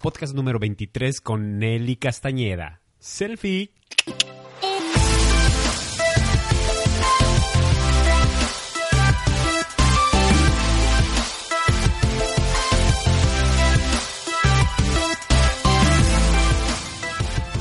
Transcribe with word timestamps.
podcast 0.00 0.34
número 0.34 0.58
23 0.58 1.20
con 1.20 1.58
Nelly 1.58 1.96
Castañeda. 1.96 2.80
Selfie. 2.98 3.72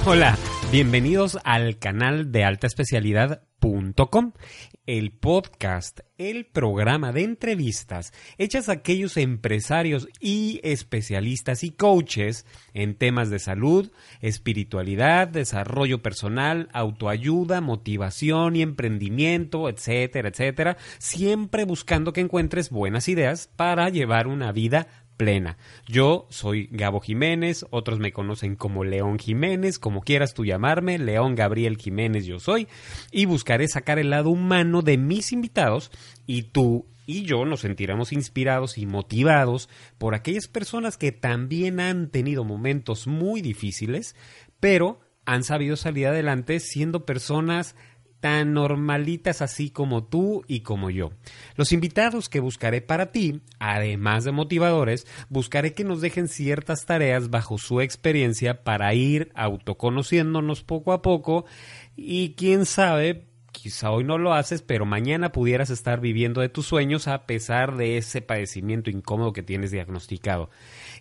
Hola, 0.05 0.37
bienvenidos 0.71 1.37
al 1.43 1.77
canal 1.77 2.31
de 2.31 2.45
alta 2.45 2.67
especialidad.com, 2.67 4.31
el 4.89 5.11
podcast, 5.11 5.99
el 6.17 6.47
programa 6.47 7.13
de 7.13 7.21
entrevistas 7.21 8.11
hechas 8.39 8.69
a 8.69 8.71
aquellos 8.71 9.17
empresarios 9.17 10.09
y 10.19 10.59
especialistas 10.63 11.63
y 11.63 11.69
coaches 11.69 12.47
en 12.73 12.95
temas 12.95 13.29
de 13.29 13.37
salud, 13.37 13.91
espiritualidad, 14.19 15.28
desarrollo 15.28 16.01
personal, 16.01 16.69
autoayuda, 16.73 17.61
motivación 17.61 18.55
y 18.55 18.64
emprendimiento, 18.64 19.69
etcétera, 19.69 20.29
etcétera, 20.29 20.78
siempre 20.97 21.65
buscando 21.65 22.11
que 22.11 22.21
encuentres 22.21 22.71
buenas 22.71 23.09
ideas 23.09 23.47
para 23.56 23.89
llevar 23.89 24.25
una 24.25 24.51
vida 24.51 24.87
plena. 25.19 25.57
Yo 25.86 26.28
soy 26.29 26.69
Gabo 26.71 27.01
Jiménez, 27.01 27.65
otros 27.71 28.00
me 28.00 28.14
conocen 28.14 28.55
como 28.55 28.86
León 28.86 29.19
Jiménez, 29.19 29.78
como 29.78 30.00
quieras 30.00 30.33
tú 30.33 30.45
llamarme, 30.45 30.97
León 30.97 31.36
Gabriel 31.36 31.75
Jiménez 31.75 32.25
yo 32.25 32.39
soy, 32.39 32.69
y 33.11 33.25
buscaré 33.25 33.67
sacar 33.67 34.00
el 34.00 34.11
lado 34.11 34.30
humano 34.30 34.81
de 34.81 34.97
mis 34.97 35.33
invitados 35.33 35.92
y 36.25 36.44
tú 36.44 36.88
y 37.05 37.23
yo 37.23 37.44
nos 37.44 37.59
sentiremos 37.59 38.14
inspirados 38.14 38.78
y 38.78 38.86
motivados 38.86 39.67
por 39.97 40.16
aquellas 40.16 40.47
personas 40.47 40.95
que 40.95 41.11
también 41.11 41.81
han 41.81 42.11
tenido 42.11 42.45
momentos 42.45 43.06
muy 43.06 43.42
difíciles, 43.42 44.16
pero 44.61 45.02
han 45.25 45.44
sabido 45.44 45.75
salir 45.75 46.08
adelante 46.08 46.62
siendo 46.62 47.06
personas 47.06 47.75
tan 48.20 48.53
normalitas 48.53 49.42
así 49.42 49.70
como 49.70 50.03
tú 50.03 50.44
y 50.48 50.62
como 50.62 50.89
yo. 50.89 51.12
Los 51.56 51.72
invitados 51.72 52.30
que 52.30 52.39
buscaré 52.39 52.81
para 52.81 53.12
ti, 53.12 53.42
además 53.59 54.23
de 54.23 54.31
motivadores, 54.31 55.08
buscaré 55.30 55.73
que 55.73 55.84
nos 55.84 56.02
dejen 56.02 56.28
ciertas 56.28 56.86
tareas 56.86 57.30
bajo 57.30 57.58
su 57.58 57.81
experiencia 57.81 58.64
para 58.64 58.94
ir 58.94 59.31
autoconociéndonos 59.36 60.64
poco 60.64 60.94
a 60.94 61.02
poco 61.02 61.45
y 61.95 62.34
quién 62.36 62.66
sabe, 62.66 63.28
quizá 63.52 63.92
hoy 63.92 64.03
no 64.03 64.17
lo 64.17 64.34
haces, 64.34 64.62
pero 64.62 64.86
mañana 64.86 65.31
pudieras 65.31 65.70
estar 65.70 66.00
viviendo 66.00 66.42
de 66.42 66.50
tus 66.50 66.67
sueños 66.67 67.08
a 67.08 67.25
pesar 67.25 67.75
de 67.75 67.97
ese 67.97 68.22
padecimiento 68.22 68.90
incómodo 68.90 69.34
que 69.34 69.44
tienes 69.44 69.72
diagnosticado. 69.72 70.50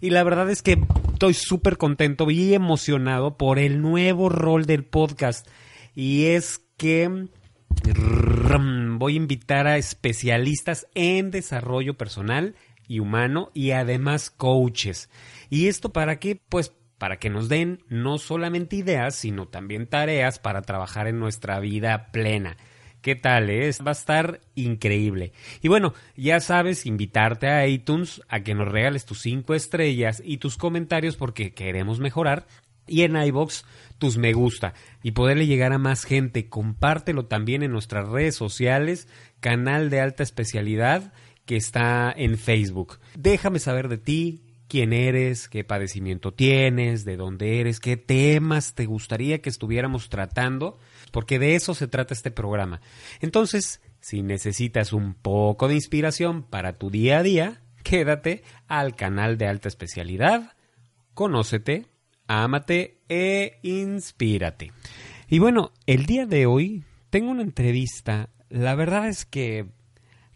Y 0.01 0.11
la 0.11 0.23
verdad 0.23 0.51
es 0.51 0.63
que 0.63 0.79
estoy 1.13 1.35
súper 1.35 1.77
contento 1.77 2.31
y 2.31 2.55
emocionado 2.55 3.37
por 3.37 3.59
el 3.59 3.81
nuevo 3.83 4.29
rol 4.29 4.67
del 4.67 4.85
podcast. 4.85 5.47
Y 5.95 6.27
es 6.27 6.68
que 6.79 7.29
voy 8.99 9.13
a 9.13 9.17
invitar 9.17 9.67
a 9.67 9.77
especialistas 9.77 10.87
en 10.95 11.31
desarrollo 11.31 11.99
personal 11.99 12.55
y 12.87 13.01
humano 13.01 13.51
y 13.53 13.73
además 13.73 14.31
coaches. 14.31 15.11
¿Y 15.51 15.67
esto 15.67 15.93
para 15.93 16.19
qué? 16.19 16.41
Pues 16.49 16.73
para 16.97 17.19
que 17.19 17.31
nos 17.31 17.49
den 17.49 17.85
no 17.89 18.19
solamente 18.19 18.77
ideas, 18.77 19.15
sino 19.15 19.47
también 19.47 19.87
tareas 19.87 20.39
para 20.39 20.63
trabajar 20.63 21.07
en 21.07 21.21
nuestra 21.21 21.61
vida 21.61 22.11
plena. 22.11 22.57
¿Qué 23.03 23.15
tal? 23.15 23.49
Eh? 23.51 23.71
Va 23.87 23.91
a 23.91 23.93
estar 23.93 24.41
increíble. 24.57 25.33
Y 25.63 25.69
bueno, 25.69 25.95
ya 26.17 26.41
sabes, 26.41 26.85
invitarte 26.87 27.47
a 27.47 27.67
iTunes 27.67 28.21
a 28.29 28.41
que 28.41 28.55
nos 28.55 28.67
regales 28.67 29.05
tus 29.05 29.21
cinco 29.21 29.55
estrellas 29.55 30.21
y 30.25 30.39
tus 30.39 30.57
comentarios 30.57 31.17
porque 31.17 31.55
queremos 31.55 32.01
mejorar 32.01 32.47
y 32.89 33.03
en 33.03 33.17
iBox 33.17 33.65
tus 33.99 34.17
me 34.17 34.33
gusta 34.33 34.75
y 35.03 35.13
poderle 35.13 35.47
llegar 35.47 35.73
a 35.73 35.79
más 35.79 36.05
gente. 36.05 36.49
Compártelo 36.49 37.27
también 37.27 37.63
en 37.63 37.73
nuestras 37.73 38.09
redes 38.09 38.35
sociales, 38.35 39.09
canal 39.41 39.91
de 39.91 40.01
alta 40.01 40.23
especialidad 40.23 41.13
que 41.45 41.57
está 41.57 42.13
en 42.17 42.39
Facebook. 42.39 42.99
Déjame 43.17 43.59
saber 43.59 43.89
de 43.89 43.99
ti, 43.99 44.43
quién 44.69 44.93
eres, 44.93 45.49
qué 45.49 45.65
padecimiento 45.65 46.33
tienes, 46.33 47.05
de 47.05 47.17
dónde 47.17 47.61
eres, 47.61 47.81
qué 47.81 47.97
temas 47.97 48.75
te 48.75 48.87
gustaría 48.87 49.41
que 49.41 49.49
estuviéramos 49.49 50.09
tratando, 50.11 50.79
porque 51.11 51.39
de 51.39 51.55
eso 51.55 51.75
se 51.75 51.89
trata 51.89 52.15
este 52.15 52.31
programa. 52.31 52.81
Entonces, 53.21 53.81
si 54.01 54.23
necesitas 54.23 54.93
un 54.93 55.15
poco 55.15 55.69
de 55.69 55.75
inspiración 55.75 56.43
para 56.43 56.75
tu 56.75 56.91
día 56.91 57.19
a 57.19 57.23
día, 57.23 57.63
quédate 57.83 58.43
al 58.69 58.95
canal 58.95 59.39
de 59.39 59.47
alta 59.47 59.69
especialidad, 59.69 60.53
conócete, 61.15 61.87
ámate 62.29 63.01
e 63.09 63.59
inspírate. 63.63 64.73
Y 65.29 65.41
bueno, 65.41 65.73
el 65.87 66.07
día 66.07 66.27
de 66.27 66.47
hoy 66.47 66.85
tengo 67.11 67.31
una 67.31 67.43
entrevista. 67.43 68.29
La 68.49 68.75
verdad 68.75 69.09
es 69.09 69.25
que 69.25 69.67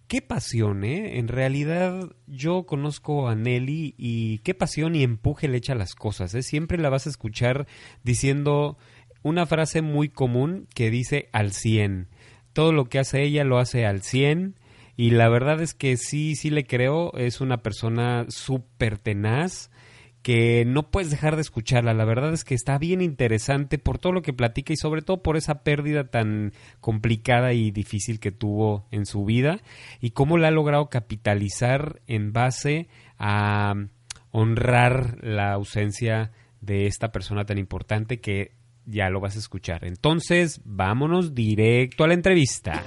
qué 0.08 0.20
pasión, 0.20 0.84
¿eh? 0.84 1.19
En 1.19 1.28
realidad 1.28 2.10
yo 2.26 2.64
conozco 2.64 3.28
a 3.28 3.34
Nelly 3.34 3.94
y 3.97 4.38
qué 4.38 4.54
pasión 4.54 4.94
y 4.94 5.02
empuje 5.02 5.48
le 5.48 5.58
echa 5.58 5.75
las 5.75 5.94
cosas, 5.94 6.34
¿eh? 6.34 6.42
Siempre 6.42 6.78
la 6.78 6.91
vas 6.91 7.06
a 7.06 7.10
escuchar 7.10 7.66
diciendo 8.02 8.76
una 9.22 9.47
frase 9.47 9.81
muy 9.81 10.08
común 10.08 10.66
que 10.75 10.91
dice 10.91 11.28
al 11.32 11.52
100. 11.52 12.08
Todo 12.52 12.72
lo 12.72 12.86
que 12.86 12.98
hace 12.98 13.22
ella 13.22 13.44
lo 13.44 13.58
hace 13.58 13.86
al 13.86 14.02
100 14.02 14.56
y 14.97 15.10
la 15.10 15.28
verdad 15.28 15.62
es 15.62 15.72
que 15.72 15.97
sí, 15.97 16.36
sí 16.36 16.50
le 16.50 16.66
creo, 16.66 17.14
es 17.16 17.41
una 17.41 17.62
persona 17.62 18.26
súper 18.28 18.98
tenaz, 18.98 19.70
que 20.22 20.65
no 20.65 20.91
puedes 20.91 21.10
dejar 21.10 21.37
de 21.37 21.43
escucharla. 21.43 21.94
La 21.94 22.05
verdad 22.05 22.33
es 22.33 22.44
que 22.44 22.55
está 22.55 22.78
bien 22.78 23.03
interesante 23.03 23.78
por 23.78 23.99
todo 23.99 24.12
lo 24.12 24.22
que 24.22 24.33
platica 24.33 24.72
y 24.72 24.77
sobre 24.77 25.03
todo 25.03 25.22
por 25.22 25.37
esa 25.37 25.62
pérdida 25.62 26.05
tan 26.05 26.53
complicada 26.81 27.53
y 27.53 27.71
difícil 27.71 28.21
que 28.21 28.32
tuvo 28.32 28.87
en 28.91 29.06
su 29.06 29.25
vida 29.25 29.61
y 30.00 30.11
cómo 30.11 30.38
la 30.38 30.49
ha 30.49 30.53
logrado 30.53 30.88
capitalizar 30.88 32.00
en 32.06 32.32
base 32.32 32.88
a 33.19 33.75
honrar 34.31 35.19
la 35.22 35.53
ausencia 35.53 36.32
de 36.61 36.87
esta 36.87 37.12
persona 37.12 37.44
tan 37.44 37.59
importante 37.59 38.21
que 38.21 38.53
ya 38.87 39.11
lo 39.11 39.21
vas 39.21 39.37
a 39.37 39.41
escuchar. 39.41 39.84
Entonces, 39.84 40.61
vámonos 40.65 41.34
directo 41.34 42.05
a 42.05 42.09
la 42.09 42.15
entrevista. 42.15 42.82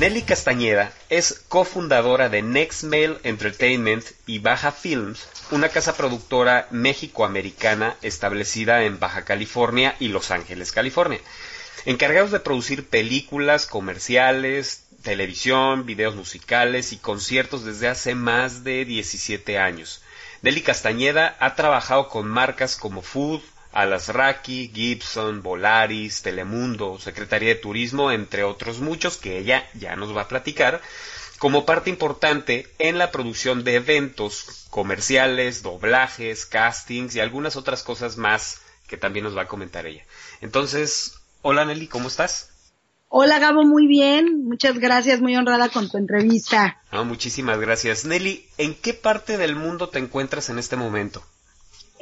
Nelly 0.00 0.22
Castañeda 0.22 0.94
es 1.10 1.44
cofundadora 1.50 2.30
de 2.30 2.40
Next 2.40 2.84
Mail 2.84 3.18
Entertainment 3.22 4.02
y 4.26 4.38
Baja 4.38 4.72
Films, 4.72 5.28
una 5.50 5.68
casa 5.68 5.94
productora 5.94 6.66
méxico-americana 6.70 7.96
establecida 8.00 8.84
en 8.84 8.98
Baja 8.98 9.26
California 9.26 9.96
y 10.00 10.08
Los 10.08 10.30
Ángeles, 10.30 10.72
California. 10.72 11.20
Encargados 11.84 12.30
de 12.30 12.40
producir 12.40 12.88
películas, 12.88 13.66
comerciales, 13.66 14.86
televisión, 15.02 15.84
videos 15.84 16.16
musicales 16.16 16.94
y 16.94 16.96
conciertos 16.96 17.66
desde 17.66 17.88
hace 17.88 18.14
más 18.14 18.64
de 18.64 18.86
17 18.86 19.58
años. 19.58 20.00
Nelly 20.40 20.62
Castañeda 20.62 21.36
ha 21.40 21.54
trabajado 21.56 22.08
con 22.08 22.26
marcas 22.26 22.74
como 22.74 23.02
Food, 23.02 23.42
Alasraki, 23.72 24.70
Gibson, 24.74 25.42
Volaris, 25.42 26.22
Telemundo, 26.22 26.98
Secretaría 26.98 27.50
de 27.50 27.54
Turismo, 27.54 28.10
entre 28.10 28.44
otros 28.44 28.80
muchos 28.80 29.16
que 29.16 29.38
ella 29.38 29.68
ya 29.74 29.96
nos 29.96 30.16
va 30.16 30.22
a 30.22 30.28
platicar, 30.28 30.80
como 31.38 31.64
parte 31.64 31.90
importante 31.90 32.68
en 32.78 32.98
la 32.98 33.10
producción 33.10 33.64
de 33.64 33.76
eventos 33.76 34.66
comerciales, 34.70 35.62
doblajes, 35.62 36.46
castings 36.46 37.14
y 37.16 37.20
algunas 37.20 37.56
otras 37.56 37.82
cosas 37.82 38.16
más 38.16 38.60
que 38.86 38.96
también 38.96 39.24
nos 39.24 39.36
va 39.36 39.42
a 39.42 39.48
comentar 39.48 39.86
ella. 39.86 40.04
Entonces, 40.40 41.14
hola 41.42 41.64
Nelly, 41.64 41.86
¿cómo 41.86 42.08
estás? 42.08 42.50
Hola 43.08 43.38
Gabo, 43.38 43.64
muy 43.64 43.86
bien. 43.86 44.44
Muchas 44.44 44.78
gracias, 44.78 45.20
muy 45.20 45.36
honrada 45.36 45.68
con 45.68 45.90
tu 45.90 45.96
entrevista. 45.96 46.80
Ah, 46.90 47.02
muchísimas 47.02 47.58
gracias. 47.58 48.04
Nelly, 48.04 48.46
¿en 48.58 48.74
qué 48.74 48.94
parte 48.94 49.36
del 49.36 49.56
mundo 49.56 49.88
te 49.88 49.98
encuentras 49.98 50.48
en 50.48 50.58
este 50.58 50.76
momento? 50.76 51.24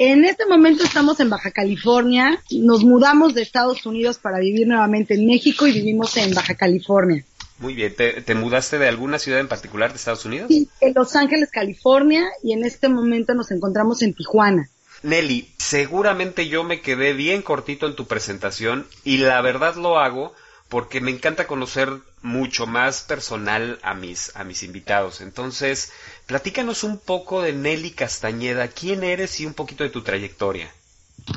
En 0.00 0.24
este 0.24 0.46
momento 0.46 0.84
estamos 0.84 1.18
en 1.18 1.28
Baja 1.28 1.50
California. 1.50 2.40
Nos 2.52 2.84
mudamos 2.84 3.34
de 3.34 3.42
Estados 3.42 3.84
Unidos 3.84 4.18
para 4.18 4.38
vivir 4.38 4.68
nuevamente 4.68 5.14
en 5.14 5.26
México 5.26 5.66
y 5.66 5.72
vivimos 5.72 6.16
en 6.16 6.32
Baja 6.34 6.54
California. 6.54 7.24
Muy 7.58 7.74
bien. 7.74 7.92
¿Te, 7.96 8.34
mudaste 8.36 8.78
de 8.78 8.86
alguna 8.86 9.18
ciudad 9.18 9.40
en 9.40 9.48
particular 9.48 9.90
de 9.90 9.96
Estados 9.96 10.24
Unidos? 10.24 10.46
Sí, 10.48 10.68
en 10.80 10.94
Los 10.94 11.16
Ángeles, 11.16 11.50
California, 11.50 12.24
y 12.44 12.52
en 12.52 12.64
este 12.64 12.88
momento 12.88 13.34
nos 13.34 13.50
encontramos 13.50 14.00
en 14.02 14.14
Tijuana. 14.14 14.70
Nelly, 15.02 15.48
seguramente 15.58 16.46
yo 16.46 16.62
me 16.62 16.80
quedé 16.80 17.12
bien 17.12 17.42
cortito 17.42 17.88
en 17.88 17.96
tu 17.96 18.06
presentación 18.06 18.86
y 19.02 19.18
la 19.18 19.40
verdad 19.40 19.74
lo 19.74 19.98
hago 19.98 20.32
porque 20.68 21.00
me 21.00 21.10
encanta 21.10 21.48
conocer 21.48 21.88
mucho 22.22 22.66
más 22.66 23.02
personal 23.02 23.78
a 23.82 23.94
mis, 23.94 24.34
a 24.36 24.44
mis 24.44 24.62
invitados. 24.62 25.20
Entonces, 25.20 25.90
platícanos 26.28 26.84
un 26.84 26.98
poco 26.98 27.40
de 27.40 27.54
Nelly 27.54 27.90
Castañeda, 27.90 28.68
quién 28.68 29.02
eres 29.02 29.40
y 29.40 29.46
un 29.46 29.54
poquito 29.54 29.82
de 29.82 29.90
tu 29.90 30.02
trayectoria. 30.02 30.68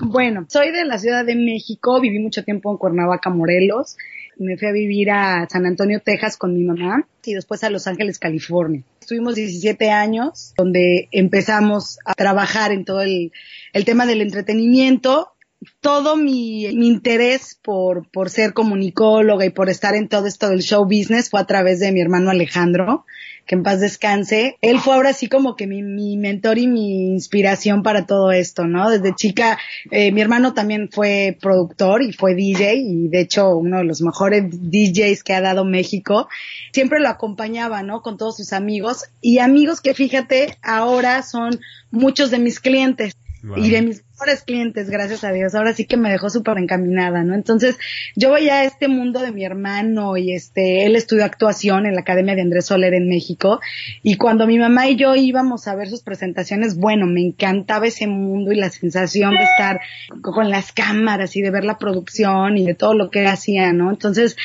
Bueno, 0.01 0.45
soy 0.49 0.71
de 0.71 0.83
la 0.85 0.99
Ciudad 0.99 1.25
de 1.25 1.35
México, 1.35 2.01
viví 2.01 2.19
mucho 2.19 2.43
tiempo 2.43 2.69
en 2.69 2.77
Cuernavaca, 2.77 3.29
Morelos, 3.29 3.95
me 4.37 4.57
fui 4.57 4.67
a 4.67 4.71
vivir 4.73 5.09
a 5.11 5.47
San 5.49 5.65
Antonio, 5.65 6.01
Texas 6.03 6.35
con 6.35 6.53
mi 6.53 6.63
mamá 6.63 7.07
y 7.23 7.33
después 7.33 7.63
a 7.63 7.69
Los 7.69 7.87
Ángeles, 7.87 8.19
California. 8.19 8.83
Estuvimos 8.99 9.35
17 9.35 9.89
años 9.91 10.53
donde 10.57 11.07
empezamos 11.11 11.99
a 12.03 12.13
trabajar 12.13 12.73
en 12.73 12.83
todo 12.83 13.01
el, 13.01 13.31
el 13.71 13.85
tema 13.85 14.05
del 14.05 14.21
entretenimiento 14.21 15.30
todo 15.79 16.17
mi, 16.17 16.67
mi 16.73 16.87
interés 16.87 17.57
por, 17.61 18.09
por 18.09 18.29
ser 18.29 18.53
comunicóloga 18.53 19.45
y 19.45 19.51
por 19.51 19.69
estar 19.69 19.93
en 19.93 20.07
todo 20.07 20.25
esto 20.25 20.49
del 20.49 20.61
show 20.63 20.85
business 20.85 21.29
fue 21.29 21.39
a 21.39 21.45
través 21.45 21.79
de 21.79 21.91
mi 21.91 22.01
hermano 22.01 22.31
Alejandro, 22.31 23.05
que 23.45 23.55
en 23.55 23.63
paz 23.63 23.79
descanse. 23.79 24.57
Él 24.61 24.79
fue 24.79 24.95
ahora 24.95 25.13
sí 25.13 25.27
como 25.27 25.55
que 25.55 25.67
mi, 25.67 25.83
mi 25.83 26.17
mentor 26.17 26.57
y 26.57 26.65
mi 26.65 27.13
inspiración 27.13 27.83
para 27.83 28.07
todo 28.07 28.31
esto, 28.31 28.65
¿no? 28.65 28.89
Desde 28.89 29.13
chica, 29.13 29.59
eh, 29.91 30.11
mi 30.11 30.21
hermano 30.21 30.53
también 30.55 30.89
fue 30.91 31.37
productor 31.39 32.01
y 32.01 32.11
fue 32.11 32.33
DJ 32.33 32.75
y 32.77 33.07
de 33.09 33.21
hecho 33.21 33.55
uno 33.55 33.77
de 33.77 33.83
los 33.83 34.01
mejores 34.01 34.45
DJs 34.49 35.23
que 35.23 35.33
ha 35.33 35.41
dado 35.41 35.63
México. 35.63 36.27
Siempre 36.73 36.99
lo 36.99 37.09
acompañaba, 37.09 37.83
¿no? 37.83 38.01
Con 38.01 38.17
todos 38.17 38.37
sus 38.37 38.51
amigos 38.51 39.05
y 39.21 39.37
amigos 39.37 39.79
que 39.79 39.93
fíjate 39.93 40.57
ahora 40.63 41.21
son 41.21 41.59
muchos 41.91 42.31
de 42.31 42.39
mis 42.39 42.59
clientes. 42.59 43.13
Y 43.57 43.71
de 43.71 43.81
mis 43.81 44.03
mejores 44.21 44.43
clientes, 44.43 44.87
gracias 44.87 45.23
a 45.23 45.31
Dios. 45.31 45.55
Ahora 45.55 45.73
sí 45.73 45.85
que 45.85 45.97
me 45.97 46.11
dejó 46.11 46.29
súper 46.29 46.59
encaminada, 46.59 47.23
¿no? 47.23 47.33
Entonces, 47.33 47.79
yo 48.15 48.31
veía 48.31 48.59
a 48.59 48.63
este 48.65 48.87
mundo 48.87 49.19
de 49.19 49.31
mi 49.31 49.43
hermano 49.43 50.15
y 50.15 50.33
este, 50.33 50.85
él 50.85 50.95
estudió 50.95 51.25
actuación 51.25 51.87
en 51.87 51.95
la 51.95 52.01
Academia 52.01 52.35
de 52.35 52.41
Andrés 52.41 52.67
Soler 52.67 52.93
en 52.93 53.09
México. 53.09 53.59
Y 54.03 54.17
cuando 54.17 54.45
mi 54.45 54.59
mamá 54.59 54.87
y 54.87 54.95
yo 54.95 55.15
íbamos 55.15 55.67
a 55.67 55.73
ver 55.73 55.89
sus 55.89 56.03
presentaciones, 56.03 56.77
bueno, 56.77 57.07
me 57.07 57.21
encantaba 57.21 57.87
ese 57.87 58.05
mundo 58.05 58.51
y 58.51 58.57
la 58.57 58.69
sensación 58.69 59.31
de 59.31 59.43
estar 59.43 59.81
con 60.21 60.51
las 60.51 60.71
cámaras 60.71 61.35
y 61.35 61.41
de 61.41 61.49
ver 61.49 61.65
la 61.65 61.79
producción 61.79 62.59
y 62.59 62.65
de 62.65 62.75
todo 62.75 62.93
lo 62.93 63.09
que 63.09 63.25
hacía, 63.25 63.73
¿no? 63.73 63.89
Entonces, 63.89 64.37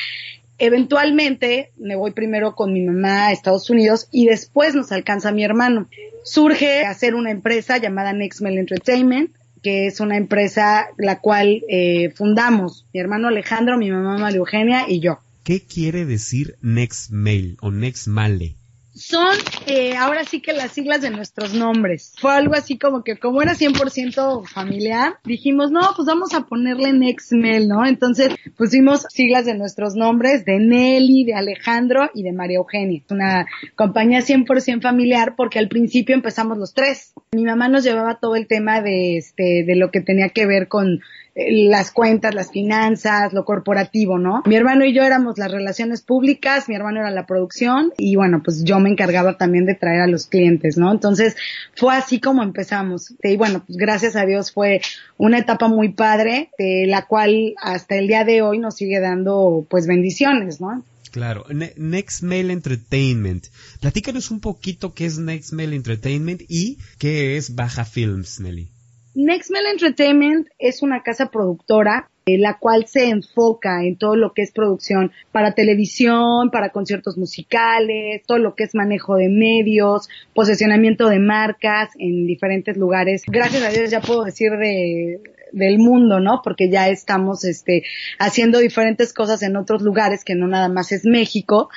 Eventualmente 0.59 1.71
me 1.77 1.95
voy 1.95 2.13
primero 2.13 2.55
con 2.55 2.73
mi 2.73 2.81
mamá 2.81 3.27
a 3.27 3.31
Estados 3.31 3.69
Unidos 3.69 4.07
y 4.11 4.25
después 4.25 4.73
nos 4.73 4.91
alcanza 4.91 5.31
mi 5.31 5.43
hermano. 5.43 5.87
Surge 6.23 6.83
hacer 6.83 7.13
una 7.13 7.29
empresa 7.29 7.77
llamada 7.77 8.11
Nextmail 8.11 8.57
Entertainment, 8.57 9.36
que 9.67 9.85
es 9.85 9.99
una 9.99 10.15
empresa 10.15 10.87
la 10.97 11.19
cual 11.19 11.61
eh, 11.67 12.13
fundamos 12.15 12.85
mi 12.93 13.01
hermano 13.01 13.27
Alejandro, 13.27 13.77
mi 13.77 13.91
mamá 13.91 14.17
María 14.17 14.37
Eugenia 14.37 14.85
y 14.87 15.01
yo. 15.01 15.19
¿Qué 15.43 15.65
quiere 15.65 16.05
decir 16.05 16.55
Nextmail 16.61 17.57
o 17.59 17.69
Nextmale? 17.69 18.55
Son 18.97 19.35
eh, 19.67 19.95
ahora 19.95 20.23
sí 20.25 20.41
que 20.41 20.53
las 20.53 20.71
siglas 20.71 21.01
de 21.01 21.09
nuestros 21.09 21.53
nombres. 21.53 22.13
Fue 22.19 22.33
algo 22.33 22.53
así 22.55 22.77
como 22.77 23.03
que 23.03 23.17
como 23.17 23.41
era 23.41 23.53
100% 23.53 24.47
familiar, 24.47 25.17
dijimos, 25.23 25.71
no, 25.71 25.81
pues 25.95 26.07
vamos 26.07 26.33
a 26.33 26.45
ponerle 26.45 26.93
Nexmel, 26.93 27.67
¿no? 27.67 27.85
Entonces 27.85 28.35
pusimos 28.57 29.05
siglas 29.09 29.45
de 29.45 29.55
nuestros 29.55 29.95
nombres, 29.95 30.45
de 30.45 30.59
Nelly, 30.59 31.25
de 31.25 31.35
Alejandro 31.35 32.09
y 32.13 32.23
de 32.23 32.33
María 32.33 32.57
Eugenia. 32.57 33.01
Una 33.09 33.45
compañía 33.75 34.19
100% 34.19 34.81
familiar 34.81 35.35
porque 35.35 35.59
al 35.59 35.67
principio 35.67 36.15
empezamos 36.15 36.57
los 36.57 36.73
tres. 36.73 37.13
Mi 37.31 37.43
mamá 37.43 37.67
nos 37.69 37.83
llevaba 37.83 38.19
todo 38.19 38.35
el 38.35 38.47
tema 38.47 38.81
de, 38.81 39.17
este, 39.17 39.63
de 39.65 39.75
lo 39.75 39.91
que 39.91 40.01
tenía 40.01 40.29
que 40.29 40.45
ver 40.45 40.67
con 40.67 41.01
las 41.37 41.91
cuentas, 41.91 42.33
las 42.33 42.51
finanzas, 42.51 43.31
lo 43.31 43.45
corporativo, 43.45 44.17
¿no? 44.17 44.41
Mi 44.45 44.55
hermano 44.55 44.85
y 44.85 44.93
yo 44.93 45.03
éramos 45.03 45.37
las 45.37 45.51
relaciones 45.51 46.01
públicas, 46.01 46.67
mi 46.67 46.75
hermano 46.75 46.99
era 46.99 47.11
la 47.11 47.27
producción 47.27 47.93
y 47.97 48.15
bueno, 48.15 48.41
pues 48.43 48.63
yo 48.63 48.79
me 48.79 48.89
encargaba 48.89 49.37
también 49.37 49.65
de 49.65 49.75
traer 49.75 50.01
a 50.01 50.07
los 50.07 50.25
clientes, 50.25 50.77
¿no? 50.77 50.91
Entonces 50.91 51.35
fue 51.75 51.95
así 51.95 52.19
como 52.19 52.41
empezamos. 52.41 53.13
Y 53.21 53.37
bueno, 53.37 53.63
pues 53.65 53.77
gracias 53.77 54.15
a 54.15 54.25
Dios 54.25 54.51
fue 54.51 54.81
una 55.17 55.37
etapa 55.37 55.67
muy 55.67 55.89
padre, 55.89 56.49
de 56.57 56.85
la 56.87 57.05
cual 57.05 57.53
hasta 57.61 57.95
el 57.95 58.07
día 58.07 58.23
de 58.23 58.41
hoy 58.41 58.57
nos 58.59 58.75
sigue 58.75 58.99
dando 58.99 59.65
pues 59.69 59.85
bendiciones, 59.85 60.59
¿no? 60.59 60.83
Claro, 61.11 61.45
Next 61.49 62.21
Mail 62.21 62.51
Entertainment. 62.51 63.47
Platícanos 63.79 64.29
un 64.29 64.39
poquito 64.39 64.93
qué 64.93 65.05
es 65.05 65.17
Next 65.17 65.53
Mail 65.53 65.73
Entertainment 65.73 66.41
y 66.47 66.77
qué 66.97 67.37
es 67.37 67.55
Baja 67.55 67.85
Films, 67.85 68.39
Nelly. 68.39 68.69
Nextmail 69.17 69.65
Entertainment 69.65 70.47
es 70.59 70.83
una 70.83 71.01
casa 71.01 71.31
productora 71.31 72.07
eh, 72.27 72.37
la 72.37 72.59
cual 72.59 72.85
se 72.85 73.09
enfoca 73.09 73.83
en 73.83 73.97
todo 73.97 74.15
lo 74.15 74.31
que 74.33 74.43
es 74.43 74.51
producción 74.51 75.11
para 75.31 75.53
televisión, 75.53 76.51
para 76.51 76.69
conciertos 76.69 77.17
musicales, 77.17 78.21
todo 78.27 78.37
lo 78.37 78.53
que 78.53 78.65
es 78.65 78.75
manejo 78.75 79.15
de 79.15 79.27
medios, 79.29 80.07
posicionamiento 80.35 81.09
de 81.09 81.17
marcas 81.17 81.89
en 81.97 82.27
diferentes 82.27 82.77
lugares. 82.77 83.23
Gracias 83.25 83.63
a 83.63 83.69
Dios 83.69 83.89
ya 83.89 84.01
puedo 84.01 84.23
decir 84.23 84.51
de, 84.51 85.19
del 85.51 85.79
mundo, 85.79 86.19
¿no? 86.19 86.41
Porque 86.43 86.69
ya 86.69 86.87
estamos 86.89 87.43
este 87.43 87.83
haciendo 88.19 88.59
diferentes 88.59 89.13
cosas 89.13 89.41
en 89.41 89.57
otros 89.57 89.81
lugares 89.81 90.23
que 90.23 90.35
no 90.35 90.47
nada 90.47 90.69
más 90.69 90.91
es 90.91 91.05
México, 91.05 91.69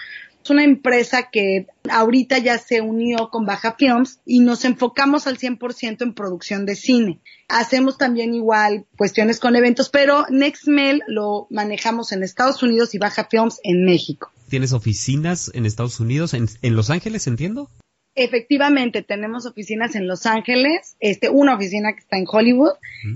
una 0.50 0.64
empresa 0.64 1.30
que 1.30 1.66
ahorita 1.88 2.38
ya 2.38 2.58
se 2.58 2.80
unió 2.80 3.30
con 3.30 3.46
Baja 3.46 3.76
Films 3.78 4.20
y 4.26 4.40
nos 4.40 4.64
enfocamos 4.64 5.26
al 5.26 5.38
100% 5.38 6.02
en 6.02 6.14
producción 6.14 6.66
de 6.66 6.76
cine. 6.76 7.20
Hacemos 7.48 7.96
también 7.96 8.34
igual 8.34 8.86
cuestiones 8.98 9.40
con 9.40 9.56
eventos, 9.56 9.88
pero 9.88 10.26
Nextmail 10.28 11.02
lo 11.06 11.46
manejamos 11.50 12.12
en 12.12 12.22
Estados 12.22 12.62
Unidos 12.62 12.94
y 12.94 12.98
Baja 12.98 13.28
Films 13.30 13.60
en 13.62 13.84
México. 13.84 14.30
¿Tienes 14.48 14.72
oficinas 14.72 15.50
en 15.54 15.64
Estados 15.64 16.00
Unidos, 16.00 16.34
en 16.34 16.76
Los 16.76 16.90
Ángeles, 16.90 17.26
entiendo? 17.26 17.70
Efectivamente, 18.16 19.02
tenemos 19.02 19.46
oficinas 19.46 19.94
en 19.94 20.08
Los 20.08 20.26
Ángeles, 20.26 20.96
este, 20.98 21.30
una 21.30 21.54
oficina 21.54 21.92
que 21.92 22.00
está 22.00 22.18
en 22.18 22.24
Hollywood 22.26 22.72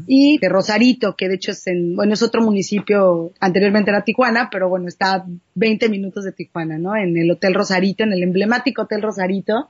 y 0.07 0.39
de 0.39 0.49
Rosarito, 0.49 1.17
que 1.17 1.29
de 1.29 1.35
hecho 1.35 1.51
es 1.51 1.67
en, 1.67 1.97
bueno, 1.97 2.15
es 2.15 2.23
otro 2.23 2.41
municipio, 2.43 3.33
anteriormente 3.41 3.91
era 3.91 4.05
Tijuana, 4.05 4.49
pero 4.53 4.69
bueno, 4.69 4.87
está 4.87 5.15
a 5.15 5.27
20 5.57 5.89
minutos 5.89 6.25
de 6.25 6.31
Tijuana, 6.31 6.79
¿no? 6.79 6.95
En 6.95 7.17
el 7.17 7.29
Hotel 7.29 7.55
Rosarito, 7.55 8.05
en 8.05 8.13
el 8.13 8.23
emblemático 8.23 8.83
Hotel 8.83 9.03
Rosarito. 9.03 9.69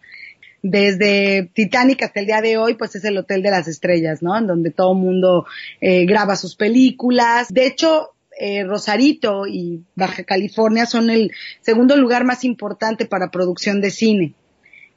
Desde 0.62 1.50
Titanic 1.54 2.02
hasta 2.02 2.20
el 2.20 2.26
día 2.26 2.40
de 2.42 2.58
hoy, 2.58 2.74
pues 2.74 2.94
es 2.94 3.04
el 3.04 3.16
Hotel 3.16 3.42
de 3.42 3.50
las 3.50 3.66
Estrellas, 3.66 4.22
¿no? 4.22 4.36
En 4.36 4.46
donde 4.46 4.70
todo 4.70 4.92
el 4.92 4.98
mundo 4.98 5.46
eh, 5.80 6.04
graba 6.04 6.36
sus 6.36 6.54
películas. 6.54 7.48
De 7.48 7.66
hecho, 7.66 8.10
eh, 8.38 8.64
Rosarito 8.64 9.46
y 9.46 9.84
Baja 9.94 10.24
California 10.24 10.86
son 10.86 11.08
el 11.08 11.32
segundo 11.60 11.96
lugar 11.96 12.24
más 12.24 12.44
importante 12.44 13.06
para 13.06 13.30
producción 13.30 13.80
de 13.80 13.90
cine. 13.90 14.34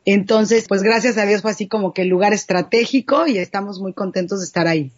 Entonces, 0.10 0.68
pues 0.70 0.84
gracias 0.84 1.18
a 1.18 1.26
Dios 1.26 1.42
fue 1.42 1.52
así 1.52 1.68
como 1.68 1.94
que 1.94 2.04
el 2.04 2.08
lugar 2.08 2.32
estratégico 2.32 3.28
y 3.28 3.40
estamos 3.40 3.82
muy 3.82 3.92
contentos 3.92 4.40
de 4.40 4.46
estar 4.46 4.66
ahí. 4.66 4.90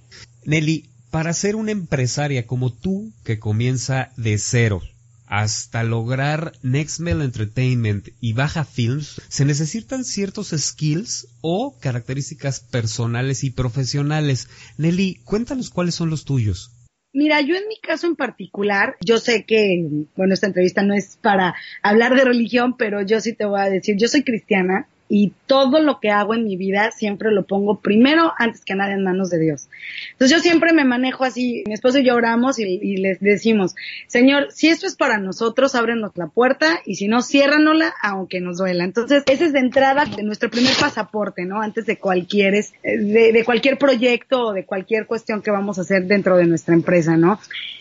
Nelly, 0.46 0.88
para 1.10 1.34
ser 1.34 1.56
una 1.56 1.72
empresaria 1.72 2.46
como 2.46 2.72
tú, 2.72 3.12
que 3.24 3.40
comienza 3.40 4.12
de 4.18 4.38
cero, 4.38 4.84
hasta 5.26 5.84
lograr 5.84 6.52
Nextmail 6.62 7.24
Entertainment 7.24 8.10
y 8.22 8.34
Baja 8.34 8.64
Films, 8.64 9.20
se 9.30 9.46
necesitan 9.46 10.04
ciertos 10.04 10.54
skills 10.56 11.28
o 11.42 11.76
características 11.80 12.60
personales 12.60 13.44
y 13.44 13.50
profesionales. 13.50 14.48
Nelly, 14.78 15.22
cuéntanos 15.24 15.72
cuáles 15.72 15.96
son 15.96 16.12
los 16.12 16.24
tuyos. 16.24 16.72
Mira, 17.14 17.42
yo 17.42 17.56
en 17.56 17.68
mi 17.68 17.80
caso 17.80 18.06
en 18.06 18.16
particular, 18.16 18.96
yo 19.04 19.18
sé 19.18 19.44
que, 19.44 19.88
bueno, 20.16 20.36
esta 20.36 20.46
entrevista 20.46 20.84
no 20.84 20.94
es 20.94 21.18
para 21.20 21.56
hablar 21.82 22.16
de 22.16 22.26
religión, 22.26 22.78
pero 22.78 23.02
yo 23.02 23.20
sí 23.20 23.34
te 23.34 23.46
voy 23.46 23.60
a 23.60 23.72
decir, 23.72 23.96
yo 23.98 24.08
soy 24.08 24.24
cristiana 24.24 24.88
y 25.12 25.34
todo 25.48 25.82
lo 25.82 26.00
que 26.00 26.12
hago 26.12 26.36
en 26.36 26.46
mi 26.46 26.56
vida 26.56 26.92
siempre 26.92 27.32
lo 27.32 27.44
pongo 27.44 27.80
primero 27.80 28.32
antes 28.38 28.64
que 28.64 28.76
nada 28.76 28.94
en 28.94 29.04
manos 29.04 29.32
de 29.32 29.40
Dios. 29.40 29.68
Entonces 30.12 30.38
yo 30.38 30.42
siempre 30.42 30.72
me 30.72 30.86
manejo 30.86 31.26
así, 31.26 31.64
mi 31.66 31.74
esposo 31.74 31.98
y 31.98 32.06
yo 32.06 32.16
oramos 32.16 32.60
y, 32.60 32.98
les 32.98 33.20
decimos, 33.20 33.76
Señor, 34.08 34.52
si 34.52 34.68
esto 34.68 34.86
es 34.86 34.96
para 34.96 35.18
nosotros, 35.18 35.74
ábrenos 35.74 36.12
la 36.14 36.28
puerta 36.28 36.80
y 36.86 36.96
si 36.96 37.08
no, 37.08 37.24
ciérranosla 37.24 37.92
aunque 38.04 38.40
nos 38.40 38.60
duela. 38.60 38.84
Entonces 38.84 39.24
ese 39.26 39.46
es 39.46 39.54
de 39.54 39.60
entrada 39.60 40.06
de 40.06 40.22
nuestro 40.22 40.52
primer 40.52 40.76
pasaporte, 40.80 41.44
¿no? 41.44 41.60
Antes 41.60 41.88
de 41.88 41.98
cualquier, 41.98 42.64
de, 42.84 43.32
de 43.34 43.44
cualquier 43.44 43.80
proyecto 43.80 44.48
o 44.48 44.54
de 44.54 44.66
cualquier 44.66 45.08
cuestión 45.08 45.42
que 45.42 45.50
vamos 45.50 45.80
a 45.80 45.82
hacer 45.82 46.06
dentro 46.06 46.38
de 46.38 46.46
nuestra 46.46 46.76
empresa, 46.76 47.18
¿no? 47.18 47.40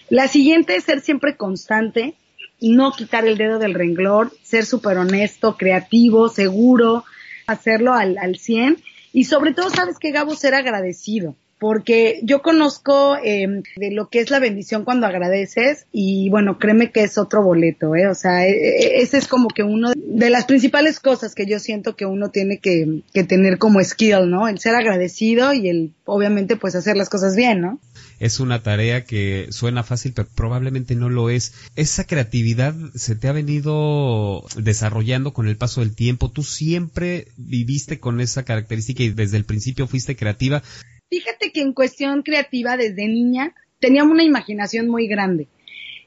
La 0.09 0.29
siguiente 0.29 0.77
es 0.77 0.85
ser 0.85 1.01
siempre 1.03 1.37
constante, 1.37 2.15
no 2.61 2.93
quitar 2.93 3.27
el 3.27 3.37
dedo 3.37 3.59
del 3.59 3.75
renglón, 3.75 4.31
ser 4.43 4.65
súper 4.65 4.97
honesto, 4.97 5.57
creativo, 5.57 6.29
seguro, 6.31 7.05
hacerlo 7.49 7.95
al, 7.95 8.19
al 8.19 8.37
100 8.37 8.78
y 9.12 9.25
sobre 9.25 9.55
todo, 9.55 9.71
¿sabes 9.71 9.99
que 9.99 10.12
Gabo? 10.12 10.35
Ser 10.35 10.55
agradecido 10.55 11.35
porque 11.59 12.21
yo 12.23 12.40
conozco 12.40 13.17
eh, 13.23 13.62
de 13.76 13.90
lo 13.90 14.09
que 14.09 14.21
es 14.21 14.31
la 14.31 14.38
bendición 14.38 14.85
cuando 14.85 15.07
agradeces 15.07 15.87
y 15.93 16.31
bueno, 16.31 16.59
créeme 16.59 16.93
que 16.93 17.02
es 17.02 17.19
otro 17.19 17.43
boleto, 17.43 17.97
¿eh? 17.97 18.07
O 18.07 18.14
sea, 18.14 18.47
e, 18.47 18.52
e, 18.52 19.02
ese 19.02 19.19
es 19.19 19.26
como 19.26 19.49
que 19.49 19.64
uno 19.64 19.93
de 19.97 20.31
las 20.31 20.45
principales 20.45 21.00
cosas 21.00 21.35
que 21.35 21.47
yo 21.47 21.59
siento 21.59 21.97
que 21.97 22.07
uno 22.07 22.31
tiene 22.31 22.59
que, 22.59 23.02
que 23.12 23.25
tener 23.25 23.59
como 23.59 23.83
skill, 23.83 24.31
¿no? 24.31 24.47
El 24.47 24.61
ser 24.61 24.76
agradecido 24.76 25.52
y 25.52 25.69
el, 25.69 25.93
obviamente, 26.05 26.57
pues 26.57 26.76
hacer 26.76 26.97
las 26.97 27.09
cosas 27.09 27.35
bien, 27.35 27.61
¿no? 27.61 27.81
Es 28.19 28.41
una 28.41 28.63
tarea 28.63 29.05
que 29.05 29.47
suena 29.51 29.83
fácil, 29.83 30.13
pero 30.15 30.29
probablemente 30.35 30.95
no 30.95 31.09
lo 31.09 31.31
es. 31.31 31.55
Esa 31.77 32.05
creatividad 32.05 32.75
se 32.95 33.17
te 33.17 33.29
ha 33.29 33.33
venido 33.33 34.45
desarrollando 34.57 35.33
con 35.33 35.49
el 35.49 35.57
paso 35.57 35.81
del 35.81 35.95
tiempo. 35.95 36.31
Tú 36.31 36.43
siempre 36.43 37.29
viviste 37.37 38.01
con 38.01 38.21
esa 38.21 38.45
característica 38.45 39.03
y 39.03 39.11
desde 39.11 39.37
el 39.37 39.45
principio 39.45 39.87
fuiste 39.87 40.17
creativa. 40.17 40.63
Fíjate 41.11 41.53
que 41.53 41.63
en 41.63 41.73
cuestión 41.73 42.23
creativa 42.23 42.77
desde 42.77 43.09
niña 43.09 43.55
teníamos 43.81 44.13
una 44.13 44.25
imaginación 44.25 44.89
muy 44.89 45.07
grande. 45.09 45.49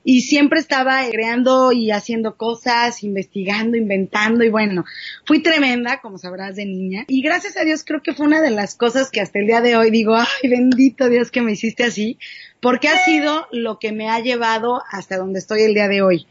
Y 0.04 0.22
siempre 0.22 0.60
estaba 0.60 1.04
creando 1.10 1.72
y 1.72 1.92
haciendo 1.92 2.36
cosas, 2.36 3.04
investigando, 3.04 3.78
inventando 3.78 4.44
y 4.44 4.50
bueno, 4.50 4.84
fui 5.26 5.42
tremenda, 5.42 6.02
como 6.02 6.18
sabrás, 6.18 6.56
de 6.56 6.66
niña. 6.66 7.06
Y 7.08 7.22
gracias 7.22 7.58
a 7.58 7.64
Dios 7.64 7.84
creo 7.86 8.02
que 8.02 8.14
fue 8.14 8.26
una 8.26 8.42
de 8.42 8.52
las 8.52 8.76
cosas 8.76 9.12
que 9.12 9.22
hasta 9.22 9.40
el 9.40 9.48
día 9.48 9.62
de 9.62 9.76
hoy 9.76 9.92
digo, 9.92 10.16
ay, 10.16 10.50
bendito 10.50 11.10
Dios 11.10 11.30
que 11.30 11.42
me 11.42 11.52
hiciste 11.52 11.84
así, 11.84 12.18
porque 12.60 12.88
ha 12.88 13.06
sido 13.06 13.48
lo 13.52 13.80
que 13.80 13.92
me 13.92 14.10
ha 14.10 14.20
llevado 14.20 14.82
hasta 14.90 15.18
donde 15.18 15.40
estoy 15.40 15.62
el 15.62 15.74
día 15.74 15.88
de 15.88 16.02
hoy. 16.02 16.28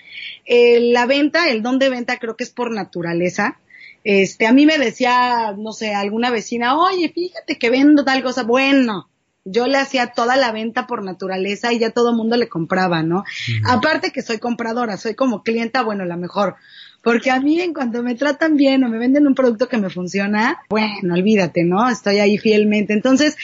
Eh, 0.47 0.81
la 0.93 1.07
venta, 1.07 1.49
el 1.49 1.63
don 1.63 1.79
de 1.79 1.91
venta 1.91 2.19
creo 2.19 2.37
que 2.37 2.45
es 2.45 2.51
por 2.51 2.73
naturaleza. 2.73 3.61
Este, 4.03 4.47
a 4.47 4.53
mí 4.53 4.67
me 4.67 4.79
decía, 4.79 5.55
no 5.57 5.73
sé, 5.73 5.95
alguna 5.95 6.31
vecina, 6.31 6.79
oye, 6.79 7.11
fíjate 7.11 7.59
que 7.59 7.71
vendo 7.71 8.05
tal 8.05 8.23
cosa. 8.23 8.43
Bueno, 8.45 9.11
yo 9.51 9.67
le 9.67 9.79
hacía 9.79 10.09
toda 10.09 10.37
la 10.37 10.53
venta 10.53 10.87
por 10.87 11.03
naturaleza 11.03 11.73
y 11.73 11.79
ya 11.79 11.91
todo 11.91 12.11
el 12.11 12.17
mundo 12.17 12.37
le 12.37 12.49
compraba, 12.49 13.03
¿no? 13.03 13.25
Aparte 13.65 14.13
que 14.13 14.23
soy 14.23 14.39
compradora, 14.39 14.97
soy 14.97 15.15
como 15.15 15.43
clienta, 15.43 15.83
bueno, 15.83 16.05
la 16.05 16.17
mejor. 16.17 16.57
Porque 17.03 17.31
a 17.31 17.41
mí 17.41 17.61
en 17.61 17.73
cuanto 17.73 18.03
me 18.03 18.15
tratan 18.15 18.57
bien 18.57 18.85
o 18.85 18.89
me 18.89 18.99
venden 18.99 19.27
un 19.27 19.35
producto 19.35 19.69
que 19.69 19.79
me 19.79 19.89
funciona, 19.89 20.59
bueno, 20.69 21.15
olvídate, 21.15 21.65
¿no? 21.65 21.89
Estoy 21.89 22.19
ahí 22.19 22.37
fielmente. 22.37 22.93
Entonces, 22.93 23.37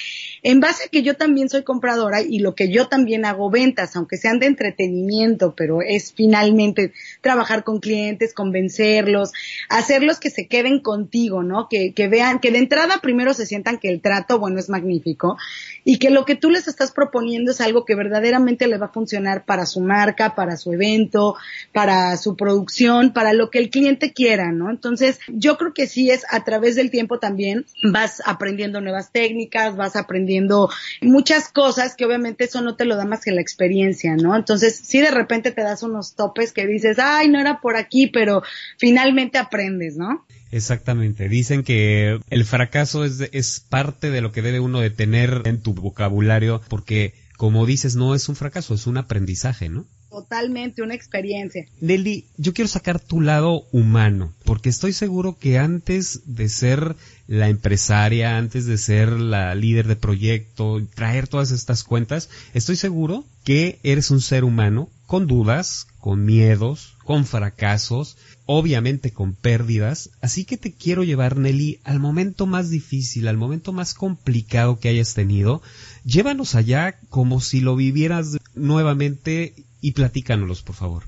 en 0.42 0.60
base 0.60 0.84
a 0.84 0.88
que 0.88 1.02
yo 1.02 1.16
también 1.16 1.48
soy 1.48 1.64
compradora 1.64 2.20
y 2.20 2.38
lo 2.38 2.54
que 2.54 2.68
yo 2.70 2.86
también 2.88 3.24
hago 3.24 3.50
ventas, 3.50 3.96
aunque 3.96 4.18
sean 4.18 4.38
de 4.38 4.46
entretenimiento, 4.46 5.54
pero 5.56 5.80
es 5.80 6.12
finalmente 6.12 6.92
trabajar 7.22 7.64
con 7.64 7.80
clientes, 7.80 8.34
convencerlos, 8.34 9.32
hacerlos 9.68 10.20
que 10.20 10.30
se 10.30 10.46
queden 10.46 10.80
contigo, 10.80 11.42
¿no? 11.42 11.68
Que, 11.68 11.94
que 11.94 12.08
vean, 12.08 12.40
que 12.40 12.50
de 12.50 12.58
entrada 12.58 13.00
primero 13.00 13.32
se 13.34 13.46
sientan 13.46 13.78
que 13.78 13.88
el 13.88 14.00
trato, 14.00 14.38
bueno, 14.38 14.58
es 14.58 14.68
magnífico 14.68 15.36
y 15.82 15.98
que 15.98 16.10
lo 16.10 16.24
que 16.24 16.36
tú 16.36 16.50
les 16.50 16.68
estás 16.68 16.92
proponiendo 16.92 17.52
es 17.52 17.60
algo 17.60 17.84
que 17.84 17.94
verdaderamente 17.94 18.66
le 18.66 18.76
va 18.76 18.86
a 18.86 18.92
funcionar 18.92 19.44
para 19.44 19.66
su 19.66 19.80
marca, 19.80 20.34
para 20.34 20.56
su 20.56 20.72
evento, 20.72 21.36
para 21.72 22.16
su 22.16 22.36
producción, 22.36 23.12
para 23.12 23.32
lo 23.32 23.45
que 23.50 23.58
el 23.58 23.70
cliente 23.70 24.12
quiera, 24.12 24.52
¿no? 24.52 24.70
Entonces, 24.70 25.18
yo 25.28 25.56
creo 25.56 25.74
que 25.74 25.86
sí 25.86 26.10
es 26.10 26.24
a 26.30 26.44
través 26.44 26.76
del 26.76 26.90
tiempo 26.90 27.18
también 27.18 27.66
vas 27.92 28.22
aprendiendo 28.24 28.80
nuevas 28.80 29.12
técnicas, 29.12 29.76
vas 29.76 29.96
aprendiendo 29.96 30.70
muchas 31.02 31.48
cosas 31.48 31.94
que 31.94 32.04
obviamente 32.04 32.44
eso 32.44 32.60
no 32.60 32.76
te 32.76 32.84
lo 32.84 32.96
da 32.96 33.04
más 33.04 33.22
que 33.22 33.32
la 33.32 33.40
experiencia, 33.40 34.16
¿no? 34.16 34.36
Entonces, 34.36 34.76
si 34.76 35.00
de 35.00 35.10
repente 35.10 35.52
te 35.52 35.62
das 35.62 35.82
unos 35.82 36.14
topes 36.14 36.52
que 36.52 36.66
dices, 36.66 36.98
ay, 36.98 37.28
no 37.28 37.40
era 37.40 37.60
por 37.60 37.76
aquí, 37.76 38.06
pero 38.06 38.42
finalmente 38.78 39.38
aprendes, 39.38 39.96
¿no? 39.96 40.26
Exactamente. 40.50 41.28
Dicen 41.28 41.62
que 41.62 42.18
el 42.30 42.44
fracaso 42.44 43.04
es, 43.04 43.20
es 43.32 43.60
parte 43.60 44.10
de 44.10 44.20
lo 44.20 44.32
que 44.32 44.42
debe 44.42 44.60
uno 44.60 44.80
de 44.80 44.90
tener 44.90 45.42
en 45.44 45.60
tu 45.60 45.74
vocabulario, 45.74 46.60
porque 46.68 47.14
como 47.36 47.66
dices, 47.66 47.96
no 47.96 48.14
es 48.14 48.28
un 48.28 48.36
fracaso, 48.36 48.74
es 48.74 48.86
un 48.86 48.96
aprendizaje, 48.96 49.68
¿no? 49.68 49.84
Totalmente 50.16 50.80
una 50.80 50.94
experiencia. 50.94 51.66
Nelly, 51.82 52.24
yo 52.38 52.54
quiero 52.54 52.68
sacar 52.68 53.00
tu 53.00 53.20
lado 53.20 53.66
humano, 53.70 54.32
porque 54.46 54.70
estoy 54.70 54.94
seguro 54.94 55.36
que 55.38 55.58
antes 55.58 56.22
de 56.24 56.48
ser 56.48 56.96
la 57.26 57.50
empresaria, 57.50 58.38
antes 58.38 58.64
de 58.64 58.78
ser 58.78 59.12
la 59.12 59.54
líder 59.54 59.86
de 59.86 59.96
proyecto, 59.96 60.80
traer 60.94 61.28
todas 61.28 61.50
estas 61.50 61.84
cuentas, 61.84 62.30
estoy 62.54 62.76
seguro 62.76 63.26
que 63.44 63.78
eres 63.82 64.10
un 64.10 64.22
ser 64.22 64.44
humano 64.44 64.88
con 65.04 65.26
dudas, 65.26 65.86
con 65.98 66.24
miedos, 66.24 66.96
con 67.04 67.26
fracasos, 67.26 68.16
obviamente 68.46 69.12
con 69.12 69.34
pérdidas, 69.34 70.10
así 70.22 70.46
que 70.46 70.56
te 70.56 70.72
quiero 70.72 71.04
llevar, 71.04 71.36
Nelly, 71.36 71.80
al 71.84 72.00
momento 72.00 72.46
más 72.46 72.70
difícil, 72.70 73.28
al 73.28 73.36
momento 73.36 73.74
más 73.74 73.92
complicado 73.92 74.80
que 74.80 74.88
hayas 74.88 75.12
tenido. 75.12 75.60
Llévanos 76.04 76.54
allá 76.54 76.98
como 77.10 77.42
si 77.42 77.60
lo 77.60 77.76
vivieras 77.76 78.38
nuevamente 78.54 79.65
y 79.80 79.92
platícanos, 79.92 80.62
por 80.62 80.74
favor. 80.74 81.04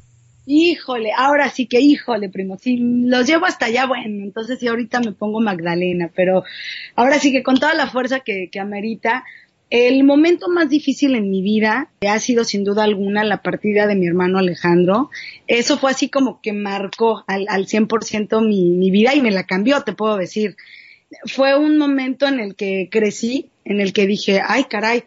Híjole, 0.47 1.11
ahora 1.15 1.51
sí 1.51 1.67
que 1.67 1.81
híjole, 1.81 2.31
primo, 2.31 2.57
si 2.59 2.79
los 2.79 3.27
llevo 3.27 3.45
hasta 3.45 3.67
allá, 3.67 3.87
bueno, 3.87 4.25
entonces 4.25 4.59
sí 4.59 4.67
ahorita 4.67 5.01
me 5.01 5.13
pongo 5.13 5.41
Magdalena, 5.41 6.11
pero 6.17 6.43
ahora 6.97 7.19
sí 7.19 7.33
que 7.33 7.43
con 7.43 7.59
toda 7.59 7.75
la 7.75 7.87
fuerza 7.87 8.21
que, 8.21 8.49
que 8.51 8.59
amerita, 8.59 9.25
el 9.71 10.03
momento 10.05 10.49
más 10.49 10.71
difícil 10.71 11.15
en 11.15 11.31
mi 11.31 11.43
vida 11.43 11.91
ha 12.09 12.19
sido 12.19 12.45
sin 12.45 12.65
duda 12.65 12.85
alguna 12.85 13.25
la 13.25 13.43
partida 13.43 13.87
de 13.87 13.95
mi 13.95 14.07
hermano 14.07 14.39
Alejandro. 14.39 15.11
Eso 15.47 15.77
fue 15.79 15.91
así 15.91 16.09
como 16.09 16.41
que 16.41 16.55
marcó 16.55 17.25
al, 17.27 17.47
al 17.51 17.67
100% 17.67 18.47
mi, 18.47 18.71
mi 18.71 18.91
vida 18.91 19.15
y 19.15 19.21
me 19.21 19.31
la 19.31 19.45
cambió, 19.45 19.83
te 19.83 19.93
puedo 19.93 20.17
decir. 20.17 20.57
Fue 21.27 21.59
un 21.59 21.77
momento 21.77 22.27
en 22.27 22.41
el 22.41 22.55
que 22.55 22.89
crecí, 22.91 23.51
en 23.67 23.81
el 23.81 23.93
que 23.93 24.07
dije, 24.07 24.41
ay 24.43 24.65
caray, 24.65 25.05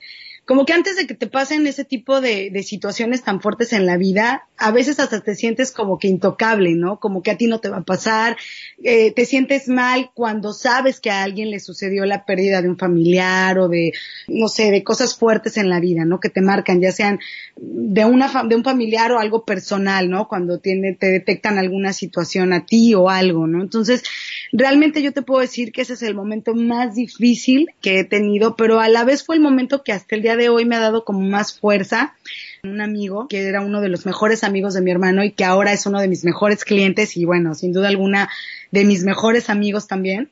como 0.51 0.65
que 0.65 0.73
antes 0.73 0.97
de 0.97 1.07
que 1.07 1.13
te 1.13 1.27
pasen 1.27 1.65
ese 1.65 1.85
tipo 1.85 2.19
de, 2.19 2.51
situaciones 2.61 3.23
tan 3.23 3.39
fuertes 3.39 3.71
en 3.71 3.85
la 3.85 3.95
vida, 3.95 4.49
a 4.57 4.71
veces 4.71 4.99
hasta 4.99 5.21
te 5.21 5.33
sientes 5.33 5.71
como 5.71 5.97
que 5.97 6.09
intocable, 6.09 6.75
¿no? 6.75 6.99
Como 6.99 7.23
que 7.23 7.31
a 7.31 7.37
ti 7.37 7.47
no 7.47 7.59
te 7.59 7.69
va 7.69 7.77
a 7.77 7.83
pasar, 7.83 8.35
eh, 8.83 9.13
te 9.13 9.25
sientes 9.25 9.69
mal 9.69 10.11
cuando 10.13 10.51
sabes 10.51 10.99
que 10.99 11.09
a 11.09 11.23
alguien 11.23 11.51
le 11.51 11.61
sucedió 11.61 12.03
la 12.03 12.25
pérdida 12.25 12.61
de 12.61 12.67
un 12.67 12.77
familiar 12.77 13.59
o 13.59 13.69
de, 13.69 13.93
no 14.27 14.49
sé, 14.49 14.71
de 14.71 14.83
cosas 14.83 15.15
fuertes 15.17 15.55
en 15.55 15.69
la 15.69 15.79
vida, 15.79 16.03
¿no? 16.03 16.19
Que 16.19 16.27
te 16.27 16.41
marcan, 16.41 16.81
ya 16.81 16.91
sean 16.91 17.21
de 17.55 18.03
una, 18.03 18.43
de 18.43 18.55
un 18.57 18.65
familiar 18.65 19.13
o 19.13 19.19
algo 19.19 19.45
personal, 19.45 20.09
¿no? 20.09 20.27
Cuando 20.27 20.59
tiene, 20.59 20.93
te 20.95 21.07
detectan 21.07 21.59
alguna 21.59 21.93
situación 21.93 22.51
a 22.51 22.65
ti 22.65 22.93
o 22.93 23.09
algo, 23.09 23.47
¿no? 23.47 23.61
Entonces, 23.61 24.03
realmente 24.51 25.01
yo 25.01 25.13
te 25.13 25.21
puedo 25.21 25.39
decir 25.39 25.71
que 25.71 25.83
ese 25.83 25.93
es 25.93 26.01
el 26.01 26.13
momento 26.13 26.55
más 26.55 26.93
difícil 26.93 27.69
que 27.79 27.99
he 27.99 28.03
tenido, 28.03 28.57
pero 28.57 28.81
a 28.81 28.89
la 28.89 29.05
vez 29.05 29.23
fue 29.23 29.37
el 29.37 29.41
momento 29.41 29.81
que 29.81 29.93
hasta 29.93 30.13
el 30.13 30.23
día 30.23 30.35
de 30.35 30.40
hoy 30.49 30.65
me 30.65 30.75
ha 30.75 30.79
dado 30.79 31.03
como 31.05 31.21
más 31.21 31.59
fuerza. 31.59 32.15
Un 32.63 32.81
amigo 32.81 33.27
que 33.27 33.47
era 33.47 33.61
uno 33.61 33.81
de 33.81 33.89
los 33.89 34.05
mejores 34.05 34.43
amigos 34.43 34.73
de 34.73 34.81
mi 34.81 34.91
hermano 34.91 35.23
y 35.23 35.31
que 35.31 35.45
ahora 35.45 35.73
es 35.73 35.85
uno 35.85 35.99
de 35.99 36.07
mis 36.07 36.23
mejores 36.23 36.63
clientes 36.63 37.17
y 37.17 37.25
bueno, 37.25 37.55
sin 37.55 37.73
duda 37.73 37.87
alguna 37.87 38.29
de 38.71 38.85
mis 38.85 39.03
mejores 39.03 39.49
amigos 39.49 39.87
también 39.87 40.29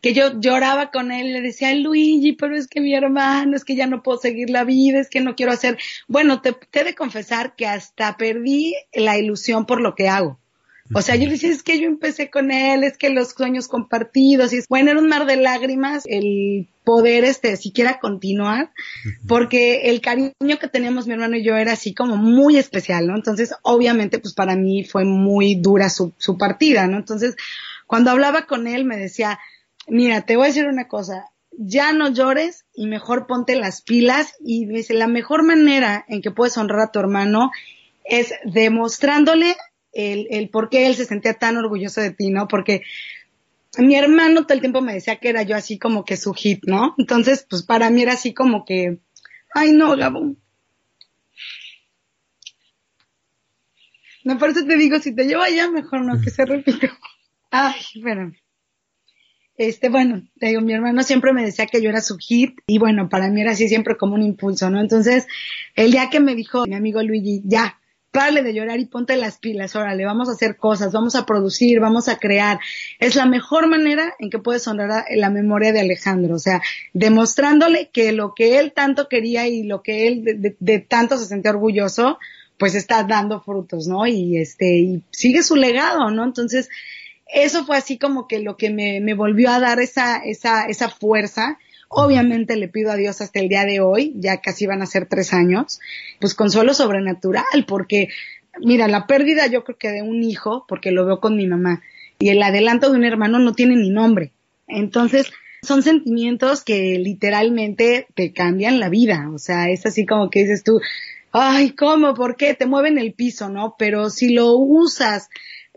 que 0.00 0.14
yo 0.14 0.40
lloraba 0.40 0.90
con 0.90 1.10
él, 1.10 1.32
le 1.32 1.40
decía, 1.40 1.74
Luigi, 1.74 2.32
pero 2.32 2.56
es 2.56 2.68
que 2.68 2.80
mi 2.80 2.94
hermano, 2.94 3.56
es 3.56 3.64
que 3.64 3.74
ya 3.74 3.86
no 3.86 4.02
puedo 4.02 4.18
seguir 4.18 4.50
la 4.50 4.64
vida, 4.64 5.00
es 5.00 5.10
que 5.10 5.20
no 5.20 5.34
quiero 5.34 5.52
hacer. 5.52 5.76
Bueno, 6.06 6.40
te, 6.40 6.52
te 6.52 6.80
he 6.80 6.84
de 6.84 6.94
confesar 6.94 7.56
que 7.56 7.66
hasta 7.66 8.16
perdí 8.16 8.74
la 8.92 9.18
ilusión 9.18 9.66
por 9.66 9.80
lo 9.80 9.94
que 9.94 10.08
hago. 10.08 10.38
O 10.94 11.02
sea, 11.02 11.16
yo 11.16 11.28
decía, 11.28 11.50
es 11.50 11.62
que 11.62 11.78
yo 11.78 11.86
empecé 11.86 12.30
con 12.30 12.50
él, 12.50 12.84
es 12.84 12.96
que 12.96 13.10
los 13.10 13.30
sueños 13.30 13.68
compartidos, 13.68 14.52
y 14.52 14.60
bueno, 14.68 14.90
era 14.90 15.00
un 15.00 15.08
mar 15.08 15.26
de 15.26 15.36
lágrimas 15.36 16.04
el 16.06 16.68
poder, 16.84 17.24
este, 17.24 17.56
siquiera 17.56 17.98
continuar, 17.98 18.72
porque 19.26 19.90
el 19.90 20.00
cariño 20.00 20.58
que 20.60 20.68
teníamos 20.68 21.06
mi 21.06 21.12
hermano 21.12 21.36
y 21.36 21.44
yo 21.44 21.56
era 21.56 21.72
así 21.72 21.92
como 21.92 22.16
muy 22.16 22.56
especial, 22.56 23.06
¿no? 23.06 23.16
Entonces, 23.16 23.54
obviamente, 23.62 24.18
pues 24.18 24.32
para 24.34 24.56
mí 24.56 24.84
fue 24.84 25.04
muy 25.04 25.56
dura 25.56 25.90
su, 25.90 26.14
su 26.16 26.38
partida, 26.38 26.86
¿no? 26.86 26.96
Entonces, 26.96 27.36
cuando 27.86 28.10
hablaba 28.10 28.46
con 28.46 28.66
él 28.66 28.84
me 28.84 28.96
decía, 28.96 29.38
mira, 29.86 30.22
te 30.22 30.36
voy 30.36 30.44
a 30.44 30.48
decir 30.48 30.66
una 30.66 30.88
cosa, 30.88 31.26
ya 31.50 31.92
no 31.92 32.08
llores 32.08 32.64
y 32.72 32.86
mejor 32.86 33.26
ponte 33.26 33.56
las 33.56 33.82
pilas 33.82 34.34
y 34.40 34.66
dice, 34.66 34.94
la 34.94 35.08
mejor 35.08 35.42
manera 35.42 36.04
en 36.08 36.22
que 36.22 36.30
puedes 36.30 36.56
honrar 36.56 36.80
a 36.80 36.92
tu 36.92 37.00
hermano 37.00 37.50
es 38.04 38.32
demostrándole 38.44 39.56
el, 39.92 40.26
el 40.30 40.50
por 40.50 40.68
qué 40.68 40.86
él 40.86 40.94
se 40.94 41.04
sentía 41.04 41.34
tan 41.34 41.56
orgulloso 41.56 42.00
de 42.00 42.12
ti, 42.12 42.30
¿no? 42.30 42.48
Porque 42.48 42.82
mi 43.78 43.94
hermano 43.96 44.42
todo 44.42 44.54
el 44.54 44.60
tiempo 44.60 44.80
me 44.80 44.94
decía 44.94 45.16
que 45.16 45.28
era 45.28 45.42
yo 45.42 45.56
así 45.56 45.78
como 45.78 46.04
que 46.04 46.16
su 46.16 46.32
hit, 46.32 46.64
¿no? 46.66 46.94
Entonces, 46.98 47.46
pues 47.48 47.62
para 47.62 47.90
mí 47.90 48.02
era 48.02 48.14
así 48.14 48.34
como 48.34 48.64
que, 48.64 48.98
ay 49.54 49.72
no, 49.72 49.96
Gabo. 49.96 50.36
No, 54.24 54.38
por 54.38 54.50
eso 54.50 54.64
te 54.66 54.76
digo, 54.76 54.98
si 54.98 55.14
te 55.14 55.24
llevo 55.24 55.42
allá, 55.42 55.70
mejor 55.70 56.04
no, 56.04 56.20
que 56.20 56.30
se 56.30 56.44
repita. 56.44 56.98
Ay, 57.50 57.80
espérame. 57.94 58.36
Este, 59.56 59.88
bueno, 59.88 60.28
te 60.38 60.48
digo, 60.48 60.60
mi 60.60 60.74
hermano 60.74 61.02
siempre 61.02 61.32
me 61.32 61.42
decía 61.42 61.66
que 61.66 61.80
yo 61.80 61.88
era 61.88 62.00
su 62.00 62.16
hit 62.18 62.60
y 62.66 62.78
bueno, 62.78 63.08
para 63.08 63.28
mí 63.28 63.40
era 63.40 63.52
así 63.52 63.68
siempre 63.68 63.96
como 63.96 64.14
un 64.14 64.22
impulso, 64.22 64.70
¿no? 64.70 64.80
Entonces, 64.80 65.26
el 65.74 65.90
día 65.90 66.10
que 66.10 66.20
me 66.20 66.34
dijo 66.34 66.66
mi 66.66 66.74
amigo 66.74 67.02
Luigi, 67.02 67.42
ya, 67.44 67.77
párale 68.10 68.42
de 68.42 68.54
llorar 68.54 68.80
y 68.80 68.86
ponte 68.86 69.16
las 69.16 69.38
pilas, 69.38 69.76
órale, 69.76 70.04
vamos 70.04 70.28
a 70.28 70.32
hacer 70.32 70.56
cosas, 70.56 70.92
vamos 70.92 71.14
a 71.14 71.26
producir, 71.26 71.80
vamos 71.80 72.08
a 72.08 72.18
crear. 72.18 72.58
Es 72.98 73.16
la 73.16 73.26
mejor 73.26 73.68
manera 73.68 74.14
en 74.18 74.30
que 74.30 74.38
puedes 74.38 74.66
honrar 74.66 75.04
la 75.14 75.30
memoria 75.30 75.72
de 75.72 75.80
Alejandro, 75.80 76.36
o 76.36 76.38
sea, 76.38 76.62
demostrándole 76.92 77.90
que 77.92 78.12
lo 78.12 78.34
que 78.34 78.58
él 78.58 78.72
tanto 78.72 79.08
quería 79.08 79.46
y 79.46 79.62
lo 79.62 79.82
que 79.82 80.08
él 80.08 80.24
de, 80.24 80.56
de, 80.58 80.78
tanto 80.78 81.18
se 81.18 81.26
sentía 81.26 81.50
orgulloso, 81.50 82.18
pues 82.58 82.74
está 82.74 83.04
dando 83.04 83.40
frutos, 83.40 83.86
¿no? 83.86 84.06
Y 84.06 84.38
este, 84.38 84.78
y 84.78 85.02
sigue 85.10 85.42
su 85.42 85.54
legado, 85.56 86.10
¿no? 86.10 86.24
Entonces, 86.24 86.68
eso 87.26 87.64
fue 87.66 87.76
así 87.76 87.98
como 87.98 88.26
que 88.26 88.40
lo 88.40 88.56
que 88.56 88.70
me, 88.70 89.00
me 89.00 89.14
volvió 89.14 89.50
a 89.50 89.60
dar 89.60 89.80
esa, 89.80 90.16
esa, 90.18 90.64
esa 90.64 90.88
fuerza 90.88 91.58
Obviamente 91.88 92.56
le 92.56 92.68
pido 92.68 92.92
a 92.92 92.96
Dios 92.96 93.20
hasta 93.20 93.40
el 93.40 93.48
día 93.48 93.64
de 93.64 93.80
hoy, 93.80 94.12
ya 94.16 94.40
casi 94.40 94.66
van 94.66 94.82
a 94.82 94.86
ser 94.86 95.06
tres 95.06 95.32
años, 95.32 95.80
pues 96.20 96.34
consuelo 96.34 96.74
sobrenatural, 96.74 97.44
porque 97.66 98.08
mira, 98.60 98.88
la 98.88 99.06
pérdida 99.06 99.46
yo 99.46 99.64
creo 99.64 99.78
que 99.78 99.90
de 99.90 100.02
un 100.02 100.22
hijo, 100.22 100.64
porque 100.68 100.90
lo 100.90 101.06
veo 101.06 101.20
con 101.20 101.36
mi 101.36 101.46
mamá, 101.46 101.82
y 102.18 102.28
el 102.28 102.42
adelanto 102.42 102.90
de 102.90 102.98
un 102.98 103.04
hermano 103.04 103.38
no 103.38 103.52
tiene 103.54 103.76
ni 103.76 103.90
nombre. 103.90 104.32
Entonces, 104.66 105.32
son 105.62 105.82
sentimientos 105.82 106.62
que 106.62 106.98
literalmente 106.98 108.06
te 108.14 108.32
cambian 108.32 108.80
la 108.80 108.88
vida. 108.88 109.28
O 109.32 109.38
sea, 109.38 109.70
es 109.70 109.86
así 109.86 110.06
como 110.06 110.30
que 110.30 110.40
dices 110.40 110.62
tú, 110.62 110.80
ay, 111.32 111.70
¿cómo? 111.70 112.14
¿Por 112.14 112.36
qué? 112.36 112.54
Te 112.54 112.66
mueven 112.66 112.98
el 112.98 113.12
piso, 113.12 113.48
¿no? 113.48 113.74
Pero 113.78 114.10
si 114.10 114.32
lo 114.32 114.54
usas 114.56 115.28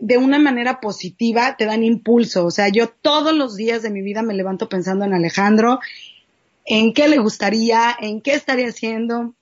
de 0.02 0.18
una 0.18 0.40
manera 0.40 0.80
positiva, 0.80 1.56
te 1.56 1.64
dan 1.64 1.84
impulso. 1.84 2.44
O 2.44 2.50
sea, 2.50 2.68
yo 2.68 2.88
todos 2.88 3.32
los 3.32 3.54
días 3.54 3.82
de 3.82 3.90
mi 3.90 4.02
vida 4.02 4.22
me 4.22 4.34
levanto 4.34 4.68
pensando 4.68 5.04
en 5.04 5.14
Alejandro, 5.14 5.78
en 6.64 6.92
qué 6.92 7.06
le 7.06 7.18
gustaría, 7.18 7.96
en 8.00 8.20
qué 8.20 8.34
estaría 8.34 8.66
haciendo. 8.66 9.36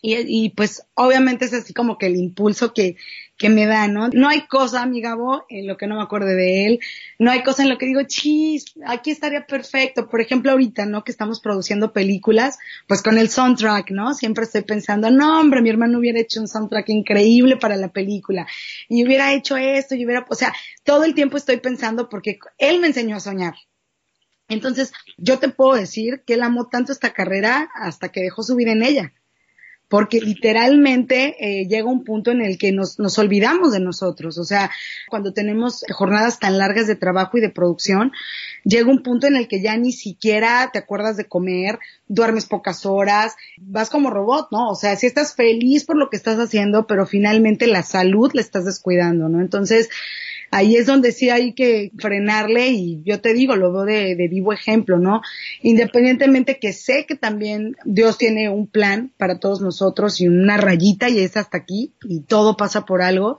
Y, 0.00 0.46
y 0.46 0.50
pues 0.50 0.86
obviamente 0.94 1.44
es 1.44 1.52
así 1.52 1.74
como 1.74 1.98
que 1.98 2.06
el 2.06 2.16
impulso 2.16 2.72
que, 2.72 2.96
que 3.36 3.48
me 3.48 3.66
da, 3.66 3.88
¿no? 3.88 4.08
No 4.08 4.28
hay 4.28 4.46
cosa, 4.46 4.86
mi 4.86 5.02
en 5.48 5.66
lo 5.66 5.76
que 5.76 5.86
no 5.86 5.96
me 5.96 6.02
acuerde 6.02 6.34
de 6.34 6.66
él. 6.66 6.80
No 7.18 7.30
hay 7.30 7.42
cosa 7.42 7.62
en 7.62 7.68
lo 7.68 7.78
que 7.78 7.86
digo, 7.86 8.02
chis, 8.06 8.74
aquí 8.86 9.10
estaría 9.10 9.46
perfecto. 9.46 10.08
Por 10.08 10.20
ejemplo, 10.20 10.52
ahorita, 10.52 10.86
¿no? 10.86 11.02
Que 11.02 11.10
estamos 11.10 11.40
produciendo 11.40 11.92
películas, 11.92 12.58
pues 12.86 13.02
con 13.02 13.18
el 13.18 13.28
soundtrack, 13.28 13.90
¿no? 13.90 14.14
Siempre 14.14 14.44
estoy 14.44 14.62
pensando, 14.62 15.10
no, 15.10 15.40
hombre, 15.40 15.62
mi 15.62 15.70
hermano 15.70 15.98
hubiera 15.98 16.20
hecho 16.20 16.40
un 16.40 16.48
soundtrack 16.48 16.88
increíble 16.90 17.56
para 17.56 17.76
la 17.76 17.88
película. 17.88 18.46
Y 18.88 19.04
hubiera 19.04 19.32
hecho 19.32 19.56
esto, 19.56 19.94
y 19.94 20.04
hubiera, 20.04 20.24
o 20.28 20.34
sea, 20.34 20.54
todo 20.84 21.04
el 21.04 21.14
tiempo 21.14 21.36
estoy 21.36 21.56
pensando 21.56 22.08
porque 22.08 22.38
él 22.58 22.80
me 22.80 22.86
enseñó 22.88 23.16
a 23.16 23.20
soñar. 23.20 23.54
Entonces, 24.48 24.92
yo 25.16 25.38
te 25.38 25.48
puedo 25.48 25.74
decir 25.74 26.22
que 26.26 26.34
él 26.34 26.42
amó 26.42 26.68
tanto 26.68 26.92
esta 26.92 27.12
carrera 27.12 27.68
hasta 27.74 28.10
que 28.10 28.20
dejó 28.20 28.42
su 28.42 28.54
vida 28.54 28.72
en 28.72 28.82
ella 28.82 29.12
porque 29.94 30.20
literalmente 30.20 31.36
eh, 31.38 31.68
llega 31.68 31.88
un 31.88 32.02
punto 32.02 32.32
en 32.32 32.42
el 32.42 32.58
que 32.58 32.72
nos, 32.72 32.98
nos 32.98 33.16
olvidamos 33.20 33.70
de 33.70 33.78
nosotros. 33.78 34.38
O 34.38 34.42
sea, 34.42 34.68
cuando 35.08 35.32
tenemos 35.32 35.84
jornadas 35.88 36.40
tan 36.40 36.58
largas 36.58 36.88
de 36.88 36.96
trabajo 36.96 37.38
y 37.38 37.40
de 37.40 37.48
producción, 37.48 38.10
llega 38.64 38.90
un 38.90 39.04
punto 39.04 39.28
en 39.28 39.36
el 39.36 39.46
que 39.46 39.62
ya 39.62 39.76
ni 39.76 39.92
siquiera 39.92 40.68
te 40.72 40.80
acuerdas 40.80 41.16
de 41.16 41.26
comer, 41.26 41.78
duermes 42.08 42.46
pocas 42.46 42.84
horas, 42.86 43.36
vas 43.56 43.88
como 43.88 44.10
robot, 44.10 44.48
¿no? 44.50 44.68
O 44.68 44.74
sea, 44.74 44.96
si 44.96 45.06
estás 45.06 45.36
feliz 45.36 45.84
por 45.84 45.96
lo 45.96 46.10
que 46.10 46.16
estás 46.16 46.40
haciendo, 46.40 46.88
pero 46.88 47.06
finalmente 47.06 47.68
la 47.68 47.84
salud 47.84 48.32
la 48.34 48.40
estás 48.40 48.64
descuidando, 48.64 49.28
¿no? 49.28 49.40
Entonces, 49.40 49.90
ahí 50.54 50.76
es 50.76 50.86
donde 50.86 51.10
sí 51.10 51.30
hay 51.30 51.52
que 51.52 51.90
frenarle 51.98 52.68
y 52.68 53.02
yo 53.04 53.20
te 53.20 53.34
digo, 53.34 53.56
lo 53.56 53.72
veo 53.72 53.84
de, 53.84 54.14
de, 54.14 54.28
vivo 54.28 54.52
ejemplo, 54.52 54.98
¿no? 54.98 55.20
Independientemente 55.62 56.58
que 56.60 56.72
sé 56.72 57.06
que 57.06 57.16
también 57.16 57.76
Dios 57.84 58.18
tiene 58.18 58.48
un 58.48 58.68
plan 58.68 59.12
para 59.18 59.40
todos 59.40 59.60
nosotros 59.60 60.20
y 60.20 60.28
una 60.28 60.56
rayita 60.56 61.08
y 61.08 61.18
es 61.18 61.36
hasta 61.36 61.58
aquí 61.58 61.92
y 62.08 62.20
todo 62.20 62.56
pasa 62.56 62.84
por 62.84 63.02
algo. 63.02 63.38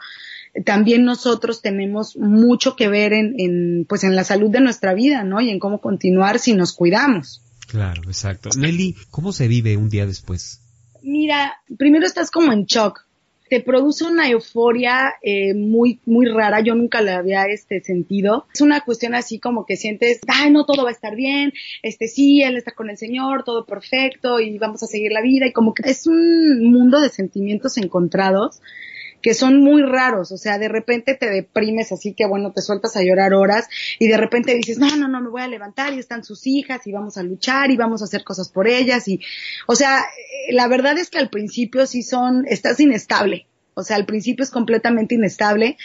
También 0.65 1.05
nosotros 1.05 1.61
tenemos 1.61 2.17
mucho 2.17 2.75
que 2.75 2.89
ver 2.89 3.13
en, 3.13 3.35
en 3.37 3.85
pues 3.87 4.03
en 4.03 4.15
la 4.15 4.25
salud 4.25 4.49
de 4.49 4.59
nuestra 4.59 4.93
vida, 4.93 5.23
¿no? 5.23 5.39
Y 5.39 5.49
en 5.49 5.59
cómo 5.59 5.79
continuar 5.79 6.39
si 6.39 6.53
nos 6.53 6.73
cuidamos. 6.73 7.41
Claro, 7.67 8.03
exacto. 8.05 8.49
Nelly, 8.57 8.95
¿cómo 9.09 9.31
se 9.31 9.47
vive 9.47 9.77
un 9.77 9.89
día 9.89 10.05
después? 10.05 10.61
Mira, 11.01 11.53
primero 11.77 12.05
estás 12.05 12.31
como 12.31 12.51
en 12.51 12.65
shock, 12.65 13.04
te 13.49 13.61
produce 13.61 14.05
una 14.05 14.29
euforia 14.29 15.15
eh, 15.21 15.53
muy 15.53 15.99
muy 16.05 16.25
rara. 16.25 16.61
Yo 16.61 16.75
nunca 16.75 17.01
la 17.01 17.17
había 17.17 17.45
este 17.45 17.81
sentido. 17.81 18.47
Es 18.53 18.61
una 18.61 18.81
cuestión 18.81 19.15
así 19.15 19.39
como 19.39 19.65
que 19.65 19.77
sientes 19.77 20.19
ay 20.27 20.51
no 20.51 20.65
todo 20.65 20.83
va 20.83 20.89
a 20.89 20.93
estar 20.93 21.15
bien. 21.15 21.53
Este 21.83 22.07
sí 22.07 22.41
él 22.41 22.57
está 22.57 22.71
con 22.71 22.89
el 22.89 22.97
señor 22.97 23.43
todo 23.43 23.65
perfecto 23.65 24.39
y 24.39 24.57
vamos 24.57 24.83
a 24.83 24.87
seguir 24.87 25.11
la 25.11 25.21
vida 25.21 25.47
y 25.47 25.53
como 25.53 25.73
que 25.73 25.89
es 25.89 26.07
un 26.07 26.71
mundo 26.71 27.01
de 27.01 27.09
sentimientos 27.09 27.77
encontrados 27.77 28.61
que 29.25 29.33
son 29.33 29.59
muy 29.59 29.81
raros, 29.81 30.31
o 30.31 30.37
sea, 30.37 30.59
de 30.59 30.67
repente 30.67 31.15
te 31.15 31.27
deprimes 31.31 31.91
así 31.91 32.13
que 32.13 32.27
bueno, 32.27 32.53
te 32.53 32.61
sueltas 32.61 32.95
a 32.95 33.01
llorar 33.01 33.33
horas 33.33 33.67
y 33.97 34.07
de 34.07 34.17
repente 34.17 34.53
dices, 34.53 34.77
no, 34.77 34.95
no, 34.97 35.07
no, 35.07 35.19
me 35.19 35.29
voy 35.29 35.41
a 35.41 35.47
levantar 35.47 35.95
y 35.95 35.97
están 35.97 36.23
sus 36.23 36.45
hijas 36.45 36.85
y 36.85 36.91
vamos 36.91 37.17
a 37.17 37.23
luchar 37.23 37.71
y 37.71 37.75
vamos 37.75 38.03
a 38.03 38.05
hacer 38.05 38.23
cosas 38.23 38.49
por 38.49 38.67
ellas 38.67 39.07
y, 39.07 39.19
o 39.65 39.75
sea, 39.75 40.01
eh, 40.01 40.53
la 40.53 40.67
verdad 40.67 40.99
es 40.99 41.09
que 41.09 41.17
al 41.17 41.31
principio 41.31 41.87
sí 41.87 42.03
son, 42.03 42.45
estás 42.47 42.79
inestable, 42.79 43.47
o 43.73 43.81
sea, 43.81 43.95
al 43.95 44.05
principio 44.05 44.43
es 44.43 44.51
completamente 44.51 45.15
inestable 45.15 45.75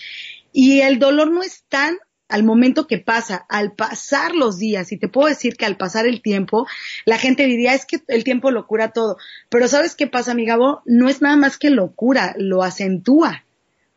y 0.52 0.82
el 0.82 0.99
dolor 0.99 1.30
no 1.30 1.42
es 1.42 1.64
tan 1.70 1.97
al 2.30 2.44
momento 2.44 2.87
que 2.87 2.99
pasa, 2.99 3.44
al 3.49 3.72
pasar 3.72 4.34
los 4.34 4.58
días, 4.58 4.93
y 4.93 4.97
te 4.97 5.08
puedo 5.08 5.28
decir 5.28 5.56
que 5.56 5.66
al 5.66 5.76
pasar 5.76 6.06
el 6.06 6.23
tiempo, 6.23 6.66
la 7.04 7.19
gente 7.19 7.47
diría, 7.47 7.75
es 7.75 7.84
que 7.84 8.00
el 8.08 8.25
tiempo 8.25 8.50
lo 8.50 8.66
cura 8.66 8.93
todo. 8.93 9.16
Pero 9.49 9.69
¿sabes 9.69 9.95
qué 9.95 10.06
pasa, 10.06 10.34
mi 10.34 10.47
Gabo? 10.47 10.82
No 10.84 11.08
es 11.08 11.23
nada 11.23 11.36
más 11.36 11.58
que 11.58 11.71
lo 11.71 11.93
cura, 11.93 12.34
lo 12.38 12.62
acentúa. 12.62 13.45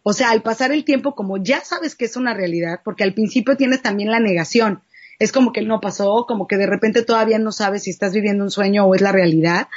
O 0.04 0.14
sea, 0.14 0.32
al 0.32 0.42
pasar 0.42 0.72
el 0.72 0.84
tiempo, 0.84 1.16
como 1.16 1.38
ya 1.42 1.62
sabes 1.62 1.96
que 1.96 2.06
es 2.06 2.18
una 2.18 2.34
realidad, 2.34 2.82
porque 2.84 3.04
al 3.04 3.14
principio 3.14 3.56
tienes 3.56 3.82
también 3.82 4.12
la 4.12 4.20
negación. 4.20 4.82
Es 5.20 5.32
como 5.32 5.52
que 5.52 5.62
no 5.62 5.80
pasó, 5.80 6.26
como 6.28 6.48
que 6.48 6.58
de 6.58 6.68
repente 6.68 7.04
todavía 7.04 7.40
no 7.40 7.52
sabes 7.52 7.84
si 7.84 7.90
estás 7.90 8.14
viviendo 8.14 8.44
un 8.44 8.52
sueño 8.52 8.86
o 8.86 8.96
es 8.96 9.02
la 9.02 9.12
realidad. 9.12 9.68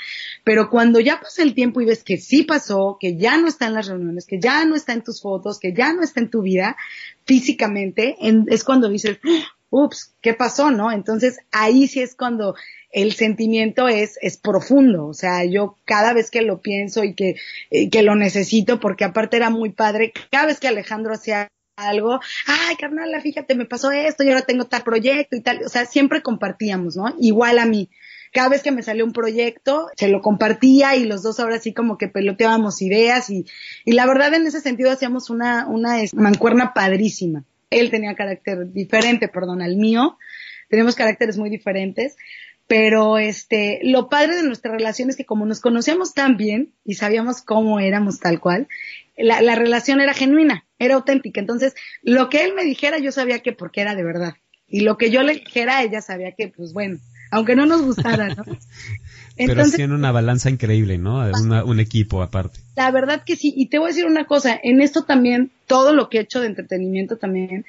Pero 0.44 0.70
cuando 0.70 1.01
ya 1.01 1.20
pasa 1.20 1.42
el 1.42 1.55
tiempo 1.55 1.81
y 1.81 1.87
ves 1.87 2.03
que 2.03 2.16
sí 2.16 2.42
pasó, 2.42 2.96
que 3.01 3.16
ya 3.16 3.37
no 3.38 3.49
está 3.49 3.66
en 3.66 3.75
las 3.75 3.88
reuniones, 3.88 4.27
que 4.27 4.40
ya 4.40 4.64
no 4.64 4.75
está 4.75 4.92
en 4.92 5.03
tus 5.03 5.20
fotos, 5.22 5.59
que 5.59 5.72
ya 5.72 5.92
no 5.92 6.03
está 6.03 6.20
en 6.20 6.31
tu 6.31 6.42
vida, 6.42 6.77
físicamente, 7.25 8.16
en, 8.20 8.46
es 8.49 8.64
cuando 8.64 8.88
dices, 8.88 9.18
ups, 9.70 10.14
¿qué 10.20 10.35
pasó, 10.35 10.70
no? 10.70 10.92
Entonces 10.92 11.38
ahí 11.51 11.87
sí 11.87 12.01
es 12.01 12.14
cuando 12.14 12.55
el 12.90 13.12
sentimiento 13.12 13.88
es, 13.88 14.18
es 14.22 14.38
profundo. 14.38 15.07
O 15.07 15.14
sea, 15.14 15.44
yo 15.44 15.77
cada 15.85 16.12
vez 16.14 16.31
que 16.31 16.42
lo 16.42 16.61
pienso 16.61 17.05
y 17.05 17.14
que, 17.14 17.37
eh, 17.70 17.90
que 17.90 18.03
lo 18.03 18.14
necesito, 18.14 18.81
porque 18.81 19.05
aparte 19.05 19.37
era 19.37 19.51
muy 19.51 19.70
padre, 19.70 20.12
cada 20.31 20.46
vez 20.46 20.61
que 20.61 20.68
Alejandro 20.68 21.12
hacía 21.12 21.49
algo, 21.77 22.21
ay, 22.47 22.77
carnal, 22.77 23.21
fíjate, 23.21 23.55
me 23.55 23.67
pasó 23.67 23.91
esto 23.91 24.25
y 24.25 24.29
ahora 24.29 24.43
tengo 24.43 24.65
tal 24.65 24.83
proyecto 24.83 25.37
y 25.37 25.43
tal. 25.43 25.62
O 25.65 25.69
sea, 25.69 25.85
siempre 25.85 26.23
compartíamos, 26.23 26.97
¿no? 26.97 27.15
Igual 27.21 27.59
a 27.59 27.67
mí. 27.67 27.91
Cada 28.33 28.49
vez 28.49 28.62
que 28.62 28.73
me 28.73 28.83
salió 28.83 29.05
un 29.05 29.12
proyecto, 29.12 29.89
se 29.97 30.09
lo 30.09 30.21
compartía 30.21 30.97
y 30.97 31.05
los 31.05 31.23
dos 31.23 31.39
ahora 31.39 31.59
sí 31.59 31.73
como 31.73 31.97
que 31.97 32.09
peloteábamos 32.09 32.83
ideas 32.83 33.31
y, 33.31 33.47
y 33.85 33.93
la 33.93 34.07
verdad 34.07 34.35
en 34.35 34.47
ese 34.47 34.61
sentido 34.61 34.91
hacíamos 34.91 35.31
una, 35.31 35.67
una 35.69 35.99
mancuerna 36.15 36.75
padrísima. 36.75 37.45
Él 37.71 37.91
tenía 37.91 38.15
carácter 38.15 38.73
diferente, 38.73 39.29
perdón, 39.29 39.62
al 39.62 39.77
mío. 39.77 40.19
Tenemos 40.69 40.97
caracteres 40.97 41.39
muy 41.39 41.51
diferentes, 41.51 42.17
pero 42.66 43.18
este, 43.18 43.81
lo 43.83 44.09
padre 44.09 44.37
de 44.37 44.42
nuestra 44.42 44.72
relación 44.72 45.09
es 45.09 45.16
que 45.16 45.24
como 45.24 45.46
nos 45.46 45.61
conocíamos 45.61 46.14
tan 46.14 46.37
bien 46.37 46.72
y 46.85 46.94
sabíamos 46.94 47.42
cómo 47.42 47.79
éramos 47.81 48.18
tal 48.18 48.40
cual, 48.40 48.68
la, 49.16 49.40
la, 49.40 49.55
relación 49.55 50.00
era 50.00 50.14
genuina, 50.14 50.64
era 50.79 50.96
auténtica. 50.96 51.40
Entonces, 51.40 51.74
lo 52.02 52.29
que 52.29 52.44
él 52.44 52.55
me 52.55 52.64
dijera, 52.64 52.98
yo 52.98 53.12
sabía 53.12 53.40
que 53.40 53.52
porque 53.52 53.81
era 53.81 53.94
de 53.94 54.05
verdad. 54.05 54.35
Y 54.68 54.81
lo 54.81 54.98
que 54.98 55.11
yo 55.11 55.22
le 55.22 55.35
dijera, 55.35 55.83
ella 55.83 56.02
sabía 56.02 56.33
que, 56.33 56.48
pues 56.48 56.72
bueno, 56.72 56.98
aunque 57.31 57.57
no 57.57 57.66
nos 57.66 57.83
gustara, 57.83 58.29
¿no? 58.35 58.44
Entonces, 59.37 59.76
Pero 59.76 59.94
una 59.94 60.12
balanza 60.12 60.48
increíble, 60.48 60.96
¿no? 60.96 61.18
Una, 61.42 61.62
un 61.62 61.79
equipo 61.79 62.22
aparte. 62.22 62.59
La 62.74 62.90
verdad 62.90 63.22
que 63.24 63.37
sí. 63.37 63.52
Y 63.55 63.66
te 63.66 63.79
voy 63.79 63.87
a 63.87 63.88
decir 63.88 64.07
una 64.07 64.24
cosa, 64.24 64.59
en 64.62 64.81
esto 64.81 65.05
también, 65.05 65.50
todo 65.66 65.94
lo 65.94 66.09
que 66.09 66.18
he 66.18 66.22
hecho 66.22 66.40
de 66.40 66.46
entretenimiento 66.46 67.18
también, 67.18 67.66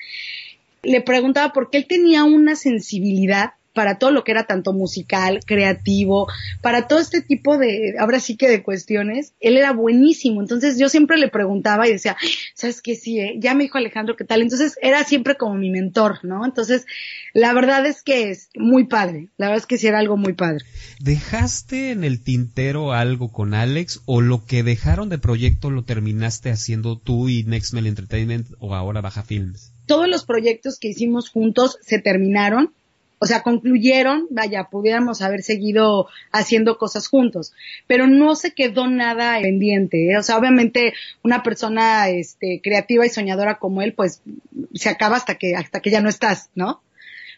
le 0.81 1.01
preguntaba 1.01 1.51
por 1.51 1.69
qué 1.69 1.79
él 1.79 1.85
tenía 1.87 2.23
una 2.23 2.55
sensibilidad 2.55 3.51
para 3.77 3.99
todo 3.99 4.09
lo 4.09 4.23
que 4.23 4.31
era 4.31 4.47
tanto 4.47 4.73
musical, 4.73 5.39
creativo, 5.45 6.27
para 6.61 6.87
todo 6.87 6.97
este 6.97 7.21
tipo 7.21 7.59
de, 7.59 7.93
ahora 7.99 8.19
sí 8.19 8.35
que 8.35 8.49
de 8.49 8.63
cuestiones, 8.63 9.33
él 9.39 9.55
era 9.55 9.71
buenísimo. 9.71 10.41
Entonces 10.41 10.79
yo 10.79 10.89
siempre 10.89 11.19
le 11.19 11.27
preguntaba 11.27 11.87
y 11.87 11.91
decía, 11.91 12.17
¿sabes 12.55 12.81
qué? 12.81 12.95
Sí, 12.95 13.19
eh? 13.19 13.35
ya 13.37 13.53
me 13.53 13.65
dijo 13.65 13.77
Alejandro 13.77 14.15
qué 14.15 14.23
tal. 14.23 14.41
Entonces 14.41 14.79
era 14.81 15.03
siempre 15.03 15.35
como 15.35 15.53
mi 15.53 15.69
mentor, 15.69 16.25
¿no? 16.25 16.43
Entonces 16.43 16.87
la 17.35 17.53
verdad 17.53 17.85
es 17.85 18.01
que 18.01 18.31
es 18.31 18.49
muy 18.55 18.85
padre. 18.87 19.27
La 19.37 19.45
verdad 19.45 19.61
es 19.61 19.67
que 19.67 19.77
sí 19.77 19.85
era 19.85 19.99
algo 19.99 20.17
muy 20.17 20.33
padre. 20.33 20.65
¿Dejaste 20.99 21.91
en 21.91 22.03
el 22.03 22.23
tintero 22.23 22.93
algo 22.93 23.31
con 23.31 23.53
Alex 23.53 24.01
o 24.05 24.21
lo 24.21 24.43
que 24.43 24.63
dejaron 24.63 25.09
de 25.09 25.19
proyecto 25.19 25.69
lo 25.69 25.83
terminaste 25.83 26.49
haciendo 26.49 26.97
tú 26.97 27.29
y 27.29 27.43
Nextmail 27.43 27.85
Entertainment 27.85 28.47
o 28.57 28.73
ahora 28.73 29.01
Baja 29.01 29.21
Films? 29.21 29.71
Todos 29.85 30.07
los 30.09 30.25
proyectos 30.25 30.79
que 30.79 30.87
hicimos 30.87 31.29
juntos 31.29 31.77
se 31.83 31.99
terminaron 31.99 32.73
o 33.19 33.25
sea, 33.25 33.41
concluyeron, 33.41 34.27
vaya, 34.29 34.65
pudiéramos 34.65 35.21
haber 35.21 35.41
seguido 35.41 36.07
haciendo 36.31 36.77
cosas 36.77 37.07
juntos, 37.07 37.53
pero 37.87 38.07
no 38.07 38.35
se 38.35 38.53
quedó 38.53 38.87
nada 38.87 39.39
pendiente. 39.41 40.11
¿eh? 40.11 40.17
O 40.17 40.23
sea, 40.23 40.37
obviamente 40.37 40.93
una 41.23 41.43
persona 41.43 42.09
este, 42.09 42.61
creativa 42.63 43.05
y 43.05 43.09
soñadora 43.09 43.57
como 43.57 43.81
él, 43.81 43.93
pues 43.93 44.21
se 44.73 44.89
acaba 44.89 45.17
hasta 45.17 45.35
que, 45.35 45.55
hasta 45.55 45.79
que 45.79 45.89
ya 45.89 46.01
no 46.01 46.09
estás, 46.09 46.49
¿no? 46.53 46.81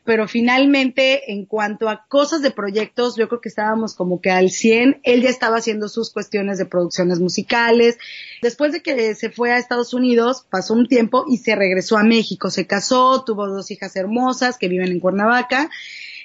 Pero 0.09 0.27
finalmente 0.27 1.31
en 1.31 1.45
cuanto 1.45 1.87
a 1.87 2.07
cosas 2.07 2.41
de 2.41 2.49
proyectos, 2.49 3.15
yo 3.15 3.27
creo 3.27 3.41
que 3.41 3.49
estábamos 3.49 3.93
como 3.93 4.21
que 4.21 4.31
al 4.31 4.49
100, 4.49 5.01
él 5.03 5.21
ya 5.21 5.29
estaba 5.29 5.57
haciendo 5.57 5.87
sus 5.87 6.11
cuestiones 6.11 6.57
de 6.57 6.65
producciones 6.65 7.19
musicales. 7.19 7.99
Después 8.41 8.71
de 8.71 8.81
que 8.81 9.13
se 9.13 9.29
fue 9.29 9.51
a 9.51 9.59
Estados 9.59 9.93
Unidos, 9.93 10.47
pasó 10.49 10.73
un 10.73 10.87
tiempo 10.87 11.25
y 11.29 11.37
se 11.37 11.55
regresó 11.55 11.95
a 11.95 12.03
México, 12.03 12.49
se 12.49 12.65
casó, 12.65 13.23
tuvo 13.23 13.45
dos 13.45 13.69
hijas 13.69 13.95
hermosas 13.95 14.57
que 14.57 14.67
viven 14.67 14.91
en 14.91 14.99
Cuernavaca 14.99 15.69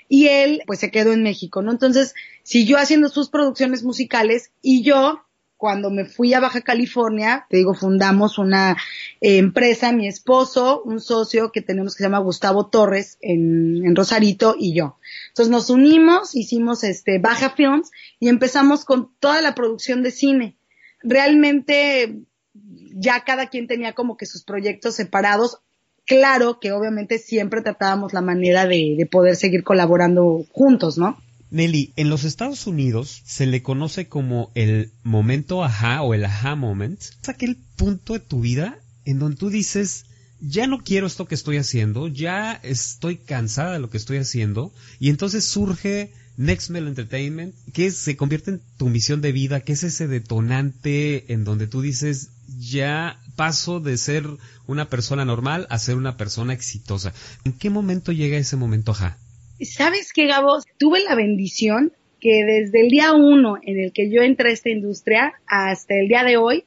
y 0.09 0.29
él 0.29 0.63
pues 0.67 0.79
se 0.79 0.91
quedó 0.91 1.13
en 1.13 1.23
México, 1.23 1.61
¿no? 1.61 1.71
Entonces 1.71 2.15
siguió 2.43 2.79
haciendo 2.79 3.11
sus 3.11 3.29
producciones 3.29 3.85
musicales 3.85 4.51
y 4.63 4.83
yo 4.83 5.27
cuando 5.65 5.91
me 5.91 6.05
fui 6.05 6.35
a 6.35 6.41
Baja 6.41 6.61
California, 6.61 7.47
te 7.49 7.57
digo, 7.57 7.73
fundamos 7.73 8.37
una 8.37 8.77
eh, 9.23 9.39
empresa, 9.39 9.93
mi 9.93 10.07
esposo, 10.07 10.83
un 10.83 11.01
socio 11.01 11.53
que 11.53 11.63
tenemos 11.63 11.95
que 11.95 12.03
se 12.03 12.05
llama 12.05 12.19
Gustavo 12.19 12.67
Torres 12.67 13.17
en, 13.23 13.83
en 13.83 13.97
Rosarito 13.97 14.57
y 14.59 14.75
yo. 14.75 14.99
Entonces 15.29 15.51
nos 15.51 15.71
unimos, 15.71 16.37
hicimos 16.37 16.85
este 16.85 17.19
Baja 17.19 17.49
Films 17.49 17.91
y 18.21 18.29
empezamos 18.29 18.85
con 18.85 19.15
toda 19.19 19.41
la 19.41 19.55
producción 19.55 20.03
de 20.03 20.11
cine. 20.11 20.59
Realmente 21.03 22.15
ya 22.53 23.25
cada 23.25 23.47
quien 23.47 23.67
tenía 23.67 23.95
como 23.95 24.19
que 24.19 24.27
sus 24.27 24.45
proyectos 24.45 24.97
separados. 24.97 25.61
Claro 26.05 26.61
que 26.61 26.73
obviamente 26.73 27.19
siempre 27.19 27.63
tratábamos 27.63 28.13
la 28.13 28.21
manera 28.21 28.67
de, 28.67 28.97
de 28.99 29.07
poder 29.07 29.37
seguir 29.37 29.65
colaborando 29.65 30.45
juntos, 30.53 30.99
¿no? 30.99 31.17
Nelly, 31.55 31.93
en 31.95 32.11
los 32.11 32.25
Estados 32.25 32.67
Unidos 32.67 33.23
se 33.25 33.47
le 33.47 33.63
conoce 33.63 34.09
como 34.09 34.51
el 34.57 34.91
momento 35.05 35.63
ajá 35.63 36.03
o 36.03 36.13
el 36.13 36.25
ajá 36.25 36.57
moment. 36.57 37.01
Es 37.01 37.29
aquel 37.29 37.57
punto 37.77 38.15
de 38.15 38.19
tu 38.19 38.41
vida 38.41 38.81
en 39.05 39.21
donde 39.21 39.37
tú 39.37 39.51
dices, 39.51 40.07
ya 40.41 40.67
no 40.67 40.83
quiero 40.83 41.07
esto 41.07 41.29
que 41.29 41.37
estoy 41.37 41.59
haciendo, 41.59 42.09
ya 42.09 42.55
estoy 42.55 43.19
cansada 43.19 43.75
de 43.75 43.79
lo 43.79 43.89
que 43.89 43.99
estoy 43.99 44.17
haciendo, 44.17 44.73
y 44.99 45.11
entonces 45.11 45.45
surge 45.45 46.13
Next 46.37 46.71
Mel 46.71 46.89
Entertainment, 46.89 47.55
que 47.73 47.93
se 47.93 48.17
convierte 48.17 48.51
en 48.51 48.63
tu 48.77 48.89
misión 48.89 49.21
de 49.21 49.31
vida, 49.31 49.61
que 49.61 49.75
es 49.75 49.85
ese 49.85 50.09
detonante 50.09 51.33
en 51.33 51.45
donde 51.45 51.69
tú 51.69 51.83
dices, 51.83 52.31
ya 52.59 53.21
paso 53.37 53.79
de 53.79 53.97
ser 53.97 54.29
una 54.67 54.89
persona 54.89 55.25
normal 55.25 55.69
a 55.71 55.79
ser 55.79 55.95
una 55.95 56.17
persona 56.17 56.53
exitosa. 56.53 57.15
¿En 57.45 57.53
qué 57.53 57.71
momento 57.71 58.11
llega 58.11 58.39
ese 58.39 58.57
momento 58.57 58.91
ajá? 58.91 59.19
¿Sabes 59.61 60.13
qué, 60.13 60.27
Gabo? 60.27 60.59
Tuve 60.79 61.03
la 61.05 61.15
bendición 61.15 61.93
que 62.21 62.45
desde 62.45 62.81
el 62.81 62.89
día 62.89 63.13
uno 63.13 63.59
en 63.63 63.79
el 63.79 63.93
que 63.93 64.11
yo 64.11 64.23
entré 64.23 64.51
a 64.51 64.53
esta 64.53 64.71
industria 64.71 65.35
hasta 65.47 65.95
el 65.95 66.09
día 66.09 66.25
de 66.25 66.37
hoy 66.37 66.65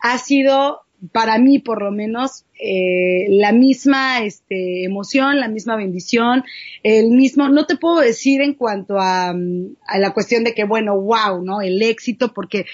ha 0.00 0.18
sido 0.18 0.80
para 1.12 1.38
mí 1.38 1.60
por 1.60 1.82
lo 1.82 1.92
menos 1.92 2.44
eh, 2.58 3.26
la 3.28 3.52
misma 3.52 4.24
este, 4.24 4.84
emoción, 4.84 5.38
la 5.38 5.48
misma 5.48 5.76
bendición, 5.76 6.42
el 6.82 7.10
mismo, 7.10 7.48
no 7.48 7.66
te 7.66 7.76
puedo 7.76 8.00
decir 8.00 8.42
en 8.42 8.54
cuanto 8.54 8.98
a, 8.98 9.30
a 9.30 9.98
la 9.98 10.12
cuestión 10.12 10.42
de 10.42 10.54
que 10.54 10.64
bueno, 10.64 11.00
wow, 11.00 11.42
¿no? 11.42 11.62
El 11.62 11.80
éxito, 11.80 12.34
porque 12.34 12.66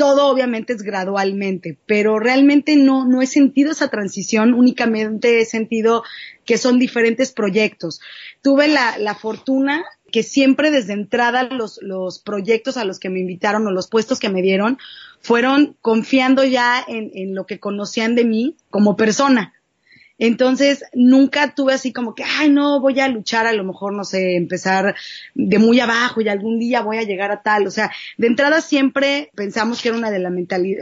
todo 0.00 0.28
obviamente 0.28 0.72
es 0.72 0.82
gradualmente, 0.82 1.76
pero 1.84 2.18
realmente 2.18 2.74
no, 2.74 3.04
no 3.04 3.20
he 3.20 3.26
sentido 3.26 3.72
esa 3.72 3.88
transición, 3.88 4.54
únicamente 4.54 5.42
he 5.42 5.44
sentido 5.44 6.04
que 6.46 6.56
son 6.56 6.78
diferentes 6.78 7.32
proyectos. 7.32 8.00
Tuve 8.40 8.68
la, 8.68 8.96
la 8.96 9.14
fortuna 9.14 9.84
que 10.10 10.22
siempre 10.22 10.70
desde 10.70 10.94
entrada 10.94 11.42
los, 11.42 11.80
los 11.82 12.18
proyectos 12.18 12.78
a 12.78 12.86
los 12.86 12.98
que 12.98 13.10
me 13.10 13.20
invitaron 13.20 13.66
o 13.66 13.72
los 13.72 13.90
puestos 13.90 14.18
que 14.18 14.30
me 14.30 14.40
dieron 14.40 14.78
fueron 15.20 15.76
confiando 15.82 16.44
ya 16.44 16.82
en, 16.88 17.10
en 17.12 17.34
lo 17.34 17.44
que 17.44 17.60
conocían 17.60 18.14
de 18.14 18.24
mí 18.24 18.56
como 18.70 18.96
persona. 18.96 19.52
Entonces, 20.20 20.84
nunca 20.92 21.54
tuve 21.54 21.72
así 21.72 21.94
como 21.94 22.14
que, 22.14 22.24
ay, 22.24 22.50
no, 22.50 22.78
voy 22.78 23.00
a 23.00 23.08
luchar, 23.08 23.46
a 23.46 23.54
lo 23.54 23.64
mejor, 23.64 23.94
no 23.94 24.04
sé, 24.04 24.36
empezar 24.36 24.94
de 25.34 25.58
muy 25.58 25.80
abajo 25.80 26.20
y 26.20 26.28
algún 26.28 26.58
día 26.58 26.82
voy 26.82 26.98
a 26.98 27.04
llegar 27.04 27.32
a 27.32 27.42
tal. 27.42 27.66
O 27.66 27.70
sea, 27.70 27.90
de 28.18 28.26
entrada 28.26 28.60
siempre 28.60 29.30
pensamos 29.34 29.80
que 29.80 29.88
era 29.88 29.96
una 29.96 30.10
de, 30.10 30.18
la 30.18 30.30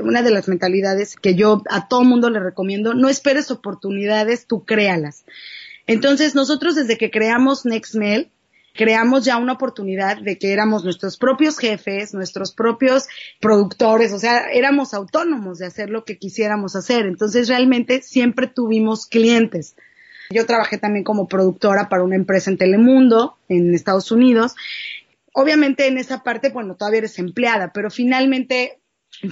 una 0.03 0.23
de 0.23 0.31
las 0.33 0.49
mentalidades 0.49 1.15
que 1.15 1.37
yo 1.37 1.63
a 1.71 1.87
todo 1.87 2.03
mundo 2.03 2.31
le 2.31 2.41
recomiendo. 2.41 2.95
No 2.95 3.09
esperes 3.09 3.53
oportunidades, 3.53 4.47
tú 4.49 4.65
créalas. 4.65 5.25
Entonces, 5.87 6.35
nosotros 6.35 6.75
desde 6.75 6.99
que 6.99 7.13
creamos 7.13 7.65
NextMail, 7.65 8.33
creamos 8.79 9.25
ya 9.25 9.39
una 9.39 9.55
oportunidad 9.55 10.19
de 10.19 10.39
que 10.39 10.53
éramos 10.53 10.85
nuestros 10.85 11.17
propios 11.17 11.59
jefes, 11.59 12.15
nuestros 12.15 12.53
propios 12.53 13.09
productores, 13.41 14.13
o 14.13 14.21
sea, 14.21 14.53
éramos 14.53 14.95
autónomos 14.95 15.59
de 15.59 15.67
hacer 15.67 15.91
lo 15.91 16.05
que 16.05 16.17
quisiéramos 16.17 16.77
hacer. 16.77 17.05
Entonces 17.07 17.49
realmente 17.49 18.03
siempre 18.03 18.47
tuvimos 18.47 19.07
clientes. 19.07 19.75
Yo 20.31 20.47
trabajé 20.47 20.79
también 20.79 21.03
como 21.03 21.27
productora 21.27 21.89
para 21.89 22.05
una 22.05 22.15
empresa 22.15 22.53
en 22.53 22.59
Telemundo, 22.59 23.37
en 23.49 23.75
Estados 23.75 24.13
Unidos. 24.13 24.55
Obviamente 25.33 25.89
en 25.89 25.99
esa 25.99 26.23
parte, 26.23 26.51
bueno, 26.51 26.77
todavía 26.77 26.99
eres 26.99 27.19
empleada, 27.19 27.73
pero 27.75 27.91
finalmente 27.91 28.79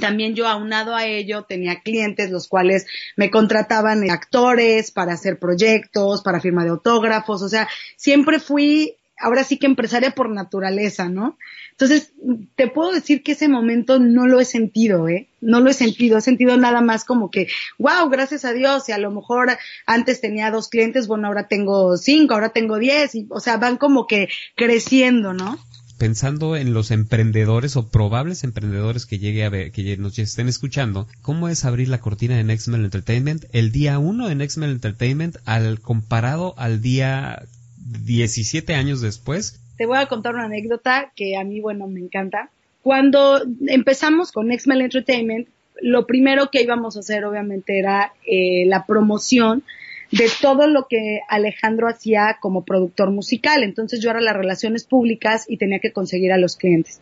también 0.00 0.35
yo 0.35 0.48
aunado 0.48 0.96
a 0.96 1.06
ello 1.06 1.44
tenía 1.44 1.82
clientes 1.82 2.30
los 2.30 2.48
cuales 2.48 2.87
me 3.14 3.30
contrataban 3.30 4.11
actores 4.11 4.90
para 4.90 5.12
hacer 5.12 5.38
proyectos, 5.38 6.22
para 6.22 6.40
firma 6.40 6.64
de 6.64 6.70
autógrafos, 6.70 7.42
o 7.42 7.48
sea, 7.48 7.68
siempre 7.96 8.40
fui 8.40 8.95
ahora 9.18 9.44
sí 9.44 9.59
que 9.59 9.66
empresaria 9.66 10.12
por 10.12 10.31
naturaleza, 10.31 11.09
¿no? 11.09 11.38
Entonces, 11.72 12.12
te 12.55 12.68
puedo 12.68 12.92
decir 12.92 13.22
que 13.22 13.33
ese 13.33 13.48
momento 13.48 13.98
no 13.98 14.26
lo 14.26 14.40
he 14.40 14.44
sentido, 14.44 15.09
¿eh? 15.09 15.29
No 15.40 15.61
lo 15.61 15.70
he 15.70 15.74
sentido, 15.74 16.18
he 16.18 16.22
sentido 16.22 16.57
nada 16.57 16.81
más 16.81 17.05
como 17.05 17.31
que, 17.31 17.48
wow, 17.79 18.09
gracias 18.09 18.44
a 18.44 18.52
Dios, 18.52 18.88
y 18.88 18.92
a 18.92 18.98
lo 18.98 19.11
mejor 19.11 19.57
antes 19.87 20.20
tenía 20.20 20.50
dos 20.50 20.68
clientes, 20.68 21.07
bueno, 21.07 21.29
ahora 21.29 21.48
tengo 21.48 21.96
cinco, 21.96 22.35
ahora 22.35 22.50
tengo 22.50 22.79
diez, 22.79 23.14
y, 23.14 23.26
o 23.31 23.40
sea, 23.40 23.59
van 23.59 23.76
como 23.76 24.07
que 24.07 24.29
creciendo, 24.55 25.33
¿no? 25.33 25.59
pensando 25.98 26.57
en 26.57 26.74
los 26.74 26.90
emprendedores 26.90 27.76
o 27.76 27.88
probables 27.88 28.44
emprendedores 28.44 29.07
que 29.07 29.18
llegue 29.18 29.44
a 29.44 29.48
ver, 29.48 29.72
que 29.72 29.96
nos 29.96 30.18
estén 30.18 30.48
escuchando, 30.48 31.07
¿cómo 31.22 31.48
es 31.48 31.64
abrir 31.64 31.88
la 31.88 32.00
cortina 32.00 32.37
de 32.37 32.44
Nextmail 32.44 32.85
Entertainment 32.85 33.44
el 33.52 33.72
día 33.72 33.98
uno 33.98 34.29
de 34.29 34.35
Nextmail 34.35 34.72
Entertainment 34.72 35.37
al 35.44 35.81
comparado 35.81 36.55
al 36.59 36.83
día 36.83 37.46
17 37.87 38.75
años 38.75 39.01
después. 39.01 39.61
Te 39.77 39.87
voy 39.87 39.99
a 39.99 40.07
contar 40.07 40.35
una 40.35 40.44
anécdota 40.44 41.12
que 41.14 41.37
a 41.37 41.44
mí, 41.44 41.61
bueno, 41.61 41.87
me 41.87 42.01
encanta. 42.01 42.51
Cuando 42.83 43.42
empezamos 43.66 44.33
con 44.33 44.49
Nextmail 44.49 44.83
Entertainment, 44.83 45.49
lo 45.81 46.07
primero 46.07 46.51
que 46.51 46.62
íbamos 46.62 46.96
a 46.96 47.01
hacer, 47.01 47.25
obviamente, 47.25 47.79
era 47.79 48.12
eh, 48.27 48.64
la 48.66 48.87
promoción 48.87 49.62
de 50.11 50.29
todo 50.40 50.68
lo 50.68 50.87
que 50.88 51.20
Alejandro 51.29 51.88
hacía 51.88 52.38
como 52.40 52.64
productor 52.64 53.11
musical. 53.11 53.62
Entonces 53.62 54.01
yo 54.01 54.11
era 54.11 54.20
las 54.20 54.37
relaciones 54.37 54.85
públicas 54.85 55.44
y 55.49 55.57
tenía 55.57 55.81
que 55.81 55.92
conseguir 55.92 56.33
a 56.33 56.38
los 56.38 56.57
clientes. 56.57 57.01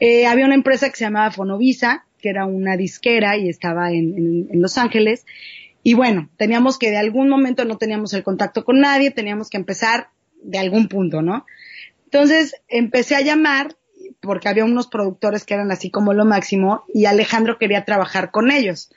Eh, 0.00 0.26
había 0.26 0.46
una 0.46 0.56
empresa 0.56 0.90
que 0.90 0.96
se 0.96 1.04
llamaba 1.04 1.30
Fonovisa, 1.30 2.04
que 2.20 2.28
era 2.28 2.44
una 2.44 2.76
disquera 2.76 3.36
y 3.36 3.48
estaba 3.48 3.92
en 3.92 4.48
Los 4.52 4.76
Ángeles. 4.76 5.24
Y 5.82 5.94
bueno, 5.94 6.30
teníamos 6.36 6.78
que 6.78 6.90
de 6.90 6.98
algún 6.98 7.28
momento 7.28 7.64
no 7.64 7.78
teníamos 7.78 8.12
el 8.12 8.22
contacto 8.22 8.64
con 8.64 8.80
nadie, 8.80 9.10
teníamos 9.10 9.50
que 9.50 9.56
empezar 9.56 10.10
de 10.42 10.58
algún 10.58 10.88
punto, 10.88 11.22
¿no? 11.22 11.46
Entonces 12.04 12.54
empecé 12.68 13.16
a 13.16 13.20
llamar 13.20 13.76
porque 14.20 14.48
había 14.48 14.64
unos 14.64 14.86
productores 14.86 15.44
que 15.44 15.54
eran 15.54 15.72
así 15.72 15.90
como 15.90 16.12
lo 16.12 16.24
máximo 16.24 16.84
y 16.92 17.06
Alejandro 17.06 17.58
quería 17.58 17.84
trabajar 17.84 18.30
con 18.30 18.50
ellos. 18.50 18.90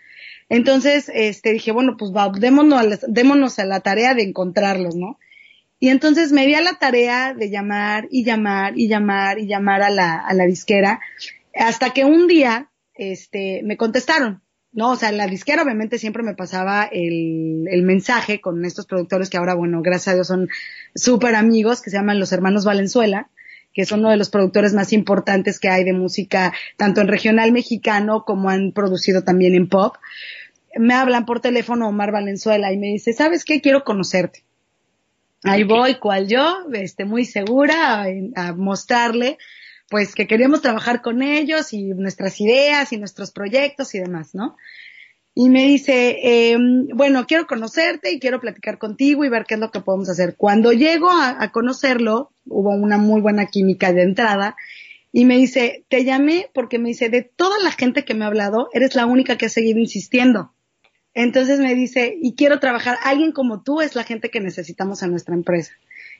Entonces, 0.50 1.10
este, 1.14 1.54
dije, 1.54 1.72
bueno, 1.72 1.98
pues 1.98 2.12
va, 2.12 2.30
démonos, 2.30 2.80
a, 2.80 3.00
démonos 3.08 3.58
a 3.58 3.66
la 3.66 3.80
tarea 3.80 4.14
de 4.14 4.24
encontrarlos, 4.24 4.96
¿no? 4.96 5.18
Y 5.80 5.90
entonces 5.90 6.32
me 6.32 6.46
di 6.46 6.54
a 6.54 6.62
la 6.62 6.74
tarea 6.74 7.34
de 7.34 7.50
llamar 7.50 8.08
y 8.12 8.24
llamar 8.24 8.78
y 8.78 8.88
llamar 8.88 9.40
y 9.40 9.48
llamar 9.48 9.82
a 9.82 9.90
la, 9.90 10.20
a 10.20 10.34
la 10.34 10.46
disquera 10.46 11.02
hasta 11.56 11.92
que 11.92 12.06
un 12.06 12.28
día, 12.28 12.70
este, 12.94 13.62
me 13.64 13.78
contestaron. 13.78 14.42
¿No? 14.76 14.92
O 14.92 14.96
sea, 14.98 15.12
la 15.14 15.26
disquera 15.26 15.64
obviamente 15.64 15.98
siempre 15.98 16.22
me 16.22 16.36
pasaba 16.36 16.84
el, 16.84 17.66
el 17.72 17.82
mensaje 17.82 18.42
con 18.42 18.64
estos 18.66 18.86
productores 18.86 19.30
que 19.30 19.38
ahora, 19.38 19.56
bueno, 19.56 19.82
gracias 19.82 20.10
a 20.10 20.16
Dios 20.16 20.28
son 20.28 20.50
súper 20.94 21.36
amigos, 21.36 21.82
que 21.82 21.90
se 21.90 21.98
llaman 21.98 22.20
los 22.20 22.34
hermanos 22.34 22.66
Valenzuela, 22.66 23.30
que 23.74 23.86
son 23.86 24.02
uno 24.02 24.12
de 24.12 24.18
los 24.18 24.30
productores 24.30 24.74
más 24.74 24.92
importantes 24.92 25.60
que 25.60 25.70
hay 25.70 25.86
de 25.86 25.94
música, 25.94 26.54
tanto 26.78 27.00
en 27.02 27.08
regional 27.08 27.54
mexicano 27.54 28.24
como 28.26 28.50
han 28.50 28.74
producido 28.74 29.24
también 29.24 29.56
en 29.56 29.70
pop. 29.70 29.96
Me 30.78 30.94
hablan 30.94 31.26
por 31.26 31.40
teléfono 31.40 31.88
Omar 31.88 32.12
Valenzuela 32.12 32.74
y 32.74 32.78
me 32.78 32.88
dice, 32.88 33.14
¿sabes 33.14 33.46
qué? 33.46 33.62
Quiero 33.62 33.86
conocerte. 33.86 34.44
Ahí 35.44 35.64
voy, 35.64 35.96
cual 35.96 36.28
yo, 36.28 36.66
este, 36.74 37.06
muy 37.06 37.24
segura, 37.24 38.04
a, 38.04 38.08
a 38.36 38.54
mostrarle 38.54 39.38
pues 39.90 40.16
que 40.16 40.28
queríamos 40.28 40.62
trabajar 40.62 41.02
con 41.02 41.22
ellos 41.22 41.74
y 41.74 41.90
nuestras 41.90 42.40
ideas 42.42 42.92
y 42.92 42.98
nuestros 42.98 43.32
proyectos 43.32 43.94
y 43.96 44.00
demás, 44.00 44.34
¿no? 44.34 44.56
Y 45.38 45.50
me 45.50 45.66
dice, 45.66 46.18
eh, 46.24 46.58
bueno, 46.94 47.28
quiero 47.28 47.46
conocerte 47.46 48.12
y 48.12 48.20
quiero 48.20 48.40
platicar 48.40 48.78
contigo 48.78 49.26
y 49.26 49.30
ver 49.30 49.46
qué 49.46 49.56
es 49.56 49.60
lo 49.60 49.70
que 49.70 49.82
podemos 49.82 50.10
hacer. 50.10 50.36
Cuando 50.38 50.72
llego 50.72 51.12
a, 51.12 51.44
a 51.44 51.52
conocerlo, 51.52 52.32
hubo 52.46 52.72
una 52.72 52.98
muy 52.98 53.20
buena 53.20 53.48
química 53.48 53.92
de 53.92 54.04
entrada 54.04 54.56
y 55.12 55.26
me 55.26 55.38
dice, 55.38 55.86
te 55.90 56.06
llamé 56.06 56.50
porque 56.54 56.80
me 56.80 56.90
dice, 56.90 57.10
de 57.10 57.22
toda 57.22 57.58
la 57.60 57.72
gente 57.72 58.06
que 58.06 58.14
me 58.14 58.24
ha 58.24 58.28
hablado, 58.28 58.70
eres 58.74 58.96
la 58.96 59.06
única 59.06 59.38
que 59.38 59.48
ha 59.48 59.50
seguido 59.50 59.80
insistiendo. 59.80 60.54
Entonces 61.14 61.60
me 61.60 61.74
dice, 61.74 62.18
y 62.22 62.36
quiero 62.36 62.60
trabajar, 62.60 62.98
alguien 63.02 63.32
como 63.32 63.64
tú 63.64 63.80
es 63.80 63.96
la 63.96 64.04
gente 64.04 64.30
que 64.30 64.42
necesitamos 64.42 65.02
en 65.04 65.12
nuestra 65.12 65.34
empresa. 65.34 65.72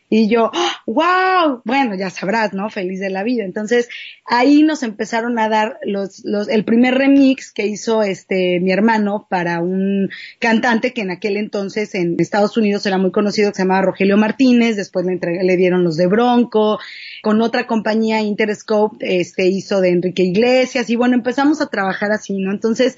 Y 0.08 0.30
yo, 0.30 0.52
wow, 0.86 1.62
bueno, 1.66 1.96
ya 1.96 2.12
sabrás, 2.12 2.54
¿no? 2.54 2.70
Feliz 2.70 3.00
de 3.00 3.10
la 3.10 3.24
vida. 3.24 3.44
Entonces, 3.44 3.90
ahí 4.24 4.62
nos 4.62 4.84
empezaron 4.84 5.40
a 5.40 5.50
dar 5.50 5.80
los, 5.84 6.24
los, 6.24 6.48
el 6.48 6.64
primer 6.64 6.96
remix 6.96 7.52
que 7.52 7.66
hizo 7.66 8.04
este, 8.04 8.60
mi 8.60 8.72
hermano 8.72 9.26
para 9.30 9.62
un 9.62 10.10
cantante 10.40 10.94
que 10.94 11.02
en 11.02 11.10
aquel 11.10 11.38
entonces 11.38 11.96
en 11.96 12.16
Estados 12.20 12.56
Unidos 12.56 12.86
era 12.86 13.00
muy 13.00 13.12
conocido, 13.12 13.50
que 13.50 13.56
se 13.56 13.64
llamaba 13.64 13.82
Rogelio 13.82 14.16
Martínez, 14.16 14.76
después 14.76 15.06
le, 15.08 15.20
le 15.44 15.58
dieron 15.58 15.84
los 15.84 15.98
de 15.98 16.06
Bronco, 16.06 16.80
con 17.24 17.42
otra 17.42 17.66
compañía 17.66 18.22
Interscope, 18.22 19.20
este, 19.20 19.48
hizo 19.48 19.82
de 19.82 19.90
Enrique 19.90 20.24
Iglesias, 20.24 20.88
y 20.92 20.96
bueno, 20.96 21.16
empezamos 21.16 21.62
a 21.62 21.68
trabajar 21.68 22.12
así, 22.12 22.38
¿no? 22.38 22.52
Entonces, 22.52 22.96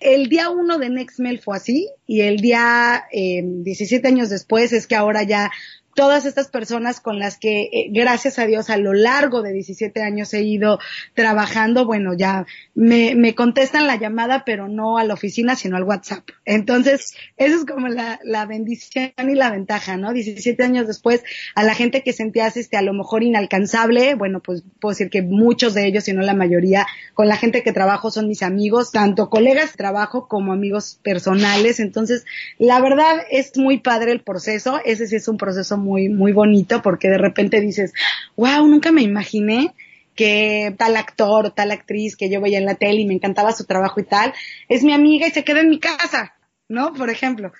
el 0.00 0.28
día 0.28 0.50
uno 0.50 0.78
de 0.78 0.90
Nextmail 0.90 1.40
fue 1.40 1.56
así, 1.56 1.88
y 2.06 2.20
el 2.20 2.36
día 2.36 3.04
eh, 3.12 3.42
17 3.42 4.06
años 4.06 4.28
después 4.28 4.74
es 4.74 4.86
que 4.86 4.96
ahora 4.96 5.22
ya 5.22 5.50
todas 6.00 6.24
estas 6.24 6.48
personas 6.48 6.98
con 6.98 7.18
las 7.18 7.36
que, 7.36 7.64
eh, 7.64 7.90
gracias 7.90 8.38
a 8.38 8.46
Dios, 8.46 8.70
a 8.70 8.78
lo 8.78 8.94
largo 8.94 9.42
de 9.42 9.52
17 9.52 10.00
años 10.00 10.32
he 10.32 10.40
ido 10.40 10.78
trabajando, 11.12 11.84
bueno, 11.84 12.14
ya 12.14 12.46
me, 12.74 13.14
me 13.14 13.34
contestan 13.34 13.86
la 13.86 13.96
llamada, 13.96 14.44
pero 14.46 14.66
no 14.66 14.96
a 14.96 15.04
la 15.04 15.12
oficina, 15.12 15.56
sino 15.56 15.76
al 15.76 15.82
WhatsApp. 15.82 16.26
Entonces, 16.46 17.12
eso 17.36 17.56
es 17.58 17.66
como 17.66 17.88
la, 17.88 18.18
la 18.24 18.46
bendición 18.46 19.12
y 19.18 19.34
la 19.34 19.50
ventaja, 19.50 19.98
¿no? 19.98 20.14
17 20.14 20.64
años 20.64 20.86
después, 20.86 21.22
a 21.54 21.64
la 21.64 21.74
gente 21.74 22.02
que 22.02 22.14
sentías, 22.14 22.56
este, 22.56 22.78
a 22.78 22.82
lo 22.82 22.94
mejor 22.94 23.22
inalcanzable, 23.22 24.14
bueno, 24.14 24.40
pues 24.40 24.64
puedo 24.80 24.92
decir 24.92 25.10
que 25.10 25.20
muchos 25.20 25.74
de 25.74 25.86
ellos, 25.86 26.04
si 26.04 26.14
no 26.14 26.22
la 26.22 26.32
mayoría, 26.32 26.86
con 27.12 27.28
la 27.28 27.36
gente 27.36 27.62
que 27.62 27.74
trabajo 27.74 28.10
son 28.10 28.26
mis 28.26 28.42
amigos, 28.42 28.90
tanto 28.90 29.28
colegas 29.28 29.72
de 29.72 29.76
trabajo 29.76 30.28
como 30.28 30.54
amigos 30.54 30.98
personales. 31.02 31.78
Entonces, 31.78 32.24
la 32.56 32.80
verdad 32.80 33.18
es 33.30 33.58
muy 33.58 33.80
padre 33.80 34.12
el 34.12 34.22
proceso. 34.22 34.80
Ese 34.86 35.06
sí 35.06 35.16
es 35.16 35.28
un 35.28 35.36
proceso 35.36 35.76
muy, 35.76 35.89
muy 36.08 36.32
bonito 36.32 36.82
porque 36.82 37.08
de 37.08 37.18
repente 37.18 37.60
dices, 37.60 37.92
wow, 38.36 38.66
nunca 38.66 38.92
me 38.92 39.02
imaginé 39.02 39.74
que 40.14 40.74
tal 40.76 40.96
actor 40.96 41.46
o 41.46 41.52
tal 41.52 41.70
actriz 41.70 42.14
que 42.14 42.28
yo 42.28 42.42
veía 42.42 42.58
en 42.58 42.66
la 42.66 42.74
tele 42.74 43.00
y 43.00 43.06
me 43.06 43.14
encantaba 43.14 43.52
su 43.52 43.64
trabajo 43.64 44.00
y 44.00 44.04
tal, 44.04 44.34
es 44.68 44.84
mi 44.84 44.92
amiga 44.92 45.26
y 45.26 45.30
se 45.30 45.44
queda 45.44 45.60
en 45.60 45.70
mi 45.70 45.78
casa, 45.78 46.34
¿no? 46.68 46.92
Por 46.92 47.08
ejemplo. 47.08 47.52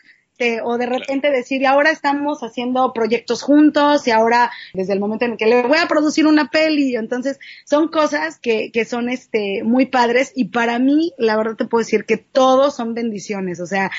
o 0.65 0.77
de 0.77 0.87
repente 0.87 1.31
decir, 1.31 1.63
y 1.63 1.67
ahora 1.67 1.91
estamos 1.91 2.43
haciendo 2.43 2.93
proyectos 2.93 3.43
juntos 3.43 4.07
y 4.07 4.11
ahora 4.11 4.51
desde 4.75 4.93
el 4.93 5.01
momento 5.01 5.25
en 5.25 5.37
que 5.39 5.47
le 5.47 5.63
voy 5.63 5.79
a 5.79 5.89
producir 5.89 6.27
una 6.27 6.51
peli, 6.51 6.97
entonces 6.97 7.39
son 7.65 7.89
cosas 7.89 8.39
que, 8.39 8.71
que 8.73 8.85
son 8.85 9.09
este 9.09 9.63
muy 9.65 9.87
padres 9.87 10.33
y 10.35 10.47
para 10.47 10.79
mí 10.79 11.13
la 11.17 11.37
verdad 11.37 11.57
te 11.57 11.65
puedo 11.65 11.85
decir 11.85 12.05
que 12.05 12.19
todos 12.19 12.77
son 12.77 12.93
bendiciones, 12.93 13.61
o 13.61 13.67
sea, 13.67 13.91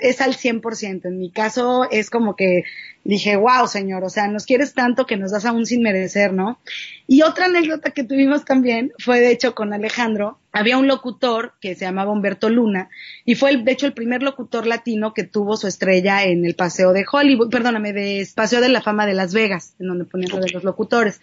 es 0.00 0.20
al 0.20 0.34
100%. 0.34 1.06
En 1.06 1.18
mi 1.18 1.30
caso 1.30 1.86
es 1.90 2.10
como 2.10 2.36
que 2.36 2.64
dije, 3.04 3.36
wow, 3.36 3.68
señor, 3.68 4.04
o 4.04 4.10
sea, 4.10 4.28
nos 4.28 4.46
quieres 4.46 4.74
tanto 4.74 5.06
que 5.06 5.16
nos 5.16 5.30
das 5.30 5.44
aún 5.44 5.66
sin 5.66 5.82
merecer, 5.82 6.32
¿no? 6.32 6.58
Y 7.06 7.22
otra 7.22 7.46
anécdota 7.46 7.90
que 7.92 8.04
tuvimos 8.04 8.44
también 8.44 8.92
fue, 8.98 9.20
de 9.20 9.30
hecho, 9.30 9.54
con 9.54 9.72
Alejandro. 9.72 10.38
Había 10.52 10.78
un 10.78 10.88
locutor 10.88 11.54
que 11.60 11.74
se 11.74 11.84
llamaba 11.84 12.12
Humberto 12.12 12.48
Luna 12.48 12.88
y 13.24 13.34
fue, 13.34 13.50
el, 13.50 13.64
de 13.64 13.72
hecho, 13.72 13.86
el 13.86 13.92
primer 13.92 14.22
locutor 14.22 14.66
latino 14.66 15.14
que 15.14 15.24
tuvo 15.24 15.56
su 15.56 15.66
estrella 15.66 16.24
en 16.24 16.44
el 16.44 16.54
Paseo 16.54 16.92
de 16.92 17.04
Hollywood, 17.10 17.50
perdóname, 17.50 17.92
de 17.92 18.26
Paseo 18.34 18.60
de 18.60 18.68
la 18.68 18.82
Fama 18.82 19.06
de 19.06 19.14
Las 19.14 19.34
Vegas, 19.34 19.74
en 19.78 19.88
donde 19.88 20.04
ponían 20.04 20.30
lo 20.30 20.40
de 20.40 20.50
los 20.50 20.64
locutores. 20.64 21.20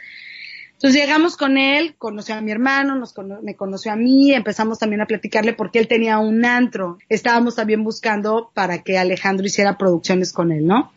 Entonces 0.84 1.02
llegamos 1.02 1.38
con 1.38 1.58
él, 1.58 1.96
conoció 1.98 2.36
a 2.36 2.42
mi 2.42 2.52
hermano, 2.52 2.96
nos 2.98 3.16
me 3.42 3.56
conoció 3.56 3.94
a 3.94 3.96
mí, 3.96 4.34
empezamos 4.34 4.80
también 4.80 5.00
a 5.00 5.06
platicarle 5.06 5.54
porque 5.54 5.80
él 5.80 5.88
tenía 5.88 6.20
un 6.20 6.44
antro. 6.44 6.98
Estábamos 7.08 7.56
también 7.56 7.86
buscando 7.86 8.52
para 8.54 8.84
que 8.84 8.98
Alejandro 8.98 9.46
hiciera 9.46 9.78
producciones 9.78 10.34
con 10.34 10.52
él, 10.52 10.68
¿no? 10.68 10.92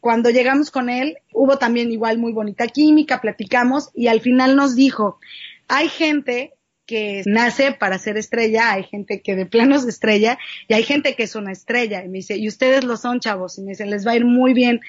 Cuando 0.00 0.30
llegamos 0.30 0.72
con 0.72 0.90
él, 0.90 1.18
hubo 1.32 1.56
también 1.56 1.92
igual 1.92 2.18
muy 2.18 2.32
bonita 2.32 2.66
química, 2.66 3.20
platicamos 3.20 3.90
y 3.94 4.08
al 4.08 4.20
final 4.20 4.56
nos 4.56 4.74
dijo, 4.74 5.20
hay 5.68 5.88
gente 5.88 6.54
que 6.92 7.22
nace 7.24 7.72
para 7.72 7.96
ser 7.96 8.18
estrella, 8.18 8.72
hay 8.72 8.84
gente 8.84 9.22
que 9.22 9.34
de 9.34 9.46
planos 9.46 9.84
de 9.84 9.90
estrella 9.90 10.38
y 10.68 10.74
hay 10.74 10.82
gente 10.82 11.14
que 11.14 11.22
es 11.22 11.34
una 11.34 11.52
estrella. 11.52 12.04
Y 12.04 12.08
me 12.08 12.18
dice, 12.18 12.36
y 12.36 12.48
ustedes 12.48 12.84
lo 12.84 12.98
son, 12.98 13.18
chavos, 13.18 13.56
y 13.56 13.62
me 13.62 13.70
dice, 13.70 13.86
les 13.86 14.06
va 14.06 14.10
a 14.10 14.16
ir 14.16 14.26
muy 14.26 14.52
bien 14.52 14.80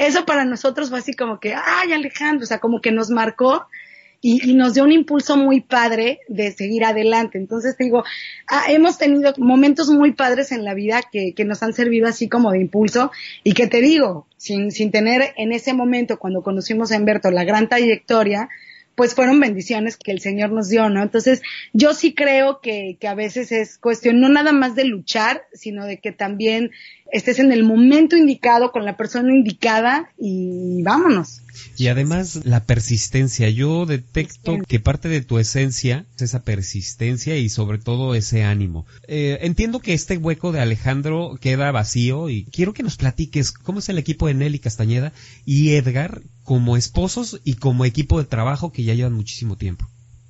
eso 0.00 0.24
para 0.24 0.46
nosotros 0.46 0.88
fue 0.88 0.98
así 0.98 1.12
como 1.12 1.38
que, 1.40 1.54
ay 1.54 1.92
Alejandro, 1.92 2.44
o 2.44 2.46
sea, 2.46 2.58
como 2.58 2.80
que 2.80 2.90
nos 2.90 3.10
marcó 3.10 3.66
y, 4.22 4.54
nos 4.54 4.74
dio 4.74 4.84
un 4.84 4.92
impulso 4.92 5.36
muy 5.36 5.60
padre 5.60 6.20
de 6.28 6.52
seguir 6.52 6.84
adelante. 6.84 7.36
Entonces 7.36 7.76
te 7.76 7.84
digo, 7.84 8.04
hemos 8.68 8.96
tenido 8.96 9.32
momentos 9.38 9.88
muy 9.90 10.12
padres 10.12 10.52
en 10.52 10.64
la 10.64 10.74
vida 10.74 11.02
que, 11.10 11.34
que 11.34 11.44
nos 11.44 11.62
han 11.62 11.74
servido 11.74 12.06
así 12.06 12.28
como 12.28 12.50
de 12.50 12.60
impulso 12.60 13.10
y 13.44 13.52
que 13.52 13.66
te 13.66 13.80
digo, 13.80 14.26
sin, 14.36 14.70
sin 14.70 14.90
tener 14.90 15.34
en 15.36 15.52
ese 15.52 15.74
momento 15.74 16.18
cuando 16.18 16.42
conocimos 16.42 16.92
a 16.92 16.96
Humberto 16.96 17.30
la 17.30 17.44
gran 17.44 17.68
trayectoria, 17.68 18.48
pues 18.94 19.14
fueron 19.14 19.40
bendiciones 19.40 19.96
que 19.96 20.12
el 20.12 20.20
Señor 20.20 20.52
nos 20.52 20.68
dio, 20.68 20.88
¿no? 20.88 21.02
Entonces, 21.02 21.42
yo 21.72 21.94
sí 21.94 22.14
creo 22.14 22.60
que, 22.60 22.96
que 23.00 23.08
a 23.08 23.14
veces 23.14 23.52
es 23.52 23.78
cuestión 23.78 24.20
no 24.20 24.28
nada 24.28 24.52
más 24.52 24.74
de 24.74 24.84
luchar, 24.84 25.42
sino 25.54 25.86
de 25.86 25.98
que 25.98 26.12
también 26.12 26.70
estés 27.12 27.38
en 27.38 27.52
el 27.52 27.64
momento 27.64 28.16
indicado 28.16 28.72
con 28.72 28.84
la 28.84 28.96
persona 28.96 29.34
indicada 29.34 30.10
y 30.18 30.82
vámonos. 30.82 31.42
Y 31.76 31.88
además 31.88 32.40
la 32.44 32.64
persistencia. 32.64 33.48
Yo 33.50 33.86
detecto 33.86 34.58
que 34.66 34.80
parte 34.80 35.08
de 35.08 35.20
tu 35.20 35.38
esencia 35.38 36.06
es 36.16 36.22
esa 36.22 36.42
persistencia 36.42 37.36
y 37.36 37.48
sobre 37.48 37.78
todo 37.78 38.14
ese 38.14 38.44
ánimo. 38.44 38.86
Eh, 39.08 39.38
entiendo 39.42 39.80
que 39.80 39.94
este 39.94 40.16
hueco 40.16 40.52
de 40.52 40.60
Alejandro 40.60 41.38
queda 41.40 41.72
vacío 41.72 42.28
y 42.28 42.44
quiero 42.44 42.72
que 42.72 42.82
nos 42.82 42.96
platiques 42.96 43.52
cómo 43.52 43.80
es 43.80 43.88
el 43.88 43.98
equipo 43.98 44.26
de 44.26 44.34
Nelly 44.34 44.58
Castañeda 44.58 45.12
y 45.44 45.70
Edgar 45.70 46.22
como 46.50 46.76
esposos 46.76 47.40
y 47.44 47.54
como 47.54 47.84
equipo 47.84 48.18
de 48.18 48.24
trabajo 48.24 48.72
que 48.72 48.82
ya 48.82 48.92
llevan 48.92 49.12
muchísimo 49.12 49.56
tiempo. 49.56 49.86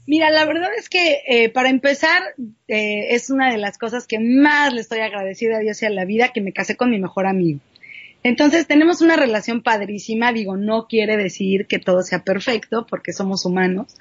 Mira, 0.06 0.28
la 0.28 0.44
verdad 0.44 0.68
es 0.76 0.90
que 0.90 1.22
eh, 1.26 1.48
para 1.48 1.70
empezar 1.70 2.20
eh, 2.68 3.14
es 3.14 3.30
una 3.30 3.50
de 3.50 3.56
las 3.56 3.78
cosas 3.78 4.06
que 4.06 4.18
más 4.18 4.74
le 4.74 4.82
estoy 4.82 4.98
agradecida 4.98 5.56
a 5.56 5.60
Dios 5.60 5.80
y 5.80 5.86
a 5.86 5.88
la 5.88 6.04
vida 6.04 6.28
que 6.28 6.42
me 6.42 6.52
casé 6.52 6.76
con 6.76 6.90
mi 6.90 6.98
mejor 6.98 7.26
amigo. 7.26 7.60
Entonces 8.22 8.66
tenemos 8.66 9.00
una 9.00 9.16
relación 9.16 9.62
padrísima, 9.62 10.30
digo, 10.34 10.58
no 10.58 10.88
quiere 10.88 11.16
decir 11.16 11.66
que 11.66 11.78
todo 11.78 12.02
sea 12.02 12.22
perfecto 12.22 12.86
porque 12.86 13.14
somos 13.14 13.46
humanos, 13.46 13.96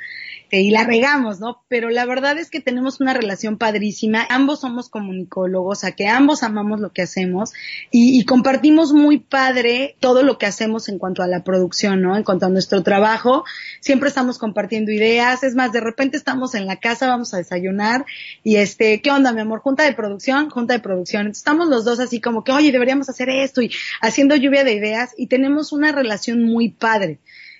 y 0.58 0.72
la 0.72 0.84
regamos, 0.84 1.40
¿no? 1.40 1.64
Pero 1.68 1.90
la 1.90 2.06
verdad 2.06 2.38
es 2.38 2.50
que 2.50 2.60
tenemos 2.60 3.00
una 3.00 3.14
relación 3.14 3.58
padrísima, 3.58 4.26
ambos 4.30 4.62
somos 4.62 4.90
comunicólogos, 4.90 5.84
a 5.84 5.92
que 5.92 6.08
ambos 6.08 6.44
amamos 6.44 6.80
lo 6.80 6.92
que 6.92 7.04
hacemos 7.04 7.52
y, 7.92 8.20
y, 8.20 8.26
compartimos 8.26 8.94
muy 8.94 9.20
padre 9.20 9.96
todo 10.00 10.24
lo 10.24 10.38
que 10.38 10.46
hacemos 10.46 10.90
en 10.90 10.98
cuanto 10.98 11.24
a 11.24 11.28
la 11.28 11.44
producción, 11.44 12.02
¿no? 12.02 12.16
En 12.16 12.24
cuanto 12.24 12.46
a 12.46 12.50
nuestro 12.50 12.84
trabajo, 12.84 13.44
siempre 13.80 14.10
estamos 14.10 14.38
compartiendo 14.38 14.92
ideas, 14.92 15.44
es 15.44 15.56
más, 15.56 15.72
de 15.72 15.82
repente 15.82 16.18
estamos 16.18 16.56
en 16.56 16.66
la 16.66 16.78
casa, 16.78 17.08
vamos 17.08 17.34
a 17.34 17.38
desayunar 17.38 18.06
y 18.44 18.58
este, 18.58 19.02
¿qué 19.02 19.12
onda, 19.12 19.34
mi 19.34 19.42
amor? 19.42 19.60
Junta 19.60 19.84
de 19.84 19.94
producción, 19.94 20.50
junta 20.50 20.74
de 20.74 20.80
producción. 20.80 21.22
Entonces, 21.22 21.42
estamos 21.42 21.68
los 21.68 21.86
dos 21.86 22.00
así 22.00 22.20
como 22.22 22.44
que, 22.44 22.52
oye, 22.52 22.72
deberíamos 22.72 23.10
hacer 23.10 23.30
esto 23.30 23.62
y 23.62 23.72
haciendo 24.02 24.36
lluvia 24.36 24.64
de 24.64 24.74
ideas 24.74 25.14
y 25.18 25.28
tenemos 25.28 25.72
una 25.72 25.92
relación 25.92 26.44
muy 26.44 26.70
padre. 26.70 27.20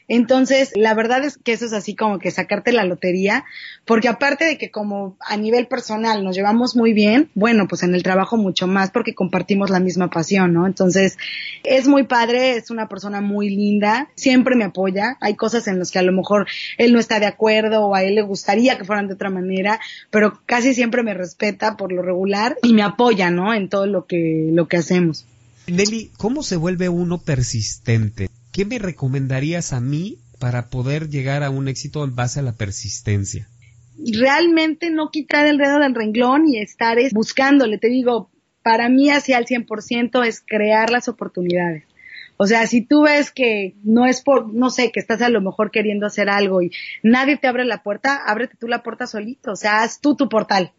Entonces, 0.10 0.72
la 0.76 0.96
verdad 0.96 1.24
es 1.24 1.38
que 1.38 1.54
eso 1.54 1.66
es 1.66 1.74
así 1.74 1.96
como 1.96 2.18
que 2.18 2.32
sacarte 2.32 2.72
la 2.72 2.84
lotería, 2.84 3.46
porque 3.86 4.08
aparte 4.08 4.44
de 4.44 4.58
que 4.58 4.72
como 4.72 5.16
a 5.20 5.38
nivel 5.38 5.68
personal 5.68 6.24
nos 6.24 6.36
llevamos 6.36 6.76
muy 6.76 6.94
bien, 6.94 7.30
bueno, 7.36 7.68
pues 7.68 7.84
en 7.84 7.94
el 7.94 8.02
trabajo 8.02 8.36
mucho 8.36 8.66
más 8.66 8.90
porque 8.90 9.14
compartimos 9.14 9.70
la 9.70 9.80
misma 9.80 10.10
pasión, 10.10 10.52
¿no? 10.52 10.66
Entonces, 10.66 11.18
es 11.64 11.88
muy 11.88 12.04
padre, 12.04 12.58
es 12.58 12.72
una 12.72 12.90
persona 12.90 13.22
muy 13.22 13.50
linda, 13.50 14.10
siempre 14.16 14.56
me 14.56 14.64
apoya, 14.64 15.16
hay 15.22 15.36
cosas 15.36 15.68
en 15.68 15.78
las 15.78 15.92
que 15.92 16.00
a 16.00 16.04
lo 16.04 16.12
mejor 16.12 16.48
él 16.80 16.92
no 16.92 17.00
está 17.00 17.20
de 17.20 17.28
acuerdo 17.28 17.86
o 17.86 17.94
a 17.94 18.02
él 18.02 18.16
le 18.16 18.24
gustaría 18.24 18.80
que 18.80 18.86
fueran 18.86 19.08
de 19.08 19.14
otra 19.14 19.30
manera, 19.30 19.80
pero 20.10 20.42
casi 20.48 20.74
siempre 20.74 21.04
me 21.04 21.14
respeta 21.14 21.78
por 21.78 21.92
lo 21.92 22.02
regular 22.02 22.58
y 22.64 22.74
me 22.74 22.82
apoya, 22.82 23.30
¿no? 23.30 23.54
En 23.54 23.70
todo 23.70 23.86
lo 23.86 24.08
que, 24.08 24.50
lo 24.52 24.68
que 24.68 24.78
hacemos. 24.78 25.26
Nelly, 25.68 26.10
¿cómo 26.18 26.42
se 26.42 26.56
vuelve 26.56 26.90
uno 26.90 27.20
persistente? 27.20 28.28
¿Qué 28.60 28.66
me 28.66 28.78
recomendarías 28.78 29.72
a 29.72 29.80
mí 29.80 30.18
para 30.38 30.68
poder 30.68 31.08
llegar 31.08 31.44
a 31.44 31.50
un 31.50 31.70
éxito 31.70 32.04
en 32.04 32.14
base 32.14 32.42
a 32.42 32.44
la 32.44 32.52
persistencia? 32.52 33.48
Realmente 33.98 34.90
no 34.90 35.12
quitar 35.12 35.48
el 35.48 35.58
dedo 35.58 35.80
del 35.80 35.96
renglón 35.96 36.46
y 36.46 36.60
estar 36.60 36.98
buscándole. 37.14 37.78
Te 37.78 37.88
digo, 37.88 38.30
para 38.62 38.90
mí 38.90 39.10
hacia 39.12 39.38
el 39.38 39.46
100% 39.46 40.28
es 40.28 40.44
crear 40.46 40.90
las 40.90 41.08
oportunidades. 41.08 41.86
O 42.36 42.48
sea, 42.48 42.68
si 42.68 42.82
tú 42.82 43.04
ves 43.04 43.32
que 43.32 43.76
no 43.86 44.06
es 44.06 44.20
por, 44.20 44.54
no 44.54 44.70
sé, 44.72 44.92
que 44.92 45.00
estás 45.00 45.22
a 45.22 45.30
lo 45.30 45.40
mejor 45.40 45.72
queriendo 45.72 46.06
hacer 46.06 46.30
algo 46.30 46.62
y 46.62 46.72
nadie 47.02 47.38
te 47.38 47.48
abre 47.48 47.64
la 47.64 47.82
puerta, 47.82 48.24
ábrete 48.28 48.58
tú 48.60 48.68
la 48.68 48.84
puerta 48.84 49.08
solito. 49.08 49.54
O 49.54 49.56
sea, 49.56 49.84
haz 49.84 50.02
tú 50.02 50.18
tu 50.18 50.28
portal 50.28 50.74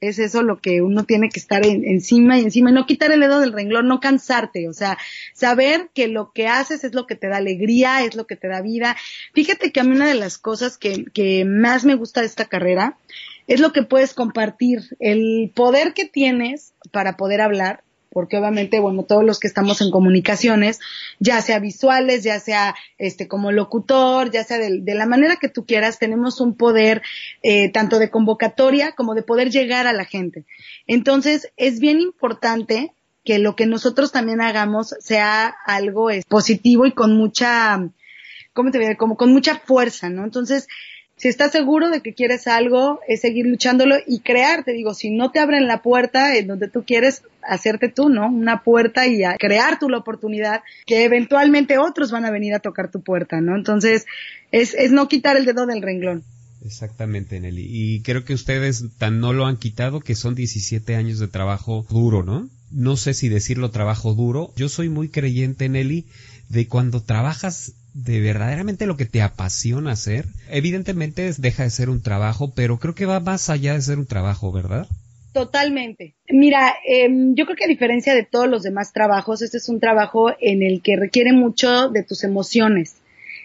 es 0.00 0.18
eso 0.18 0.42
lo 0.42 0.60
que 0.60 0.82
uno 0.82 1.04
tiene 1.04 1.28
que 1.28 1.40
estar 1.40 1.64
encima 1.66 2.38
y 2.38 2.42
encima, 2.42 2.70
no 2.70 2.86
quitar 2.86 3.12
el 3.12 3.20
dedo 3.20 3.40
del 3.40 3.52
renglón, 3.52 3.88
no 3.88 4.00
cansarte, 4.00 4.68
o 4.68 4.72
sea, 4.72 4.98
saber 5.34 5.90
que 5.94 6.08
lo 6.08 6.32
que 6.32 6.48
haces 6.48 6.84
es 6.84 6.94
lo 6.94 7.06
que 7.06 7.16
te 7.16 7.28
da 7.28 7.38
alegría, 7.38 8.04
es 8.04 8.14
lo 8.14 8.26
que 8.26 8.36
te 8.36 8.48
da 8.48 8.60
vida. 8.60 8.96
Fíjate 9.32 9.72
que 9.72 9.80
a 9.80 9.84
mí 9.84 9.94
una 9.94 10.08
de 10.08 10.14
las 10.14 10.38
cosas 10.38 10.78
que, 10.78 11.04
que 11.12 11.44
más 11.44 11.84
me 11.84 11.94
gusta 11.94 12.20
de 12.20 12.26
esta 12.26 12.46
carrera 12.46 12.98
es 13.46 13.60
lo 13.60 13.72
que 13.72 13.82
puedes 13.82 14.14
compartir, 14.14 14.96
el 14.98 15.52
poder 15.54 15.94
que 15.94 16.04
tienes 16.04 16.74
para 16.90 17.16
poder 17.16 17.40
hablar, 17.40 17.84
porque 18.16 18.38
obviamente, 18.38 18.80
bueno, 18.80 19.02
todos 19.02 19.22
los 19.22 19.38
que 19.38 19.46
estamos 19.46 19.82
en 19.82 19.90
comunicaciones, 19.90 20.80
ya 21.18 21.42
sea 21.42 21.58
visuales, 21.58 22.24
ya 22.24 22.40
sea 22.40 22.74
este 22.96 23.28
como 23.28 23.52
locutor, 23.52 24.30
ya 24.30 24.42
sea 24.42 24.56
de, 24.56 24.80
la 24.94 25.04
manera 25.04 25.36
que 25.36 25.50
tú 25.50 25.66
quieras, 25.66 25.98
tenemos 25.98 26.40
un 26.40 26.56
poder 26.56 27.02
eh, 27.42 27.70
tanto 27.72 27.98
de 27.98 28.08
convocatoria 28.08 28.92
como 28.92 29.14
de 29.14 29.22
poder 29.22 29.50
llegar 29.50 29.86
a 29.86 29.92
la 29.92 30.06
gente. 30.06 30.46
Entonces, 30.86 31.52
es 31.58 31.78
bien 31.78 32.00
importante 32.00 32.94
que 33.22 33.38
lo 33.38 33.54
que 33.54 33.66
nosotros 33.66 34.12
también 34.12 34.40
hagamos 34.40 34.94
sea 34.98 35.54
algo 35.66 36.08
es, 36.08 36.24
positivo 36.24 36.86
y 36.86 36.92
con 36.92 37.18
mucha, 37.18 37.86
¿cómo 38.54 38.70
te 38.70 38.78
voy 38.78 38.96
Como 38.96 39.18
con 39.18 39.30
mucha 39.30 39.56
fuerza, 39.56 40.08
¿no? 40.08 40.24
Entonces, 40.24 40.68
si 41.16 41.28
estás 41.28 41.52
seguro 41.52 41.88
de 41.88 42.02
que 42.02 42.12
quieres 42.12 42.46
algo, 42.46 43.00
es 43.08 43.22
seguir 43.22 43.46
luchándolo 43.46 43.96
y 44.06 44.20
crear, 44.20 44.64
te 44.64 44.72
digo, 44.72 44.92
si 44.92 45.10
no 45.10 45.30
te 45.30 45.38
abren 45.38 45.66
la 45.66 45.82
puerta 45.82 46.36
en 46.36 46.46
donde 46.46 46.68
tú 46.68 46.84
quieres 46.84 47.22
hacerte 47.42 47.88
tú, 47.88 48.10
¿no? 48.10 48.28
Una 48.28 48.62
puerta 48.62 49.06
y 49.06 49.24
a 49.24 49.36
crear 49.38 49.78
tú 49.78 49.88
la 49.88 49.98
oportunidad 49.98 50.62
que 50.84 51.04
eventualmente 51.04 51.78
otros 51.78 52.10
van 52.10 52.26
a 52.26 52.30
venir 52.30 52.52
a 52.54 52.58
tocar 52.58 52.90
tu 52.90 53.00
puerta, 53.00 53.40
¿no? 53.40 53.56
Entonces, 53.56 54.04
es, 54.52 54.74
es 54.74 54.92
no 54.92 55.08
quitar 55.08 55.38
el 55.38 55.46
dedo 55.46 55.64
del 55.64 55.80
renglón. 55.80 56.22
Exactamente, 56.64 57.40
Nelly. 57.40 57.66
Y 57.66 58.00
creo 58.02 58.24
que 58.24 58.34
ustedes 58.34 58.84
tan 58.98 59.20
no 59.20 59.32
lo 59.32 59.46
han 59.46 59.56
quitado 59.56 60.00
que 60.00 60.14
son 60.14 60.34
17 60.34 60.96
años 60.96 61.18
de 61.18 61.28
trabajo 61.28 61.86
duro, 61.88 62.24
¿no? 62.24 62.50
No 62.70 62.96
sé 62.96 63.14
si 63.14 63.28
decirlo 63.30 63.70
trabajo 63.70 64.12
duro. 64.12 64.52
Yo 64.56 64.68
soy 64.68 64.90
muy 64.90 65.08
creyente, 65.08 65.68
Nelly, 65.68 66.06
de 66.48 66.66
cuando 66.66 67.02
trabajas 67.02 67.72
de 67.96 68.20
verdaderamente 68.20 68.84
lo 68.86 68.96
que 68.98 69.06
te 69.06 69.22
apasiona 69.22 69.92
hacer, 69.92 70.26
evidentemente 70.50 71.32
deja 71.38 71.62
de 71.62 71.70
ser 71.70 71.88
un 71.88 72.02
trabajo, 72.02 72.52
pero 72.54 72.78
creo 72.78 72.94
que 72.94 73.06
va 73.06 73.20
más 73.20 73.48
allá 73.48 73.72
de 73.72 73.80
ser 73.80 73.98
un 73.98 74.06
trabajo, 74.06 74.52
¿verdad? 74.52 74.86
Totalmente. 75.32 76.14
Mira, 76.28 76.74
em, 76.86 77.34
yo 77.34 77.46
creo 77.46 77.56
que 77.56 77.64
a 77.64 77.68
diferencia 77.68 78.14
de 78.14 78.24
todos 78.24 78.48
los 78.48 78.62
demás 78.62 78.92
trabajos, 78.92 79.40
este 79.40 79.56
es 79.56 79.68
un 79.68 79.80
trabajo 79.80 80.30
en 80.40 80.62
el 80.62 80.82
que 80.82 80.96
requiere 80.96 81.32
mucho 81.32 81.88
de 81.88 82.02
tus 82.02 82.22
emociones. 82.24 82.96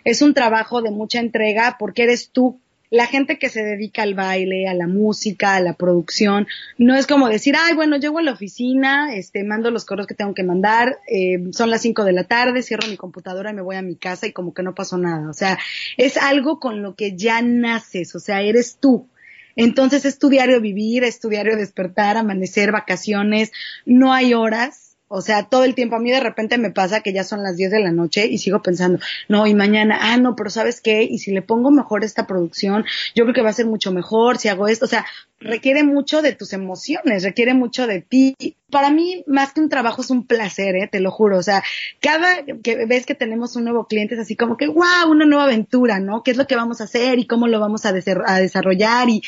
Es 0.04 0.22
un 0.22 0.34
trabajo 0.34 0.82
de 0.82 0.92
mucha 0.92 1.20
entrega 1.20 1.78
porque 1.80 2.04
eres 2.04 2.30
tú 2.32 2.61
la 2.92 3.08
gente 3.08 3.40
que 3.40 3.50
se 3.50 3.64
dedica 3.64 4.04
al 4.04 4.14
baile, 4.14 4.68
a 4.68 4.74
la 4.74 4.86
música, 4.86 5.56
a 5.56 5.62
la 5.62 5.74
producción, 5.74 6.46
no 6.78 6.94
es 6.96 7.08
como 7.08 7.30
decir, 7.30 7.56
ay, 7.58 7.74
bueno, 7.74 7.96
llego 7.96 8.20
a 8.20 8.22
la 8.22 8.34
oficina, 8.34 9.16
este, 9.16 9.46
mando 9.46 9.72
los 9.72 9.86
correos 9.86 10.08
que 10.08 10.14
tengo 10.14 10.34
que 10.34 10.44
mandar, 10.44 11.00
eh, 11.08 11.40
son 11.54 11.70
las 11.70 11.82
cinco 11.82 12.04
de 12.04 12.12
la 12.12 12.26
tarde, 12.26 12.62
cierro 12.62 12.90
mi 12.90 12.98
computadora 12.98 13.52
y 13.52 13.54
me 13.54 13.62
voy 13.62 13.78
a 13.78 13.82
mi 13.82 13.96
casa 13.96 14.28
y 14.28 14.34
como 14.34 14.54
que 14.54 14.62
no 14.62 14.76
pasó 14.76 14.98
nada. 14.98 15.30
O 15.30 15.34
sea, 15.34 15.58
es 15.96 16.18
algo 16.18 16.60
con 16.60 16.84
lo 16.84 16.96
que 16.96 17.16
ya 17.16 17.42
naces, 17.42 18.14
o 18.14 18.20
sea, 18.20 18.42
eres 18.42 18.76
tú. 18.78 19.08
Entonces 19.56 20.04
es 20.04 20.20
tu 20.20 20.30
diario 20.30 20.60
vivir, 20.60 21.06
es 21.06 21.22
tu 21.22 21.30
diario 21.30 21.56
despertar, 21.56 22.18
amanecer, 22.18 22.74
vacaciones, 22.74 23.52
no 23.86 24.14
hay 24.14 24.34
horas, 24.34 24.81
o 25.14 25.22
sea, 25.22 25.44
todo 25.44 25.66
el 25.66 25.76
tiempo 25.76 25.98
a 25.98 26.00
mí 26.00 26.10
de 26.10 26.22
repente 26.22 26.58
me 26.58 26.72
pasa 26.72 27.02
que 27.02 27.12
ya 27.12 27.26
son 27.26 27.44
las 27.44 27.58
10 27.58 27.72
de 27.72 27.80
la 27.82 27.92
noche 27.92 28.28
y 28.28 28.38
sigo 28.38 28.62
pensando, 28.62 29.00
no, 29.28 29.46
y 29.46 29.54
mañana, 29.54 29.98
ah, 30.00 30.18
no, 30.18 30.38
pero 30.38 30.50
¿sabes 30.50 30.80
qué? 30.80 31.04
Y 31.04 31.20
si 31.20 31.32
le 31.32 31.42
pongo 31.42 31.70
mejor 31.70 32.06
esta 32.06 32.26
producción, 32.26 32.86
yo 33.14 33.26
creo 33.26 33.34
que 33.34 33.42
va 33.42 33.50
a 33.50 33.54
ser 33.54 33.66
mucho 33.66 33.92
mejor 33.92 34.38
si 34.38 34.48
hago 34.48 34.70
esto. 34.70 34.86
O 34.86 34.88
sea, 34.88 35.06
requiere 35.42 35.84
mucho 35.84 36.22
de 36.22 36.34
tus 36.34 36.54
emociones, 36.54 37.24
requiere 37.24 37.54
mucho 37.54 37.88
de 37.88 38.00
ti. 38.02 38.56
Para 38.70 38.90
mí, 38.90 39.26
más 39.28 39.52
que 39.52 39.60
un 39.60 39.68
trabajo, 39.68 40.02
es 40.02 40.12
un 40.12 40.26
placer, 40.26 40.76
¿eh? 40.78 40.88
te 40.90 41.02
lo 41.02 41.12
juro. 41.12 41.38
O 41.38 41.44
sea, 41.44 41.62
cada 42.00 42.46
que 42.64 42.86
ves 42.86 43.06
que 43.06 43.16
tenemos 43.16 43.58
un 43.58 43.66
nuevo 43.66 43.88
cliente 43.88 44.16
es 44.16 44.22
así 44.22 44.38
como 44.38 44.56
que, 44.56 44.68
wow, 44.68 45.10
una 45.10 45.26
nueva 45.26 45.44
aventura, 45.44 46.00
¿no? 46.00 46.24
¿Qué 46.24 46.32
es 46.32 46.38
lo 46.38 46.48
que 46.48 46.56
vamos 46.56 46.80
a 46.80 46.86
hacer 46.86 47.20
y 47.20 47.28
cómo 47.28 47.48
lo 47.48 47.60
vamos 47.60 47.86
a, 47.86 47.90
a 47.90 48.40
desarrollar? 48.40 49.10
Y, 49.10 49.22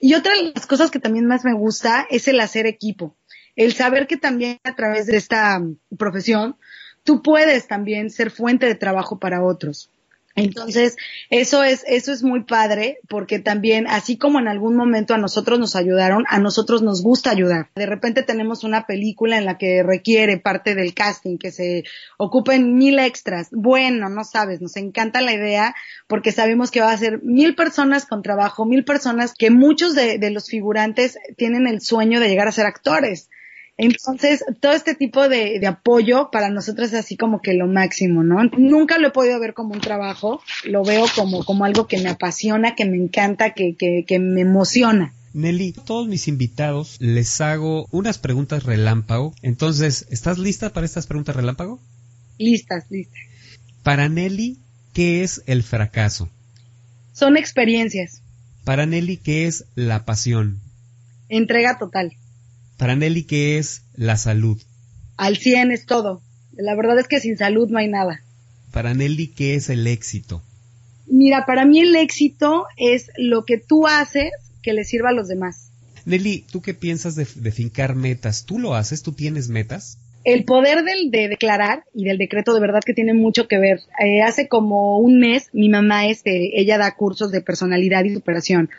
y 0.00 0.14
otra 0.14 0.32
de 0.34 0.52
las 0.54 0.66
cosas 0.66 0.92
que 0.92 1.00
también 1.00 1.26
más 1.26 1.44
me 1.44 1.54
gusta 1.54 2.06
es 2.08 2.28
el 2.28 2.38
hacer 2.38 2.66
equipo 2.66 3.16
el 3.56 3.72
saber 3.74 4.06
que 4.06 4.16
también 4.16 4.58
a 4.64 4.74
través 4.74 5.06
de 5.06 5.16
esta 5.16 5.62
profesión 5.96 6.56
tú 7.04 7.22
puedes 7.22 7.68
también 7.68 8.10
ser 8.10 8.30
fuente 8.30 8.66
de 8.66 8.74
trabajo 8.74 9.18
para 9.18 9.44
otros. 9.44 9.90
Entonces, 10.36 10.96
eso 11.30 11.62
es, 11.62 11.84
eso 11.86 12.12
es 12.12 12.24
muy 12.24 12.42
padre 12.42 12.98
porque 13.08 13.38
también, 13.38 13.86
así 13.86 14.18
como 14.18 14.40
en 14.40 14.48
algún 14.48 14.74
momento 14.74 15.14
a 15.14 15.18
nosotros 15.18 15.60
nos 15.60 15.76
ayudaron, 15.76 16.24
a 16.28 16.40
nosotros 16.40 16.82
nos 16.82 17.02
gusta 17.02 17.30
ayudar. 17.30 17.70
De 17.76 17.86
repente 17.86 18.24
tenemos 18.24 18.64
una 18.64 18.84
película 18.84 19.38
en 19.38 19.44
la 19.44 19.58
que 19.58 19.84
requiere 19.84 20.38
parte 20.38 20.74
del 20.74 20.92
casting 20.92 21.38
que 21.38 21.52
se 21.52 21.84
ocupen 22.18 22.74
mil 22.74 22.98
extras. 22.98 23.48
Bueno, 23.52 24.08
no 24.08 24.24
sabes, 24.24 24.60
nos 24.60 24.76
encanta 24.76 25.20
la 25.20 25.34
idea 25.34 25.74
porque 26.08 26.32
sabemos 26.32 26.72
que 26.72 26.80
va 26.80 26.90
a 26.90 26.98
ser 26.98 27.22
mil 27.22 27.54
personas 27.54 28.04
con 28.04 28.22
trabajo, 28.22 28.66
mil 28.66 28.84
personas 28.84 29.34
que 29.34 29.50
muchos 29.50 29.94
de, 29.94 30.18
de 30.18 30.30
los 30.30 30.48
figurantes 30.48 31.16
tienen 31.36 31.68
el 31.68 31.80
sueño 31.80 32.18
de 32.18 32.28
llegar 32.28 32.48
a 32.48 32.52
ser 32.52 32.66
actores. 32.66 33.28
Entonces, 33.76 34.44
todo 34.60 34.72
este 34.72 34.94
tipo 34.94 35.28
de, 35.28 35.58
de, 35.58 35.66
apoyo 35.66 36.30
para 36.30 36.48
nosotros 36.48 36.92
es 36.92 37.00
así 37.00 37.16
como 37.16 37.42
que 37.42 37.54
lo 37.54 37.66
máximo, 37.66 38.22
¿no? 38.22 38.44
Nunca 38.56 38.98
lo 38.98 39.08
he 39.08 39.10
podido 39.10 39.40
ver 39.40 39.52
como 39.52 39.74
un 39.74 39.80
trabajo, 39.80 40.40
lo 40.64 40.84
veo 40.84 41.06
como, 41.16 41.44
como 41.44 41.64
algo 41.64 41.88
que 41.88 42.00
me 42.00 42.08
apasiona, 42.08 42.76
que 42.76 42.84
me 42.84 42.96
encanta, 42.96 43.50
que, 43.50 43.74
que, 43.74 44.04
que 44.06 44.18
me 44.20 44.42
emociona. 44.42 45.12
Nelly, 45.32 45.72
todos 45.72 46.06
mis 46.06 46.28
invitados 46.28 47.00
les 47.00 47.40
hago 47.40 47.88
unas 47.90 48.18
preguntas 48.18 48.62
relámpago. 48.62 49.34
Entonces, 49.42 50.06
¿estás 50.08 50.38
lista 50.38 50.72
para 50.72 50.86
estas 50.86 51.08
preguntas 51.08 51.34
relámpago? 51.34 51.80
Listas, 52.38 52.84
listas. 52.88 53.20
Para 53.82 54.08
Nelly, 54.08 54.58
¿qué 54.92 55.24
es 55.24 55.42
el 55.46 55.64
fracaso? 55.64 56.28
Son 57.12 57.36
experiencias. 57.36 58.22
Para 58.62 58.86
Nelly, 58.86 59.16
¿qué 59.16 59.46
es 59.46 59.64
la 59.74 60.04
pasión? 60.04 60.60
Entrega 61.28 61.78
total. 61.78 62.12
Para 62.76 62.96
Nelly, 62.96 63.24
¿qué 63.24 63.58
es 63.58 63.82
la 63.94 64.16
salud? 64.16 64.60
Al 65.16 65.36
100 65.36 65.70
es 65.70 65.86
todo. 65.86 66.22
La 66.56 66.74
verdad 66.74 66.98
es 66.98 67.08
que 67.08 67.20
sin 67.20 67.36
salud 67.36 67.68
no 67.68 67.78
hay 67.78 67.88
nada. 67.88 68.22
Para 68.72 68.94
Nelly, 68.94 69.28
¿qué 69.28 69.54
es 69.54 69.70
el 69.70 69.86
éxito? 69.86 70.42
Mira, 71.06 71.46
para 71.46 71.64
mí 71.64 71.80
el 71.80 71.94
éxito 71.94 72.66
es 72.76 73.10
lo 73.16 73.44
que 73.44 73.58
tú 73.58 73.86
haces 73.86 74.32
que 74.62 74.72
le 74.72 74.84
sirva 74.84 75.10
a 75.10 75.12
los 75.12 75.28
demás. 75.28 75.70
Nelly, 76.06 76.44
¿tú 76.50 76.60
qué 76.60 76.74
piensas 76.74 77.14
de, 77.14 77.24
fincar 77.24 77.94
metas? 77.94 78.44
¿Tú 78.44 78.58
lo 78.58 78.74
haces? 78.74 79.02
¿Tú 79.02 79.12
tienes 79.12 79.48
metas? 79.48 79.98
El 80.24 80.44
poder 80.44 80.84
del, 80.84 81.10
de 81.10 81.28
declarar 81.28 81.84
y 81.94 82.04
del 82.04 82.18
decreto 82.18 82.54
de 82.54 82.60
verdad 82.60 82.80
que 82.84 82.94
tiene 82.94 83.14
mucho 83.14 83.46
que 83.46 83.58
ver. 83.58 83.80
Eh, 84.02 84.22
hace 84.22 84.48
como 84.48 84.98
un 84.98 85.18
mes 85.18 85.48
mi 85.52 85.68
mamá, 85.68 86.06
este, 86.06 86.60
ella 86.60 86.78
da 86.78 86.96
cursos 86.96 87.30
de 87.30 87.42
personalidad 87.42 88.04
y 88.04 88.14
superación 88.14 88.70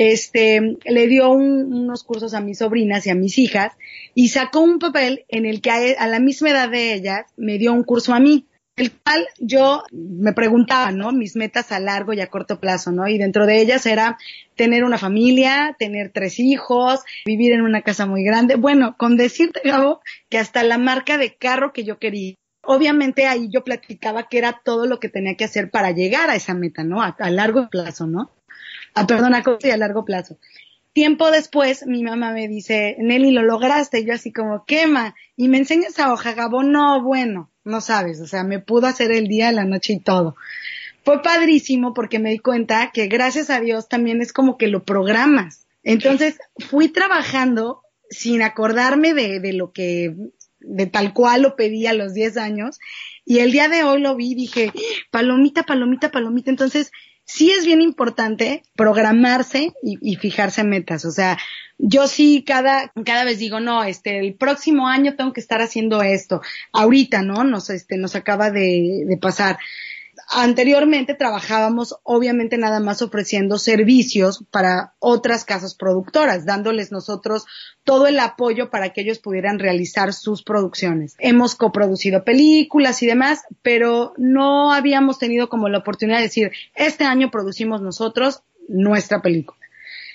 este, 0.00 0.78
le 0.86 1.06
dio 1.08 1.28
unos 1.28 2.04
cursos 2.04 2.32
a 2.32 2.40
mis 2.40 2.56
sobrinas 2.56 3.06
y 3.06 3.10
a 3.10 3.14
mis 3.14 3.36
hijas 3.36 3.74
y 4.14 4.28
sacó 4.28 4.60
un 4.60 4.78
papel 4.78 5.26
en 5.28 5.44
el 5.44 5.60
que 5.60 5.70
a, 5.70 6.06
la 6.06 6.20
misma 6.20 6.48
edad 6.48 6.70
de 6.70 6.94
ellas 6.94 7.26
me 7.36 7.58
dio 7.58 7.74
un 7.74 7.84
curso 7.84 8.14
a 8.14 8.18
mí 8.18 8.46
el 8.76 8.92
cual 8.92 9.26
yo 9.40 9.82
me 9.92 10.32
preguntaba, 10.32 10.90
¿no? 10.90 11.12
Mis 11.12 11.36
metas 11.36 11.70
a 11.70 11.80
largo 11.80 12.14
y 12.14 12.22
a 12.22 12.28
corto 12.28 12.58
plazo, 12.60 12.92
¿no? 12.92 13.08
Y 13.08 13.18
dentro 13.18 13.44
de 13.44 13.60
ellas 13.60 13.84
era 13.84 14.16
tener 14.56 14.84
una 14.84 14.96
familia, 14.96 15.76
tener 15.78 16.12
tres 16.14 16.40
hijos, 16.40 17.00
vivir 17.26 17.52
en 17.52 17.60
una 17.60 17.82
casa 17.82 18.06
muy 18.06 18.24
grande. 18.24 18.54
Bueno, 18.54 18.94
con 18.96 19.18
decirte, 19.18 19.60
Gabo, 19.62 20.00
que 20.30 20.38
hasta 20.38 20.62
la 20.62 20.78
marca 20.78 21.18
de 21.18 21.34
carro 21.34 21.74
que 21.74 21.84
yo 21.84 21.98
quería. 21.98 22.36
Obviamente 22.64 23.26
ahí 23.26 23.50
yo 23.52 23.64
platicaba 23.64 24.28
que 24.28 24.38
era 24.38 24.62
todo 24.64 24.86
lo 24.86 24.98
que 24.98 25.10
tenía 25.10 25.34
que 25.34 25.44
hacer 25.44 25.70
para 25.70 25.90
llegar 25.90 26.30
a 26.30 26.36
esa 26.36 26.54
meta, 26.54 26.84
¿no? 26.84 27.02
A, 27.02 27.14
a 27.18 27.30
largo 27.30 27.68
plazo, 27.68 28.06
¿no? 28.06 28.30
A, 28.94 29.06
perdón, 29.06 29.34
a 29.34 29.42
corto 29.42 29.66
y 29.66 29.70
a 29.70 29.76
largo 29.76 30.04
plazo. 30.04 30.38
Tiempo 30.92 31.30
después, 31.30 31.86
mi 31.86 32.02
mamá 32.02 32.32
me 32.32 32.48
dice, 32.48 32.96
Nelly, 32.98 33.30
lo 33.30 33.42
lograste. 33.42 34.00
Y 34.00 34.06
yo 34.06 34.14
así 34.14 34.32
como, 34.32 34.64
quema. 34.64 35.14
Y 35.36 35.48
me 35.48 35.58
enseña 35.58 35.88
esa 35.88 36.12
hoja, 36.12 36.34
Gabo. 36.34 36.62
No, 36.62 37.02
bueno, 37.02 37.50
no 37.64 37.80
sabes. 37.80 38.20
O 38.20 38.26
sea, 38.26 38.42
me 38.42 38.58
pudo 38.58 38.88
hacer 38.88 39.12
el 39.12 39.28
día, 39.28 39.52
la 39.52 39.64
noche 39.64 39.92
y 39.92 40.00
todo. 40.00 40.36
Fue 41.04 41.22
padrísimo 41.22 41.94
porque 41.94 42.18
me 42.18 42.30
di 42.30 42.38
cuenta 42.38 42.90
que 42.92 43.06
gracias 43.06 43.50
a 43.50 43.60
Dios 43.60 43.88
también 43.88 44.20
es 44.20 44.32
como 44.32 44.58
que 44.58 44.66
lo 44.66 44.84
programas. 44.84 45.66
Entonces, 45.82 46.38
fui 46.58 46.88
trabajando 46.88 47.82
sin 48.10 48.42
acordarme 48.42 49.14
de, 49.14 49.38
de 49.38 49.52
lo 49.52 49.72
que, 49.72 50.14
de 50.58 50.86
tal 50.86 51.14
cual 51.14 51.42
lo 51.42 51.56
pedí 51.56 51.86
a 51.86 51.94
los 51.94 52.14
10 52.14 52.36
años. 52.36 52.80
Y 53.24 53.38
el 53.38 53.52
día 53.52 53.68
de 53.68 53.84
hoy 53.84 54.00
lo 54.00 54.16
vi 54.16 54.34
dije, 54.34 54.72
palomita, 55.10 55.62
palomita, 55.62 56.10
palomita. 56.10 56.50
Entonces, 56.50 56.90
sí 57.32 57.52
es 57.52 57.64
bien 57.64 57.80
importante 57.80 58.64
programarse 58.74 59.72
y, 59.82 60.16
fijarse 60.16 60.64
metas. 60.64 61.04
O 61.04 61.12
sea, 61.12 61.38
yo 61.78 62.08
sí 62.08 62.42
cada, 62.44 62.92
cada 63.04 63.24
vez 63.24 63.38
digo, 63.38 63.60
no, 63.60 63.84
este, 63.84 64.18
el 64.18 64.34
próximo 64.34 64.88
año 64.88 65.14
tengo 65.14 65.32
que 65.32 65.40
estar 65.40 65.62
haciendo 65.62 66.02
esto. 66.02 66.40
Ahorita, 66.72 67.22
¿no? 67.22 67.44
Nos, 67.44 67.70
este, 67.70 67.96
nos 67.98 68.16
acaba 68.16 68.50
de, 68.50 69.04
de 69.06 69.16
pasar. 69.16 69.58
Anteriormente 70.32 71.14
trabajábamos 71.14 71.96
obviamente 72.04 72.56
nada 72.56 72.78
más 72.78 73.02
ofreciendo 73.02 73.58
servicios 73.58 74.44
para 74.52 74.94
otras 75.00 75.44
casas 75.44 75.74
productoras, 75.74 76.46
dándoles 76.46 76.92
nosotros 76.92 77.46
todo 77.82 78.06
el 78.06 78.20
apoyo 78.20 78.70
para 78.70 78.90
que 78.90 79.00
ellos 79.00 79.18
pudieran 79.18 79.58
realizar 79.58 80.12
sus 80.12 80.44
producciones. 80.44 81.16
Hemos 81.18 81.56
coproducido 81.56 82.22
películas 82.22 83.02
y 83.02 83.06
demás, 83.06 83.42
pero 83.62 84.14
no 84.18 84.72
habíamos 84.72 85.18
tenido 85.18 85.48
como 85.48 85.68
la 85.68 85.78
oportunidad 85.78 86.18
de 86.18 86.24
decir, 86.24 86.52
este 86.76 87.02
año 87.02 87.32
producimos 87.32 87.82
nosotros 87.82 88.42
nuestra 88.68 89.22
película. 89.22 89.58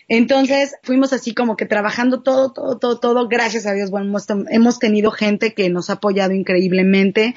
Entonces 0.08 0.76
fuimos 0.84 1.14
así 1.14 1.34
como 1.34 1.58
que 1.58 1.66
trabajando 1.66 2.22
todo, 2.22 2.52
todo, 2.52 2.78
todo, 2.78 3.00
todo. 3.00 3.28
Gracias 3.28 3.66
a 3.66 3.74
Dios, 3.74 3.90
bueno, 3.90 4.08
hemos, 4.08 4.28
hemos 4.50 4.80
tenido 4.80 5.12
gente 5.12 5.54
que 5.54 5.70
nos 5.70 5.90
ha 5.90 5.94
apoyado 5.94 6.34
increíblemente. 6.34 7.34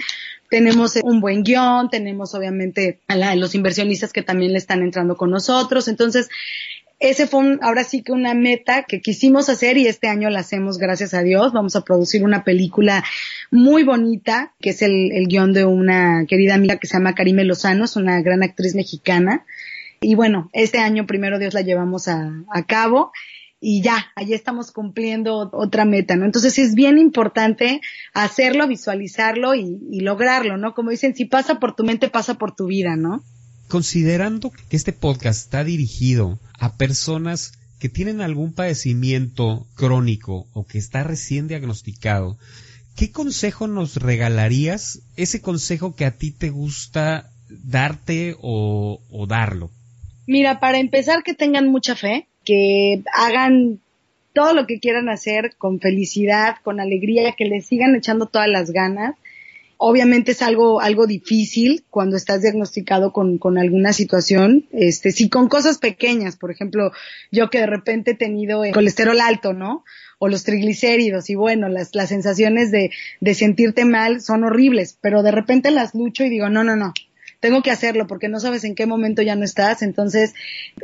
Tenemos 0.51 0.97
un 1.03 1.21
buen 1.21 1.43
guion, 1.43 1.91
tenemos 1.91 2.35
obviamente 2.35 3.01
a, 3.07 3.35
los 3.37 3.55
inversionistas 3.55 4.13
que 4.13 4.23
también 4.23 4.53
le 4.53 4.59
están 4.59 4.83
entrando 4.83 5.17
con 5.17 5.31
nosotros. 5.31 5.89
Entonces, 5.89 6.29
ese 7.01 7.27
fue 7.27 7.59
ahora 7.61 7.85
sí 7.85 8.03
que 8.03 8.13
una 8.13 8.35
meta 8.35 8.85
que 8.85 9.01
quisimos 9.01 9.49
hacer 9.49 9.77
y 9.77 9.87
este 9.87 10.09
año 10.09 10.31
la 10.31 10.41
hacemos 10.41 10.79
gracias 10.79 11.15
a 11.15 11.23
Dios. 11.23 11.53
Vamos 11.53 11.77
a 11.77 11.83
producir 11.83 12.25
una 12.25 12.45
película 12.45 13.05
muy 13.51 13.85
bonita, 13.85 14.55
que 14.61 14.71
es 14.71 14.83
el, 14.83 15.13
el 15.13 15.29
guion 15.29 15.53
de 15.53 15.65
una 15.65 16.25
querida 16.27 16.55
amiga 16.55 16.77
que 16.77 16.87
se 16.87 16.95
llama 16.95 17.15
Karime 17.15 17.45
Lozano, 17.45 17.85
es 17.85 17.97
una 17.97 18.21
gran 18.23 18.43
actriz 18.43 18.75
mexicana. 18.75 19.45
Y 20.01 20.15
bueno, 20.15 20.49
este 20.53 20.79
año 20.79 21.07
primero 21.07 21.39
Dios 21.39 21.55
la 21.55 21.63
llevamos 21.63 22.09
a, 22.09 22.33
a 22.53 22.63
cabo 22.65 23.13
y 23.61 23.83
ya, 23.83 24.07
ahí 24.15 24.33
estamos 24.33 24.71
cumpliendo 24.71 25.51
otra 25.53 25.85
meta, 25.85 26.17
¿no? 26.17 26.25
Entonces 26.25 26.59
es 26.59 26.75
bien 26.75 26.99
importante 26.99 27.81
hacerlo, 28.15 28.69
visualizarlo 28.69 29.55
y, 29.55 29.79
y, 29.91 30.01
lograrlo, 30.01 30.57
¿no? 30.57 30.75
Como 30.75 30.91
dicen, 30.91 31.15
si 31.17 31.25
pasa 31.25 31.59
por 31.59 31.75
tu 31.75 31.85
mente, 31.85 32.09
pasa 32.09 32.35
por 32.35 32.55
tu 32.55 32.67
vida, 32.67 32.95
¿no? 32.97 33.25
Considerando 33.67 34.51
que 34.51 34.77
este 34.77 34.93
podcast 34.93 35.41
está 35.41 35.65
dirigido 35.65 36.39
a 36.59 36.77
personas 36.77 37.53
que 37.79 37.89
tienen 37.89 38.21
algún 38.21 38.53
padecimiento 38.53 39.67
crónico 39.75 40.47
o 40.53 40.67
que 40.67 40.79
está 40.79 41.03
recién 41.03 41.49
diagnosticado, 41.49 42.39
¿qué 42.97 43.11
consejo 43.11 43.67
nos 43.67 43.97
regalarías? 43.97 45.01
Ese 45.17 45.41
consejo 45.41 45.95
que 45.95 46.05
a 46.05 46.17
ti 46.17 46.31
te 46.31 46.51
gusta 46.51 47.31
darte 47.49 48.37
o, 48.41 49.01
o 49.11 49.27
darlo. 49.27 49.71
Mira, 50.27 50.61
para 50.61 50.79
empezar, 50.79 51.23
que 51.23 51.35
tengan 51.35 51.69
mucha 51.69 51.97
fe, 51.97 52.28
que 52.49 53.03
hagan 53.13 53.79
todo 54.33 54.55
lo 54.55 54.67
que 54.67 54.81
quieran 54.81 55.11
hacer 55.11 55.55
con 55.59 55.81
felicidad, 55.81 56.57
con 56.63 56.81
alegría, 56.81 57.35
que 57.37 57.45
le 57.45 57.61
sigan 57.61 57.95
echando 57.95 58.25
todas 58.25 58.49
las 58.49 58.71
ganas. 58.71 59.17
Obviamente 59.77 60.33
es 60.33 60.41
algo, 60.41 60.81
algo 60.81 61.07
difícil 61.07 61.85
cuando 61.91 62.17
estás 62.17 62.41
diagnosticado 62.41 63.13
con, 63.13 63.37
con 63.37 63.59
alguna 63.59 63.93
situación, 63.93 64.65
este, 64.73 65.13
sí, 65.13 65.29
con 65.29 65.51
cosas 65.51 65.77
pequeñas, 65.77 66.37
por 66.37 66.51
ejemplo, 66.51 66.91
yo 67.31 67.51
que 67.51 67.59
de 67.59 67.67
repente 67.67 68.13
he 68.13 68.17
tenido 68.17 68.65
el 68.65 68.73
colesterol 68.73 69.21
alto, 69.21 69.53
¿no? 69.53 69.85
O 70.19 70.29
los 70.29 70.43
triglicéridos, 70.43 71.29
y 71.29 71.35
bueno, 71.35 71.69
las, 71.69 71.95
las 71.95 72.09
sensaciones 72.09 72.71
de, 72.71 72.91
de 73.21 73.35
sentirte 73.35 73.85
mal 73.85 74.23
son 74.23 74.43
horribles, 74.43 74.97
pero 75.03 75.23
de 75.23 75.33
repente 75.33 75.71
las 75.71 75.95
lucho 75.95 76.25
y 76.25 76.31
digo, 76.31 76.49
no, 76.49 76.65
no, 76.65 76.77
no, 76.77 76.95
tengo 77.41 77.62
que 77.62 77.70
hacerlo 77.70 78.07
porque 78.07 78.28
no 78.28 78.41
sabes 78.41 78.64
en 78.64 78.74
qué 78.74 78.86
momento 78.86 79.22
ya 79.22 79.36
no 79.36 79.45
estás, 79.45 79.82
entonces 79.82 80.34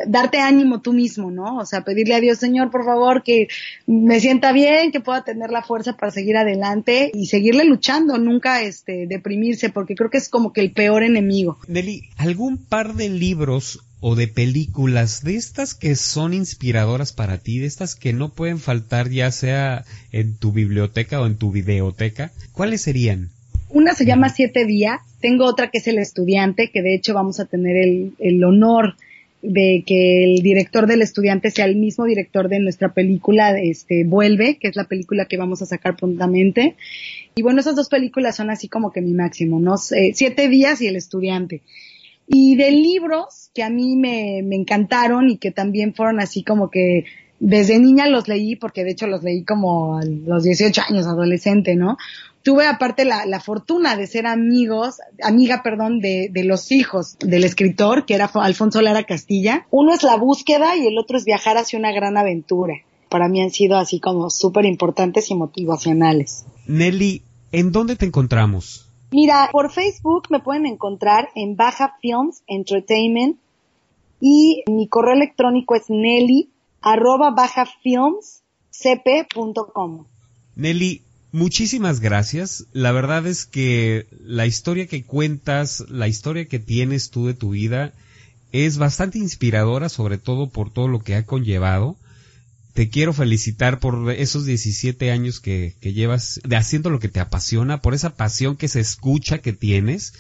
darte 0.07 0.39
ánimo 0.39 0.81
tú 0.81 0.93
mismo, 0.93 1.31
¿no? 1.31 1.59
O 1.59 1.67
sea, 1.67 1.83
pedirle 1.83 2.15
a 2.15 2.21
Dios, 2.21 2.39
Señor, 2.39 2.71
por 2.71 2.85
favor, 2.85 3.23
que 3.23 3.49
me 3.87 4.21
sienta 4.21 4.53
bien, 4.53 4.93
que 4.93 5.01
pueda 5.01 5.25
tener 5.25 5.51
la 5.51 5.63
fuerza 5.63 5.97
para 5.97 6.13
seguir 6.13 6.37
adelante 6.37 7.11
y 7.13 7.27
seguirle 7.27 7.65
luchando, 7.65 8.19
nunca 8.19 8.63
este 8.63 9.07
deprimirse, 9.07 9.71
porque 9.71 9.95
creo 9.95 10.11
que 10.11 10.19
es 10.19 10.29
como 10.29 10.53
que 10.53 10.61
el 10.61 10.73
peor 10.73 11.03
enemigo. 11.03 11.59
Nelly, 11.67 12.09
¿algún 12.17 12.59
par 12.59 12.95
de 12.95 13.09
libros 13.09 13.81
o 14.07 14.17
de 14.17 14.29
películas 14.29 15.25
de 15.25 15.35
estas 15.35 15.75
que 15.75 15.97
son 15.97 16.35
inspiradoras 16.35 17.15
para 17.15 17.39
ti, 17.39 17.59
de 17.59 17.67
estas 17.67 17.95
que 17.95 18.13
no 18.13 18.35
pueden 18.35 18.59
faltar 18.59 19.09
ya 19.09 19.31
sea 19.31 19.85
en 20.13 20.37
tu 20.37 20.53
biblioteca 20.53 21.21
o 21.21 21.27
en 21.27 21.37
tu 21.37 21.51
videoteca, 21.51 22.31
¿cuáles 22.53 22.83
serían? 22.83 23.31
Una 23.71 23.95
se 23.95 24.05
llama 24.05 24.29
Siete 24.29 24.67
Días, 24.67 25.01
tengo 25.25 25.47
otra 25.47 25.71
que 25.71 25.79
es 25.79 25.89
El 25.89 25.97
Estudiante, 25.97 26.71
que 26.71 26.83
de 26.83 26.95
hecho 26.95 27.15
vamos 27.15 27.41
a 27.41 27.47
tener 27.47 27.79
el, 27.79 28.45
honor 28.45 28.95
de 29.41 29.83
que 29.87 30.23
el 30.23 30.43
director 30.43 30.87
del 30.87 31.01
estudiante 31.01 31.51
sea 31.51 31.65
el 31.65 31.77
mismo 31.77 32.05
director 32.05 32.51
de 32.51 32.61
nuestra 32.61 32.93
película, 32.93 33.59
este, 33.59 34.05
Vuelve, 34.05 34.59
que 34.59 34.69
es 34.69 34.77
la 34.77 34.85
película 34.85 35.25
que 35.25 35.39
vamos 35.39 35.63
a 35.63 35.67
sacar 35.67 35.97
prontamente. 35.97 36.77
Y 37.37 37.41
bueno, 37.41 37.61
esas 37.61 37.75
dos 37.75 37.89
películas 37.89 38.37
son 38.37 38.51
así 38.51 38.69
como 38.69 38.93
que 38.93 39.01
mi 39.01 39.15
máximo, 39.15 39.59
¿no? 39.61 39.79
Siete 39.79 40.47
días 40.51 40.83
y 40.83 40.89
El 40.89 40.97
Estudiante. 40.97 41.63
Y 42.29 42.57
de 42.57 42.71
libros 42.73 43.49
que 43.55 43.63
a 43.63 43.71
mí 43.71 43.97
me 43.97 44.41
encantaron 44.55 45.31
y 45.31 45.39
que 45.39 45.53
también 45.53 45.95
fueron 45.95 46.21
así 46.21 46.43
como 46.43 46.71
que 46.71 47.07
desde 47.41 47.79
niña 47.79 48.09
los 48.09 48.29
leí, 48.29 48.57
porque 48.57 48.85
de 48.85 48.91
hecho 48.91 49.07
los 49.07 49.23
leí 49.23 49.43
como 49.43 49.97
a 49.97 50.05
los 50.05 50.45
18 50.45 50.83
años, 50.91 51.07
adolescente, 51.07 51.77
¿no? 51.77 51.97
Tuve 52.45 52.69
aparte 52.69 53.05
la, 53.05 53.27
la, 53.27 53.41
fortuna 53.41 53.97
de 53.97 54.07
ser 54.07 54.27
amigos, 54.27 55.01
amiga, 55.23 55.63
perdón, 55.65 55.99
de, 55.99 56.29
de, 56.31 56.45
los 56.45 56.71
hijos 56.71 57.17
del 57.19 57.43
escritor, 57.43 58.05
que 58.05 58.15
era 58.15 58.27
Alfonso 58.27 58.81
Lara 58.83 59.03
Castilla. 59.05 59.67
Uno 59.71 59.95
es 59.95 60.05
la 60.05 60.17
búsqueda 60.17 60.77
y 60.77 60.87
el 60.87 60.99
otro 60.99 61.17
es 61.17 61.25
viajar 61.25 61.57
hacia 61.57 61.79
una 61.79 61.91
gran 61.91 62.19
aventura. 62.19 62.75
Para 63.09 63.29
mí 63.29 63.43
han 63.43 63.51
sido 63.51 63.79
así 63.79 63.99
como 63.99 64.29
súper 64.31 64.67
importantes 64.67 65.31
y 65.31 65.35
motivacionales. 65.35 66.45
Nelly, 66.67 67.23
¿en 67.51 67.73
dónde 67.73 67.97
te 67.97 68.05
encontramos? 68.05 68.91
Mira, 69.11 69.49
por 69.51 69.73
Facebook 69.73 70.27
me 70.29 70.41
pueden 70.41 70.67
encontrar 70.67 71.31
en 71.35 71.57
Baja 71.57 71.97
Films 72.03 72.43
Entertainment 72.47 73.39
y 74.21 74.65
mi 74.71 74.87
correo 74.89 75.15
electrónico 75.15 75.77
es 75.77 75.85
nelly 75.89 76.51
arroba 76.83 77.31
bajafilmscp.com. 77.31 80.05
Nelly, 80.57 81.04
Muchísimas 81.35 81.99
gracias. 81.99 82.69
La 82.73 82.93
verdad 82.93 83.27
es 83.27 83.45
que 83.45 84.07
la 84.21 84.47
historia 84.47 84.87
que 84.87 85.03
cuentas, 85.03 85.85
la 85.89 86.07
historia 86.07 86.45
que 86.45 86.61
tienes 86.61 87.11
tú 87.11 87.27
de 87.27 87.35
tu 87.35 87.51
vida, 87.51 87.93
es 88.53 88.79
bastante 88.79 89.19
inspiradora, 89.19 89.89
sobre 89.89 90.17
todo 90.17 90.49
por 90.49 90.73
todo 90.73 90.87
lo 90.87 91.01
que 91.01 91.17
ha 91.17 91.27
conllevado. 91.27 91.97
Te 92.73 92.89
quiero 92.89 93.13
felicitar 93.13 93.81
por 93.81 94.13
esos 94.13 94.47
17 94.47 95.11
años 95.11 95.41
que, 95.41 95.75
llevas 95.81 96.41
de 96.45 96.55
haciendo 96.55 96.89
lo 96.89 97.01
que 97.01 97.09
te 97.09 97.19
apasiona, 97.19 97.83
por 97.83 97.95
esa 97.95 98.15
pasión 98.15 98.57
que 98.57 98.69
se 98.69 98.79
escucha 98.79 99.39
que 99.39 99.53
tienes. 99.53 100.15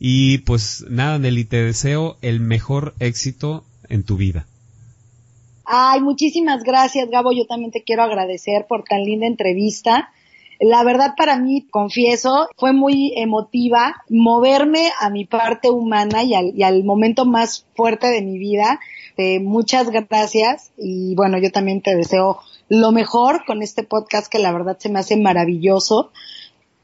Y 0.00 0.38
pues 0.38 0.86
nada, 0.88 1.18
Nelly, 1.18 1.44
te 1.44 1.62
deseo 1.62 2.16
el 2.22 2.40
mejor 2.40 2.94
éxito 3.00 3.66
en 3.90 4.02
tu 4.02 4.16
vida. 4.16 4.46
Ay, 5.66 6.00
muchísimas 6.00 6.62
gracias, 6.62 7.10
Gabo. 7.10 7.32
Yo 7.32 7.44
también 7.46 7.70
te 7.70 7.82
quiero 7.82 8.02
agradecer 8.02 8.64
por 8.66 8.84
tan 8.84 9.02
linda 9.02 9.26
entrevista. 9.26 10.08
La 10.60 10.84
verdad 10.84 11.14
para 11.16 11.38
mí, 11.38 11.66
confieso, 11.70 12.48
fue 12.56 12.72
muy 12.72 13.12
emotiva 13.16 13.96
moverme 14.08 14.90
a 15.00 15.10
mi 15.10 15.24
parte 15.24 15.70
humana 15.70 16.22
y 16.22 16.62
al, 16.62 16.84
momento 16.84 17.24
más 17.24 17.66
fuerte 17.74 18.08
de 18.08 18.22
mi 18.22 18.38
vida. 18.38 18.80
Eh, 19.16 19.40
muchas 19.40 19.90
gracias 19.90 20.70
y 20.76 21.14
bueno, 21.14 21.38
yo 21.38 21.50
también 21.50 21.80
te 21.80 21.94
deseo 21.94 22.38
lo 22.68 22.92
mejor 22.92 23.44
con 23.46 23.62
este 23.62 23.82
podcast 23.82 24.30
que 24.30 24.38
la 24.38 24.52
verdad 24.52 24.78
se 24.78 24.88
me 24.88 24.98
hace 24.98 25.16
maravilloso. 25.16 26.10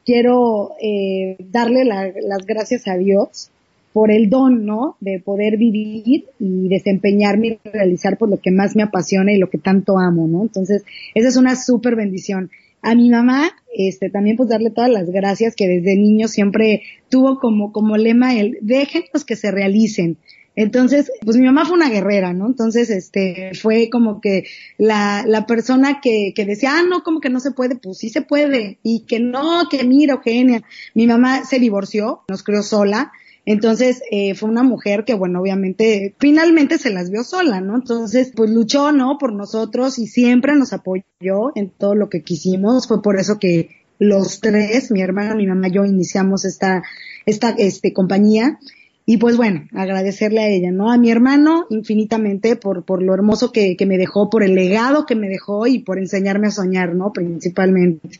Quiero 0.05 0.73
eh, 0.83 1.37
darle 1.39 1.85
las 1.85 2.47
gracias 2.47 2.89
a 2.89 2.97
Dios 2.97 3.51
por 3.93 4.11
el 4.11 4.31
don, 4.31 4.64
¿no? 4.64 4.97
De 5.01 5.21
poder 5.21 5.57
vivir 5.57 6.27
y 6.39 6.68
desempeñarme 6.68 7.59
y 7.64 7.68
realizar 7.68 8.18
por 8.18 8.29
lo 8.29 8.39
que 8.39 8.51
más 8.51 8.77
me 8.77 8.83
apasiona 8.83 9.33
y 9.33 9.39
lo 9.39 9.51
que 9.51 9.59
tanto 9.59 9.99
amo, 9.99 10.29
¿no? 10.29 10.43
Entonces, 10.43 10.85
esa 11.14 11.29
es 11.29 11.37
una 11.37 11.57
súper 11.57 11.97
bendición. 11.97 12.51
A 12.83 12.95
mi 12.95 13.11
mamá, 13.11 13.51
este, 13.76 14.11
también 14.11 14.37
pues 14.37 14.49
darle 14.49 14.70
todas 14.70 14.91
las 14.91 15.11
gracias 15.11 15.55
que 15.55 15.68
desde 15.68 15.97
niño 15.97 16.28
siempre 16.28 16.83
tuvo 17.09 17.39
como, 17.39 17.72
como 17.72 17.97
lema 17.97 18.35
el 18.35 18.59
déjenlos 18.62 19.24
que 19.24 19.37
se 19.37 19.51
realicen. 19.51 20.16
Entonces, 20.57 21.11
pues 21.24 21.37
mi 21.37 21.47
mamá 21.47 21.64
fue 21.64 21.76
una 21.76 21.89
guerrera, 21.89 22.33
¿no? 22.33 22.47
Entonces, 22.47 22.91
este, 22.91 23.53
fue 23.55 23.89
como 23.91 24.20
que 24.20 24.45
la, 24.78 25.24
la 25.26 25.47
persona 25.47 26.01
que, 26.03 26.33
que 26.35 26.45
decía, 26.45 26.72
ah, 26.74 26.83
no, 26.83 27.03
como 27.03 27.20
que 27.20 27.31
no 27.31 27.41
se 27.41 27.53
puede, 27.53 27.76
pues 27.76 27.99
sí 27.99 28.09
se 28.11 28.20
puede. 28.20 28.78
Y 28.83 29.07
que 29.07 29.20
no, 29.20 29.68
que 29.70 29.85
mira, 29.85 30.14
Eugenia. 30.14 30.62
Mi 30.95 31.07
mamá 31.07 31.45
se 31.45 31.61
divorció, 31.61 32.22
nos 32.28 32.43
crió 32.43 32.62
sola. 32.62 33.12
Entonces, 33.51 34.01
eh, 34.12 34.36
fue 34.36 34.48
una 34.48 34.62
mujer 34.62 35.05
que, 35.05 35.14
bueno, 35.14 35.40
obviamente, 35.40 36.14
finalmente 36.20 36.78
se 36.78 36.90
las 36.90 37.11
vio 37.11 37.24
sola, 37.24 37.61
¿no? 37.61 37.74
Entonces, 37.74 38.30
pues 38.32 38.48
luchó, 38.48 38.92
¿no? 38.92 39.18
Por 39.18 39.32
nosotros 39.32 39.98
y 39.98 40.07
siempre 40.07 40.55
nos 40.55 40.72
apoyó 40.72 41.51
en 41.57 41.68
todo 41.68 41.96
lo 41.96 42.09
que 42.09 42.22
quisimos. 42.22 42.86
Fue 42.86 43.03
por 43.03 43.18
eso 43.18 43.40
que 43.40 43.70
los 43.98 44.38
tres, 44.38 44.92
mi 44.92 45.03
hermana, 45.03 45.34
mi 45.34 45.48
mamá 45.48 45.66
yo, 45.66 45.84
iniciamos 45.84 46.44
esta, 46.44 46.84
esta, 47.26 47.51
este, 47.59 47.92
compañía. 47.92 48.61
Y 49.05 49.16
pues 49.16 49.36
bueno, 49.36 49.64
agradecerle 49.72 50.42
a 50.42 50.48
ella, 50.48 50.70
¿no? 50.70 50.92
A 50.92 50.96
mi 50.96 51.11
hermano 51.11 51.66
infinitamente 51.70 52.55
por, 52.55 52.84
por 52.84 53.03
lo 53.03 53.14
hermoso 53.14 53.51
que, 53.51 53.76
que 53.76 53.84
me 53.84 53.98
dejó, 53.98 54.30
por 54.30 54.44
el 54.44 54.55
legado 54.55 55.07
que 55.07 55.16
me 55.16 55.28
dejó 55.28 55.66
y 55.66 55.80
por 55.80 55.98
enseñarme 55.98 56.46
a 56.46 56.53
soñar, 56.53 56.94
¿no? 56.94 57.12
Principalmente. 57.12 58.11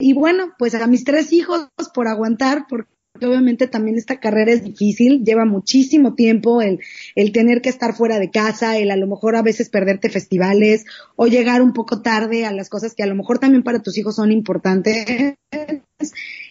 Y 0.00 0.14
bueno, 0.14 0.46
pues 0.58 0.74
a 0.74 0.84
mis 0.88 1.04
tres 1.04 1.32
hijos 1.32 1.68
por 1.94 2.08
aguantar, 2.08 2.66
porque 2.68 2.97
obviamente 3.26 3.66
también 3.66 3.96
esta 3.96 4.20
carrera 4.20 4.52
es 4.52 4.64
difícil, 4.64 5.24
lleva 5.24 5.44
muchísimo 5.44 6.14
tiempo 6.14 6.62
el, 6.62 6.80
el 7.14 7.32
tener 7.32 7.60
que 7.60 7.68
estar 7.68 7.94
fuera 7.94 8.18
de 8.18 8.30
casa, 8.30 8.78
el 8.78 8.90
a 8.90 8.96
lo 8.96 9.06
mejor 9.06 9.36
a 9.36 9.42
veces 9.42 9.68
perderte 9.68 10.10
festivales 10.10 10.84
o 11.16 11.26
llegar 11.26 11.62
un 11.62 11.72
poco 11.72 12.02
tarde 12.02 12.46
a 12.46 12.52
las 12.52 12.68
cosas 12.68 12.94
que 12.94 13.02
a 13.02 13.06
lo 13.06 13.14
mejor 13.14 13.38
también 13.38 13.62
para 13.62 13.80
tus 13.80 13.96
hijos 13.98 14.16
son 14.16 14.32
importantes. 14.32 15.36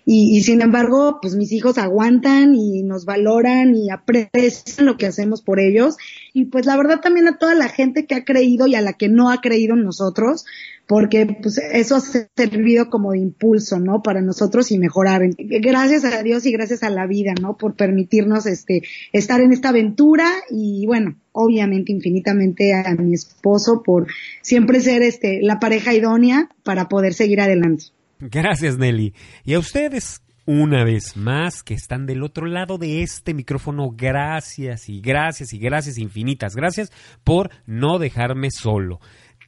y, 0.06 0.42
sin 0.42 0.62
embargo, 0.62 1.20
pues 1.22 1.36
mis 1.36 1.52
hijos 1.52 1.78
aguantan 1.78 2.56
y 2.56 2.84
nos 2.84 3.06
valoran 3.06 3.76
y 3.76 3.90
aprecian 3.90 4.86
lo 4.86 4.98
que 4.98 5.06
hacemos 5.06 5.42
por 5.42 5.60
ellos. 5.60 5.98
Y 6.34 6.46
pues 6.46 6.66
la 6.66 6.78
verdad 6.78 7.02
también 7.02 7.28
a 7.28 7.38
toda 7.38 7.56
la 7.56 7.70
gente 7.70 8.06
que 8.06 8.16
ha 8.16 8.24
creído 8.24 8.68
y 8.68 8.76
a 8.76 8.82
la 8.82 8.94
que 8.94 9.10
no 9.10 9.30
ha 9.30 9.42
creído 9.42 9.76
en 9.76 9.84
nosotros, 9.84 10.46
porque 10.88 11.38
pues 11.42 11.58
eso 11.58 11.98
ha 11.98 12.00
servido 12.00 12.90
como 12.90 13.12
de 13.12 13.20
impulso, 13.20 13.80
¿no? 13.80 14.02
Para 14.02 14.22
nosotros 14.22 14.72
y 14.72 14.80
mejorar. 14.80 15.22
Gracias 15.38 16.06
a 16.06 16.24
Dios 16.24 16.46
y 16.46 16.52
gracias 16.54 16.82
a 16.82 16.90
la 16.90 17.06
vida, 17.06 17.34
¿no? 17.40 17.58
Por 17.58 17.76
permitirnos 17.76 18.46
este 18.46 18.82
estar 19.12 19.42
en 19.42 19.52
esta 19.52 19.70
aventura 19.70 20.30
y 20.50 20.86
bueno, 20.86 21.18
obviamente 21.34 21.92
infinitamente 21.92 22.74
a 22.74 22.96
mi 22.96 23.14
esposo 23.14 23.84
por 23.84 24.08
siempre 24.42 24.80
ser 24.80 25.02
este 25.02 25.42
la 25.42 25.60
pareja 25.60 25.94
idónea 25.94 26.50
para 26.64 26.88
poder 26.88 27.14
seguir 27.14 27.42
adelante. 27.42 27.86
Gracias, 28.20 28.78
Nelly. 28.78 29.14
Y 29.44 29.54
a 29.54 29.60
ustedes, 29.60 30.22
una 30.46 30.86
vez 30.86 31.18
más, 31.18 31.62
que 31.64 31.74
están 31.74 32.06
del 32.06 32.24
otro 32.24 32.48
lado 32.48 32.78
de 32.78 33.04
este 33.04 33.34
micrófono, 33.34 33.92
gracias 33.92 34.88
y 34.88 35.02
gracias 35.02 35.54
y 35.54 35.60
gracias 35.60 35.98
infinitas. 35.98 36.56
Gracias 36.56 36.92
por 37.24 37.52
no 37.66 38.00
dejarme 38.00 38.50
solo. 38.50 39.00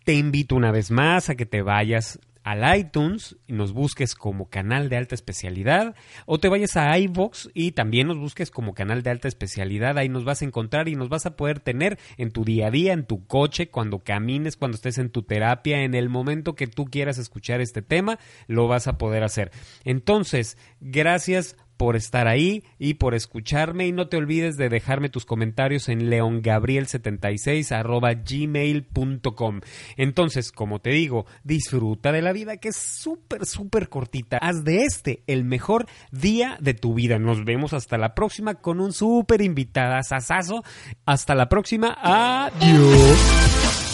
Te 0.10 0.16
invito 0.16 0.56
una 0.56 0.72
vez 0.72 0.90
más 0.90 1.30
a 1.30 1.36
que 1.36 1.46
te 1.46 1.62
vayas 1.62 2.18
al 2.44 2.80
iTunes 2.80 3.38
y 3.46 3.54
nos 3.54 3.74
busques 3.74 4.16
como 4.16 4.50
canal 4.50 4.90
de 4.90 4.98
alta 4.98 5.14
especialidad 5.14 5.94
o 6.26 6.40
te 6.40 6.50
vayas 6.50 6.78
a 6.78 6.98
iVox 6.98 7.52
y 7.54 7.74
también 7.74 8.08
nos 8.08 8.18
busques 8.18 8.50
como 8.50 8.74
canal 8.74 9.04
de 9.04 9.12
alta 9.12 9.28
especialidad. 9.28 10.00
Ahí 10.00 10.10
nos 10.10 10.26
vas 10.26 10.42
a 10.42 10.46
encontrar 10.46 10.88
y 10.88 10.96
nos 10.96 11.10
vas 11.10 11.28
a 11.28 11.36
poder 11.36 11.60
tener 11.60 12.00
en 12.18 12.32
tu 12.32 12.44
día 12.44 12.70
a 12.70 12.72
día, 12.72 12.94
en 12.94 13.06
tu 13.06 13.28
coche, 13.28 13.70
cuando 13.70 14.00
camines, 14.00 14.58
cuando 14.58 14.78
estés 14.78 14.98
en 14.98 15.12
tu 15.12 15.22
terapia, 15.22 15.84
en 15.84 15.94
el 15.94 16.10
momento 16.10 16.56
que 16.56 16.66
tú 16.66 16.86
quieras 16.86 17.20
escuchar 17.20 17.62
este 17.62 17.84
tema, 17.84 18.18
lo 18.48 18.68
vas 18.68 18.88
a 18.88 18.98
poder 18.98 19.24
hacer. 19.24 19.52
Entonces, 19.84 20.58
gracias 20.82 21.56
por 21.80 21.96
estar 21.96 22.28
ahí 22.28 22.66
y 22.78 22.96
por 22.96 23.16
escucharme 23.16 23.88
y 23.88 23.94
no 23.94 24.10
te 24.10 24.18
olvides 24.18 24.58
de 24.58 24.68
dejarme 24.68 25.08
tus 25.08 25.26
comentarios 25.26 25.88
en 25.88 26.10
leongabriel76 26.10 27.72
arroba 27.72 28.16
gmail.com. 28.16 29.62
Entonces, 29.96 30.52
como 30.52 30.80
te 30.80 30.90
digo, 30.90 31.26
disfruta 31.46 32.12
de 32.12 32.22
la 32.22 32.34
vida 32.34 32.58
que 32.58 32.68
es 32.68 32.76
súper, 32.76 33.46
súper 33.46 33.88
cortita. 33.88 34.40
Haz 34.40 34.66
de 34.66 34.84
este 34.84 35.24
el 35.26 35.46
mejor 35.46 35.86
día 36.12 36.58
de 36.60 36.74
tu 36.74 36.96
vida. 36.96 37.18
Nos 37.18 37.46
vemos 37.46 37.72
hasta 37.72 37.98
la 37.98 38.14
próxima 38.14 38.56
con 38.56 38.82
un 38.82 38.92
súper 38.92 39.42
invitada 39.42 40.04
sasazo. 40.04 40.64
Hasta 41.06 41.34
la 41.34 41.48
próxima. 41.48 41.98
Adiós. 42.02 43.89